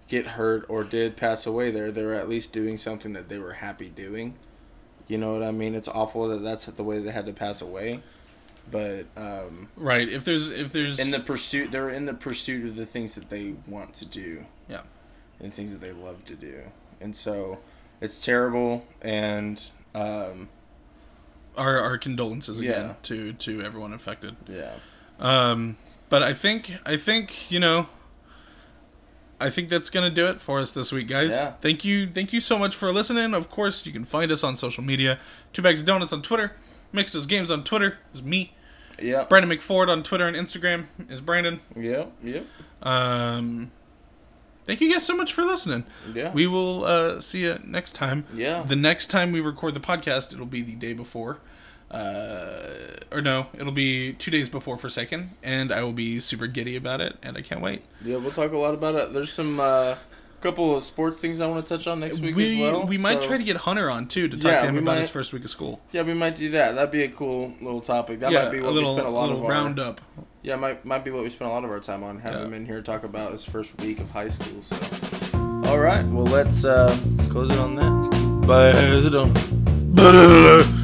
get 0.07 0.25
hurt 0.25 0.65
or 0.69 0.83
did 0.83 1.17
pass 1.17 1.45
away 1.45 1.71
there, 1.71 1.91
they 1.91 2.03
were 2.03 2.13
at 2.13 2.29
least 2.29 2.53
doing 2.53 2.77
something 2.77 3.13
that 3.13 3.29
they 3.29 3.37
were 3.37 3.53
happy 3.53 3.89
doing. 3.89 4.35
You 5.07 5.17
know 5.17 5.33
what 5.33 5.43
I 5.43 5.51
mean? 5.51 5.75
It's 5.75 5.87
awful 5.87 6.27
that 6.29 6.43
that's 6.43 6.65
the 6.65 6.83
way 6.83 6.99
they 6.99 7.11
had 7.11 7.25
to 7.25 7.33
pass 7.33 7.61
away, 7.61 8.01
but 8.71 9.05
um, 9.17 9.69
Right. 9.75 10.07
If 10.09 10.25
there's 10.25 10.49
if 10.49 10.71
there's 10.71 10.99
in 10.99 11.11
the 11.11 11.19
pursuit, 11.19 11.71
they're 11.71 11.89
in 11.89 12.05
the 12.05 12.13
pursuit 12.13 12.65
of 12.67 12.75
the 12.75 12.85
things 12.85 13.15
that 13.15 13.29
they 13.29 13.55
want 13.67 13.93
to 13.95 14.05
do 14.05 14.45
yeah. 14.67 14.81
and 15.39 15.53
things 15.53 15.71
that 15.71 15.79
they 15.81 15.91
love 15.91 16.25
to 16.25 16.35
do, 16.35 16.61
and 17.01 17.15
so 17.15 17.59
it's 18.01 18.23
terrible. 18.23 18.85
And 19.01 19.61
um, 19.95 20.49
Our 21.57 21.79
our 21.79 21.97
condolences 21.97 22.59
again 22.59 22.87
Yeah. 22.87 22.93
to 23.03 23.33
to 23.33 23.61
everyone 23.61 23.93
affected. 23.93 24.35
yeah, 24.47 24.73
Um, 25.19 25.77
but 26.09 26.23
I 26.23 26.33
think 26.33 26.75
I 26.85 26.97
think 26.97 27.51
you 27.51 27.59
know. 27.59 27.87
I 29.41 29.49
think 29.49 29.69
that's 29.69 29.89
gonna 29.89 30.09
do 30.09 30.27
it 30.27 30.41
for 30.41 30.59
us 30.59 30.73
this 30.73 30.91
week, 30.91 31.07
guys. 31.07 31.31
Yeah. 31.31 31.51
Thank 31.61 31.85
you, 31.85 32.09
thank 32.13 32.33
you 32.33 32.41
so 32.41 32.59
much 32.59 32.75
for 32.75 32.91
listening. 32.91 33.33
Of 33.33 33.49
course, 33.49 33.85
you 33.85 33.93
can 33.93 34.03
find 34.03 34.33
us 34.33 34.43
on 34.43 34.57
social 34.57 34.83
media. 34.83 35.17
Two 35.53 35.61
bags 35.61 35.79
of 35.79 35.85
donuts 35.85 36.11
on 36.11 36.21
Twitter. 36.21 36.51
Mixed 36.91 37.15
as 37.15 37.25
games 37.25 37.49
on 37.49 37.63
Twitter 37.63 37.99
is 38.13 38.21
me. 38.21 38.53
Yeah, 39.01 39.23
Brandon 39.29 39.49
McFord 39.57 39.87
on 39.89 40.03
Twitter 40.03 40.27
and 40.27 40.35
Instagram 40.35 40.85
is 41.09 41.21
Brandon. 41.21 41.59
yeah, 41.75 42.05
yeah, 42.23 42.41
Um, 42.81 43.71
thank 44.65 44.81
you 44.81 44.91
guys 44.91 45.05
so 45.05 45.15
much 45.15 45.33
for 45.33 45.43
listening. 45.43 45.85
yeah. 46.13 46.31
We 46.31 46.47
will 46.47 46.85
uh, 46.85 47.21
see 47.21 47.39
you 47.41 47.59
next 47.65 47.93
time. 47.93 48.25
Yeah. 48.33 48.63
The 48.63 48.75
next 48.75 49.07
time 49.07 49.31
we 49.31 49.39
record 49.41 49.73
the 49.73 49.79
podcast, 49.79 50.33
it'll 50.33 50.45
be 50.45 50.61
the 50.61 50.75
day 50.75 50.93
before. 50.93 51.39
Uh, 51.91 52.67
or 53.11 53.17
or 53.17 53.21
no, 53.21 53.47
it'll 53.53 53.71
be 53.73 54.13
two 54.13 54.29
days 54.29 54.47
before 54.49 54.77
Forsaken, 54.77 55.31
and 55.41 55.71
I 55.71 55.81
will 55.83 55.93
be 55.93 56.19
super 56.19 56.45
giddy 56.45 56.75
about 56.75 57.01
it, 57.01 57.15
and 57.23 57.35
I 57.35 57.41
can't 57.41 57.61
wait. 57.61 57.81
Yeah, 58.03 58.17
we'll 58.17 58.31
talk 58.31 58.51
a 58.51 58.57
lot 58.57 58.75
about 58.75 58.93
it. 58.95 59.11
There's 59.13 59.31
some 59.31 59.59
uh, 59.59 59.95
couple 60.41 60.75
of 60.77 60.83
sports 60.83 61.19
things 61.19 61.41
I 61.41 61.47
want 61.47 61.65
to 61.65 61.75
touch 61.77 61.87
on 61.87 61.99
next 61.99 62.19
week 62.19 62.35
we 62.35 62.55
as 62.55 62.59
well. 62.73 62.85
we 62.85 62.97
might 62.97 63.21
so- 63.23 63.29
try 63.29 63.37
to 63.37 63.43
get 63.43 63.57
Hunter 63.57 63.89
on 63.89 64.07
too 64.07 64.27
to 64.27 64.37
talk 64.37 64.51
Yeah, 64.51 64.61
to 64.61 64.67
him 64.67 64.75
we 64.75 64.81
about 64.81 64.97
his 64.97 65.09
first 65.09 65.33
week 65.33 65.43
of 65.43 65.49
school. 65.49 65.81
Yeah, 65.91 66.01
we 66.03 66.13
might 66.13 66.35
do 66.35 66.49
that. 66.51 66.75
That'd 66.75 66.91
be 66.91 67.03
a 67.03 67.09
cool 67.09 67.53
little 67.61 67.81
topic. 67.81 68.19
That 68.21 68.31
yeah, 68.31 68.43
might 68.43 68.51
be 68.51 68.59
what 68.61 68.73
little, 68.73 68.91
we 68.93 68.95
spent 68.97 69.07
a 69.07 69.11
lot 69.11 69.29
little 69.29 69.39
of 69.39 69.45
our 69.45 69.51
roundup. 69.51 70.01
Yeah, 70.41 70.55
might 70.55 70.85
might 70.85 71.03
be 71.03 71.11
what 71.11 71.23
we 71.23 71.29
spent 71.29 71.49
a 71.51 71.53
lot 71.53 71.65
of 71.65 71.69
our 71.69 71.79
time 71.81 72.03
on. 72.03 72.19
Have 72.19 72.33
Yeah. 72.33 72.45
him 72.45 72.53
in 72.53 72.65
here 72.65 72.81
talk 72.81 73.03
about 73.03 73.31
his 73.33 73.43
first 73.43 73.79
week 73.81 73.99
of 73.99 74.09
high 74.11 74.29
school. 74.29 74.61
So, 74.61 75.37
all 75.69 75.79
right, 75.79 76.05
well 76.05 76.25
let's 76.25 76.63
uh, 76.63 76.95
close 77.29 77.51
it 77.53 77.59
on 77.59 77.75
that. 77.75 78.45
Bye. 78.47 78.71
But, 79.93 80.78